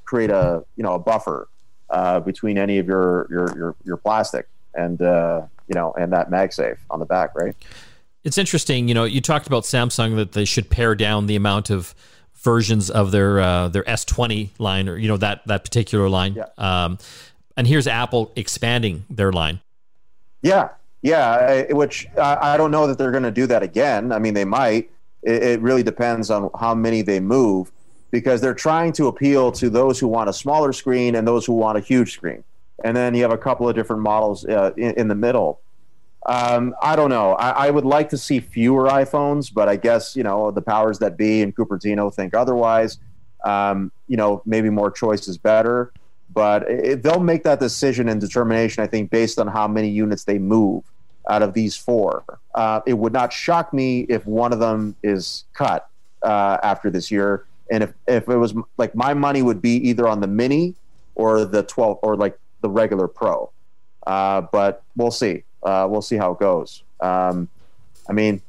create 0.04 0.30
a 0.30 0.64
you 0.76 0.84
know 0.84 0.94
a 0.94 1.00
buffer 1.00 1.48
uh, 1.90 2.20
between 2.20 2.58
any 2.58 2.78
of 2.78 2.88
your 2.88 3.28
your 3.30 3.58
your, 3.58 3.76
your 3.84 3.98
plastic 3.98 4.48
and 4.74 5.02
uh, 5.02 5.42
you 5.68 5.76
know 5.76 5.94
and 5.98 6.12
that 6.14 6.30
MagSafe 6.30 6.78
on 6.90 7.00
the 7.00 7.06
back, 7.06 7.36
right? 7.36 7.56
It's 8.24 8.38
interesting. 8.38 8.88
You 8.88 8.94
know, 8.94 9.06
you 9.06 9.22
talked 9.22 9.48
about 9.48 9.64
Samsung 9.64 10.18
that 10.18 10.34
they 10.34 10.46
should 10.46 10.70
pare 10.70 10.96
down 10.96 11.28
the 11.28 11.36
amount 11.36 11.70
of 11.70 11.96
versions 12.36 12.90
of 12.90 13.12
their 13.12 13.40
uh, 13.40 13.68
their 13.70 13.84
S20 13.84 14.52
line 14.60 14.90
or 14.90 14.98
you 14.98 15.08
know 15.08 15.18
that 15.18 15.46
that 15.48 15.64
particular 15.64 16.10
line. 16.10 16.34
Yeah. 16.34 16.46
Um, 16.58 16.98
and 17.56 17.66
here's 17.66 17.88
Apple 17.88 18.32
expanding 18.36 19.06
their 19.10 19.32
line. 19.32 19.62
Yeah, 20.42 20.70
yeah. 21.02 21.66
I, 21.70 21.74
which 21.74 22.08
I, 22.18 22.54
I 22.54 22.58
don't 22.58 22.72
know 22.72 22.86
that 22.88 22.98
they're 22.98 23.12
going 23.12 23.24
to 23.24 23.32
do 23.32 23.48
that 23.48 23.64
again. 23.64 24.12
I 24.12 24.20
mean, 24.20 24.34
they 24.34 24.46
might. 24.46 24.92
It, 25.28 25.44
it 25.44 25.62
really 25.62 25.84
depends 25.84 26.32
on 26.32 26.50
how 26.58 26.74
many 26.74 27.02
they 27.02 27.20
move 27.20 27.72
because 28.12 28.40
they're 28.40 28.54
trying 28.54 28.94
to 28.94 29.08
appeal 29.08 29.52
to 29.52 29.70
those 29.70 30.00
who 30.00 30.08
want 30.08 30.30
a 30.30 30.34
smaller 30.34 30.72
screen 30.72 31.16
and 31.16 31.28
those 31.28 31.46
who 31.46 31.54
want 31.54 31.78
a 31.78 31.82
huge 31.82 32.14
screen. 32.14 32.44
And 32.84 32.96
then 32.96 33.14
you 33.14 33.22
have 33.24 33.34
a 33.34 33.38
couple 33.38 33.68
of 33.68 33.76
different 33.76 34.02
models 34.02 34.46
uh, 34.46 34.72
in, 34.78 34.92
in, 34.94 35.08
the 35.08 35.16
middle. 35.16 35.60
Um, 36.26 36.74
I 36.82 36.96
don't 36.96 37.10
know. 37.10 37.34
I, 37.34 37.68
I, 37.68 37.72
would 37.72 37.86
like 37.86 38.10
to 38.10 38.18
see 38.18 38.40
fewer 38.40 38.88
iPhones, 38.88 39.54
but 39.54 39.68
I 39.68 39.76
guess 39.76 40.16
you 40.16 40.24
know 40.24 40.52
the 40.52 40.62
powers 40.62 41.00
that 41.00 41.18
be 41.18 41.42
in 41.42 41.54
Cupertino 41.54 42.14
think 42.14 42.34
otherwise. 42.34 43.00
Um, 43.44 43.92
you 44.08 44.18
know, 44.18 44.42
maybe 44.46 44.70
more 44.70 44.92
choice 44.92 45.28
is 45.28 45.38
better, 45.38 45.92
but 46.34 46.70
it, 46.70 47.04
they'll 47.04 47.20
make 47.20 47.44
that 47.44 47.60
decision 47.60 48.10
and 48.10 48.22
determination. 48.22 48.84
I 48.84 48.88
think 48.88 49.10
based 49.10 49.40
on 49.40 49.48
how 49.48 49.68
many 49.68 49.90
units 49.90 50.24
they 50.24 50.38
move 50.38 50.84
out 51.30 51.42
of 51.42 51.54
these 51.54 51.76
four. 51.76 52.24
Uh, 52.56 52.82
it 52.86 52.94
would 52.94 53.14
not 53.14 53.32
shock 53.32 53.74
me 53.74 54.02
if 54.02 54.26
one 54.26 54.54
of 54.54 54.60
them 54.60 54.96
is 55.04 55.46
cut 55.54 55.90
uh, 56.24 56.58
after 56.64 56.90
this 56.90 57.12
year. 57.12 57.46
And 57.70 57.84
if, 57.84 57.94
if 58.08 58.30
it 58.30 58.38
was 58.38 58.54
like 58.78 58.96
my 58.96 59.14
money 59.14 59.42
would 59.42 59.62
be 59.62 59.76
either 59.90 60.08
on 60.08 60.22
the 60.22 60.28
mini 60.28 60.76
or 61.16 61.46
the 61.46 61.64
12 61.64 62.00
or 62.02 62.16
like 62.16 62.40
the 62.62 62.70
regular 62.70 63.08
pro. 63.08 63.52
Uh, 64.06 64.42
but 64.42 64.84
we'll 64.96 65.12
see. 65.12 65.44
Uh, 65.64 65.88
we'll 65.90 66.02
see 66.02 66.16
how 66.16 66.32
it 66.32 66.40
goes. 66.40 66.84
Um, 67.00 67.50
i 68.10 68.14
mean 68.14 68.42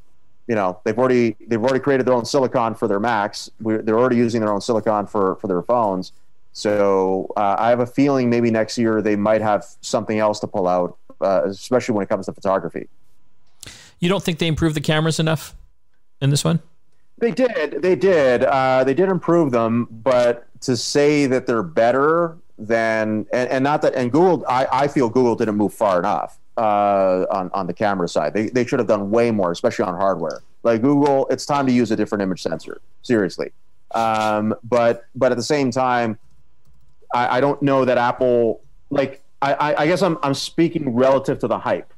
you 0.48 0.54
know 0.54 0.80
they've 0.84 0.98
already 0.98 1.36
they've 1.46 1.62
already 1.62 1.78
created 1.78 2.06
their 2.06 2.14
own 2.14 2.24
silicon 2.24 2.74
for 2.74 2.88
their 2.88 2.98
macs. 2.98 3.50
We're, 3.60 3.82
they're 3.82 3.98
already 3.98 4.16
using 4.16 4.40
their 4.40 4.52
own 4.52 4.60
silicon 4.60 5.06
for 5.06 5.36
for 5.36 5.46
their 5.46 5.62
phones. 5.62 6.12
So 6.52 7.32
uh, 7.36 7.56
i 7.58 7.68
have 7.68 7.80
a 7.80 7.86
feeling 7.86 8.30
maybe 8.30 8.50
next 8.50 8.78
year 8.78 9.02
they 9.02 9.14
might 9.14 9.42
have 9.42 9.64
something 9.82 10.18
else 10.18 10.40
to 10.40 10.46
pull 10.46 10.66
out 10.66 10.96
uh, 11.20 11.42
especially 11.46 11.94
when 11.94 12.02
it 12.02 12.08
comes 12.08 12.26
to 12.26 12.32
photography 12.32 12.88
you 14.00 14.08
don't 14.08 14.22
think 14.22 14.38
they 14.38 14.46
improved 14.46 14.76
the 14.76 14.80
cameras 14.80 15.18
enough 15.18 15.54
in 16.20 16.30
this 16.30 16.44
one 16.44 16.60
they 17.20 17.32
did. 17.32 17.82
They 17.82 17.96
did. 17.96 18.44
Uh, 18.44 18.84
they 18.84 18.94
did 18.94 19.08
improve 19.08 19.50
them, 19.50 19.88
but 19.90 20.46
to 20.60 20.76
say 20.76 21.26
that 21.26 21.46
they're 21.46 21.62
better 21.62 22.36
than 22.58 23.26
and, 23.32 23.48
and 23.50 23.62
not 23.62 23.82
that 23.82 23.94
and 23.94 24.10
Google, 24.10 24.44
I, 24.48 24.66
I 24.70 24.88
feel 24.88 25.08
Google 25.08 25.36
didn't 25.36 25.56
move 25.56 25.72
far 25.72 25.98
enough 25.98 26.38
uh, 26.56 27.26
on 27.30 27.50
on 27.52 27.66
the 27.66 27.74
camera 27.74 28.08
side. 28.08 28.34
They 28.34 28.48
they 28.48 28.64
should 28.64 28.78
have 28.78 28.88
done 28.88 29.10
way 29.10 29.30
more, 29.30 29.50
especially 29.50 29.84
on 29.84 29.94
hardware. 29.94 30.40
Like 30.62 30.82
Google, 30.82 31.26
it's 31.28 31.46
time 31.46 31.66
to 31.66 31.72
use 31.72 31.90
a 31.90 31.96
different 31.96 32.22
image 32.22 32.42
sensor. 32.42 32.80
Seriously, 33.02 33.50
um, 33.94 34.54
but 34.64 35.06
but 35.14 35.32
at 35.32 35.38
the 35.38 35.44
same 35.44 35.70
time, 35.70 36.18
I, 37.12 37.38
I 37.38 37.40
don't 37.40 37.60
know 37.62 37.84
that 37.84 37.98
Apple 37.98 38.60
like. 38.90 39.22
I, 39.40 39.74
I 39.78 39.86
guess 39.86 40.02
I'm 40.02 40.18
I'm 40.22 40.34
speaking 40.34 40.94
relative 40.94 41.38
to 41.40 41.48
the 41.48 41.58
hype 41.58 41.92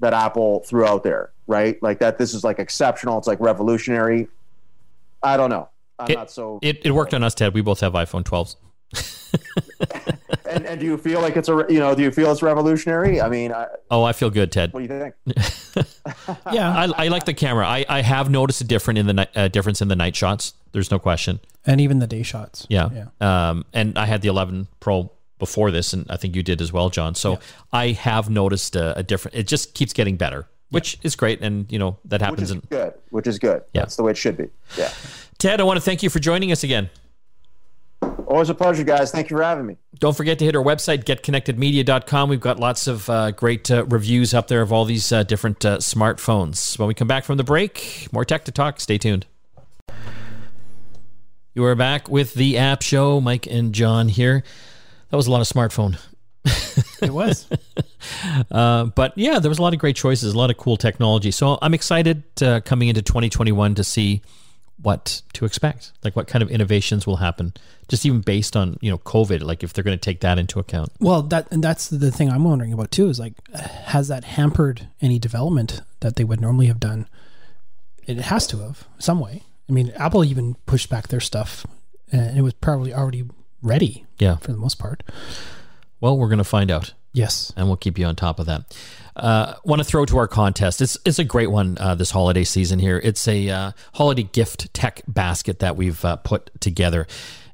that 0.00 0.12
Apple 0.12 0.60
threw 0.60 0.84
out 0.84 1.02
there, 1.02 1.30
right? 1.46 1.82
Like 1.82 2.00
that 2.00 2.18
this 2.18 2.34
is 2.34 2.44
like 2.44 2.58
exceptional, 2.58 3.18
it's 3.18 3.26
like 3.26 3.40
revolutionary. 3.40 4.28
I 5.22 5.36
don't 5.36 5.50
know. 5.50 5.68
I'm 5.98 6.10
it, 6.10 6.14
not 6.14 6.30
so. 6.30 6.58
It, 6.62 6.84
it 6.84 6.90
worked 6.90 7.14
on 7.14 7.22
us, 7.22 7.34
Ted. 7.34 7.54
We 7.54 7.62
both 7.62 7.80
have 7.80 7.92
iPhone 7.92 8.24
12s. 8.24 8.56
and, 10.46 10.66
and 10.66 10.80
do 10.80 10.86
you 10.86 10.98
feel 10.98 11.20
like 11.20 11.36
it's 11.36 11.48
a 11.48 11.64
you 11.68 11.78
know 11.78 11.94
do 11.94 12.02
you 12.02 12.10
feel 12.10 12.30
it's 12.30 12.42
revolutionary? 12.42 13.20
I 13.20 13.28
mean, 13.28 13.52
I, 13.52 13.68
oh, 13.90 14.02
I 14.02 14.12
feel 14.12 14.30
good, 14.30 14.52
Ted. 14.52 14.72
What 14.72 14.86
do 14.86 14.94
you 14.94 15.00
think? 15.00 15.86
yeah, 16.52 16.70
I, 16.70 17.04
I, 17.04 17.08
like 17.08 17.24
the 17.24 17.34
camera. 17.34 17.66
I, 17.66 17.84
I 17.88 18.02
have 18.02 18.30
noticed 18.30 18.60
a 18.60 18.64
different 18.64 18.98
in 18.98 19.06
the 19.06 19.28
uh, 19.34 19.48
difference 19.48 19.80
in 19.80 19.88
the 19.88 19.96
night 19.96 20.14
shots. 20.14 20.54
There's 20.72 20.90
no 20.90 20.98
question, 20.98 21.40
and 21.66 21.80
even 21.80 21.98
the 21.98 22.06
day 22.06 22.22
shots. 22.22 22.66
Yeah, 22.68 22.90
yeah. 22.92 23.50
Um, 23.50 23.64
and 23.72 23.98
I 23.98 24.06
had 24.06 24.22
the 24.22 24.28
11 24.28 24.68
Pro 24.80 25.10
before 25.42 25.72
this, 25.72 25.92
and 25.92 26.06
I 26.08 26.16
think 26.16 26.36
you 26.36 26.42
did 26.44 26.60
as 26.60 26.72
well, 26.72 26.88
John. 26.88 27.16
So 27.16 27.32
yeah. 27.32 27.38
I 27.72 27.88
have 27.88 28.30
noticed 28.30 28.76
a, 28.76 28.96
a 28.96 29.02
different. 29.02 29.36
It 29.36 29.48
just 29.48 29.74
keeps 29.74 29.92
getting 29.92 30.16
better 30.16 30.46
which 30.72 30.98
is 31.02 31.14
great. 31.16 31.42
And, 31.42 31.70
you 31.70 31.78
know, 31.78 31.98
that 32.06 32.22
happens. 32.22 32.40
Which 32.40 32.44
is 32.44 32.50
in, 32.50 32.60
good, 32.70 32.94
which 33.10 33.26
is 33.26 33.38
good. 33.38 33.62
Yeah. 33.74 33.82
That's 33.82 33.96
the 33.96 34.02
way 34.02 34.12
it 34.12 34.16
should 34.16 34.38
be. 34.38 34.48
Yeah. 34.78 34.90
Ted, 35.38 35.60
I 35.60 35.64
want 35.64 35.76
to 35.76 35.82
thank 35.82 36.02
you 36.02 36.08
for 36.08 36.18
joining 36.18 36.50
us 36.50 36.64
again. 36.64 36.88
Always 38.26 38.48
a 38.48 38.54
pleasure, 38.54 38.82
guys. 38.82 39.12
Thank 39.12 39.28
you 39.28 39.36
for 39.36 39.42
having 39.42 39.66
me. 39.66 39.76
Don't 39.98 40.16
forget 40.16 40.38
to 40.38 40.46
hit 40.46 40.56
our 40.56 40.64
website, 40.64 41.04
getconnectedmedia.com. 41.04 42.30
We've 42.30 42.40
got 42.40 42.58
lots 42.58 42.86
of 42.86 43.08
uh, 43.10 43.32
great 43.32 43.70
uh, 43.70 43.84
reviews 43.84 44.32
up 44.32 44.48
there 44.48 44.62
of 44.62 44.72
all 44.72 44.86
these 44.86 45.12
uh, 45.12 45.22
different 45.24 45.62
uh, 45.64 45.76
smartphones. 45.78 46.78
When 46.78 46.88
we 46.88 46.94
come 46.94 47.06
back 47.06 47.24
from 47.24 47.36
the 47.36 47.44
break, 47.44 48.08
more 48.10 48.24
tech 48.24 48.46
to 48.46 48.52
talk. 48.52 48.80
Stay 48.80 48.96
tuned. 48.96 49.26
You 51.54 51.64
are 51.66 51.74
back 51.74 52.08
with 52.08 52.32
the 52.32 52.56
app 52.56 52.80
show. 52.80 53.20
Mike 53.20 53.46
and 53.46 53.74
John 53.74 54.08
here. 54.08 54.42
That 55.12 55.16
was 55.16 55.28
a 55.28 55.30
lot 55.30 55.40
of 55.40 55.46
smartphone 55.46 55.96
it 57.02 57.12
was. 57.12 57.48
uh, 58.50 58.84
but 58.84 59.16
yeah, 59.16 59.38
there 59.38 59.48
was 59.48 59.58
a 59.58 59.62
lot 59.62 59.72
of 59.72 59.78
great 59.78 59.96
choices, 59.96 60.34
a 60.34 60.38
lot 60.38 60.50
of 60.50 60.56
cool 60.56 60.76
technology. 60.76 61.30
So 61.30 61.58
I'm 61.60 61.74
excited 61.74 62.22
uh, 62.42 62.60
coming 62.60 62.88
into 62.88 63.02
2021 63.02 63.74
to 63.76 63.84
see 63.84 64.22
what 64.80 65.22
to 65.34 65.44
expect, 65.44 65.92
like 66.02 66.16
what 66.16 66.26
kind 66.26 66.42
of 66.42 66.50
innovations 66.50 67.06
will 67.06 67.16
happen, 67.16 67.52
just 67.88 68.04
even 68.04 68.20
based 68.20 68.56
on 68.56 68.78
you 68.80 68.90
know 68.90 68.98
COVID, 68.98 69.42
like 69.42 69.62
if 69.62 69.72
they're 69.72 69.84
going 69.84 69.96
to 69.96 70.00
take 70.00 70.20
that 70.20 70.38
into 70.38 70.58
account. 70.58 70.90
Well, 70.98 71.22
that 71.22 71.50
and 71.52 71.62
that's 71.62 71.88
the 71.88 72.10
thing 72.10 72.30
I'm 72.30 72.44
wondering 72.44 72.72
about 72.72 72.90
too 72.90 73.08
is 73.08 73.20
like, 73.20 73.34
has 73.54 74.08
that 74.08 74.24
hampered 74.24 74.88
any 75.00 75.18
development 75.18 75.82
that 76.00 76.16
they 76.16 76.24
would 76.24 76.40
normally 76.40 76.66
have 76.66 76.80
done? 76.80 77.08
It 78.06 78.18
has 78.18 78.46
to 78.48 78.58
have 78.58 78.88
some 78.98 79.20
way. 79.20 79.44
I 79.68 79.72
mean, 79.72 79.92
Apple 79.94 80.24
even 80.24 80.56
pushed 80.66 80.90
back 80.90 81.08
their 81.08 81.20
stuff, 81.20 81.64
and 82.10 82.36
it 82.36 82.42
was 82.42 82.54
probably 82.54 82.92
already 82.92 83.24
ready. 83.62 84.04
Yeah, 84.18 84.36
for 84.36 84.52
the 84.52 84.58
most 84.58 84.78
part. 84.78 85.02
Well, 86.00 86.18
we're 86.18 86.28
going 86.28 86.38
to 86.38 86.44
find 86.44 86.70
out. 86.70 86.94
Yes. 87.12 87.52
And 87.56 87.66
we'll 87.66 87.76
keep 87.76 87.98
you 87.98 88.06
on 88.06 88.16
top 88.16 88.38
of 88.40 88.46
that. 88.46 88.76
Uh, 89.14 89.54
want 89.64 89.80
to 89.80 89.84
throw 89.84 90.04
to 90.06 90.16
our 90.18 90.26
contest. 90.26 90.80
It's 90.80 90.96
it's 91.04 91.18
a 91.18 91.24
great 91.24 91.50
one 91.50 91.76
uh, 91.78 91.94
this 91.94 92.10
holiday 92.10 92.44
season 92.44 92.78
here. 92.78 93.00
It's 93.04 93.28
a 93.28 93.50
uh, 93.50 93.72
holiday 93.94 94.22
gift 94.22 94.72
tech 94.72 95.02
basket 95.06 95.58
that 95.58 95.76
we've 95.76 96.02
uh, 96.04 96.16
put 96.16 96.50
together. 96.60 97.06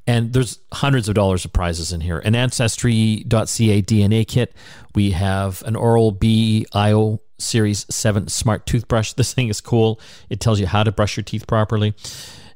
And 0.07 0.33
there's 0.33 0.59
hundreds 0.73 1.09
of 1.09 1.15
dollars 1.15 1.45
of 1.45 1.53
prizes 1.53 1.93
in 1.93 2.01
here. 2.01 2.19
An 2.21 2.35
Ancestry.ca 2.35 3.83
DNA 3.83 4.27
kit. 4.27 4.55
We 4.95 5.11
have 5.11 5.63
an 5.67 5.77
Oral 5.77 6.13
B 6.13 6.65
IO 6.73 7.21
Series 7.39 7.85
7 7.91 8.29
smart 8.29 8.65
toothbrush. 8.65 9.13
This 9.19 9.35
thing 9.35 9.49
is 9.49 9.61
cool. 9.61 10.01
It 10.31 10.41
tells 10.41 10.61
you 10.61 10.67
how 10.67 10.83
to 10.83 10.93
brush 10.93 11.17
your 11.17 11.25
teeth 11.25 11.47
properly. 11.47 11.95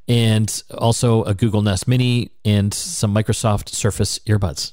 And 0.09 0.63
also 0.77 1.23
a 1.25 1.33
Google 1.33 1.63
Nest 1.63 1.87
Mini 1.87 2.33
and 2.45 2.75
some 2.75 3.15
Microsoft 3.15 3.69
Surface 3.69 4.19
earbuds 4.21 4.73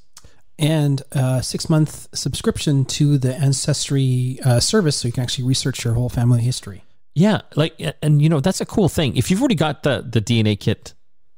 and 0.60 1.02
a 1.14 1.42
six 1.42 1.70
month 1.70 2.10
subscription 2.14 2.84
to 2.84 3.18
the 3.18 3.34
Ancestry 3.36 4.40
uh, 4.44 4.60
service 4.60 4.98
so 4.98 5.08
you 5.08 5.14
can 5.14 5.24
actually 5.24 5.46
research 5.46 5.86
your 5.86 5.94
whole 5.94 6.10
family 6.10 6.42
history. 6.42 6.84
Yeah, 7.16 7.42
like, 7.56 7.74
and 8.02 8.22
you 8.22 8.30
know, 8.30 8.40
that's 8.40 8.62
a 8.62 8.66
cool 8.66 8.90
thing. 8.90 9.16
If 9.18 9.32
you've 9.32 9.42
already 9.42 9.56
got 9.56 9.84
the, 9.84 10.06
the 10.08 10.22
DNA 10.22 10.60
kit 10.60 10.94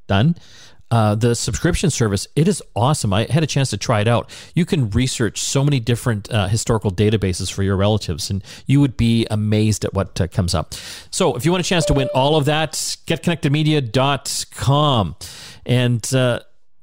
done, 0.08 0.36
uh, 0.92 1.16
the 1.16 1.34
subscription 1.34 1.90
service, 1.90 2.28
it 2.36 2.48
is 2.48 2.62
awesome. 2.76 3.12
I 3.14 3.26
had 3.30 3.44
a 3.44 3.48
chance 3.48 3.72
to 3.72 3.78
try 3.78 4.02
it 4.02 4.08
out. 4.08 4.30
You 4.54 4.66
can 4.66 4.90
research 4.90 5.40
so 5.40 5.64
many 5.64 5.80
different 5.80 6.32
uh, 6.32 6.48
historical 6.48 6.92
databases 6.92 7.52
for 7.52 7.64
your 7.64 7.78
relatives, 7.78 8.30
and 8.30 8.44
you 8.66 8.82
would 8.82 8.98
be 8.98 9.26
amazed 9.32 9.86
at 9.86 9.94
what 9.94 10.20
uh, 10.20 10.28
comes 10.28 10.54
up. 10.54 10.74
So, 11.10 11.36
if 11.36 11.46
you 11.46 11.52
want 11.52 11.66
a 11.66 11.68
chance 11.68 11.86
to 11.86 11.94
win 11.94 12.10
all 12.14 12.36
of 12.36 12.44
that, 12.46 12.74
getconnectedmedia.com. 12.74 15.16
And, 15.66 16.14
uh, 16.14 16.42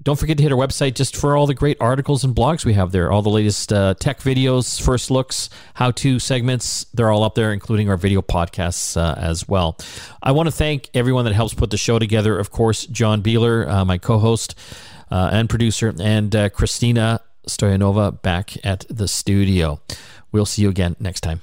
don't 0.09 0.19
forget 0.19 0.39
to 0.39 0.43
hit 0.43 0.51
our 0.51 0.59
website 0.59 0.95
just 0.95 1.15
for 1.15 1.37
all 1.37 1.47
the 1.47 1.53
great 1.53 1.77
articles 1.81 2.25
and 2.25 2.35
blogs 2.35 2.65
we 2.65 2.73
have 2.73 2.93
there. 2.93 3.13
All 3.13 3.21
the 3.21 3.29
latest 3.29 3.71
uh, 3.75 3.93
tech 3.93 4.21
videos, 4.21 4.81
first 4.81 5.11
looks, 5.11 5.51
how 5.75 5.91
to 5.91 6.19
segments, 6.19 6.85
they're 6.95 7.11
all 7.11 7.23
up 7.23 7.35
there, 7.35 7.53
including 7.53 7.91
our 7.91 7.99
video 7.99 8.23
podcasts 8.23 8.97
uh, 8.97 9.17
as 9.19 9.47
well. 9.47 9.77
I 10.23 10.33
want 10.33 10.47
to 10.47 10.51
thank 10.51 10.89
everyone 10.95 11.27
that 11.27 11.35
helps 11.35 11.53
put 11.53 11.69
the 11.69 11.77
show 11.77 11.99
together. 11.99 12.39
Of 12.39 12.51
course, 12.51 12.87
John 12.87 13.23
Biehler, 13.23 13.69
uh, 13.69 13.85
my 13.85 13.99
co 13.99 14.19
host 14.19 14.55
uh, 15.11 15.29
and 15.31 15.47
producer, 15.47 15.93
and 16.01 16.35
uh, 16.35 16.49
Christina 16.49 17.21
Stoyanova 17.47 18.23
back 18.23 18.65
at 18.65 18.87
the 18.89 19.09
studio. 19.09 19.79
We'll 20.33 20.47
see 20.47 20.63
you 20.63 20.71
again 20.71 20.97
next 20.99 21.21
time. 21.21 21.43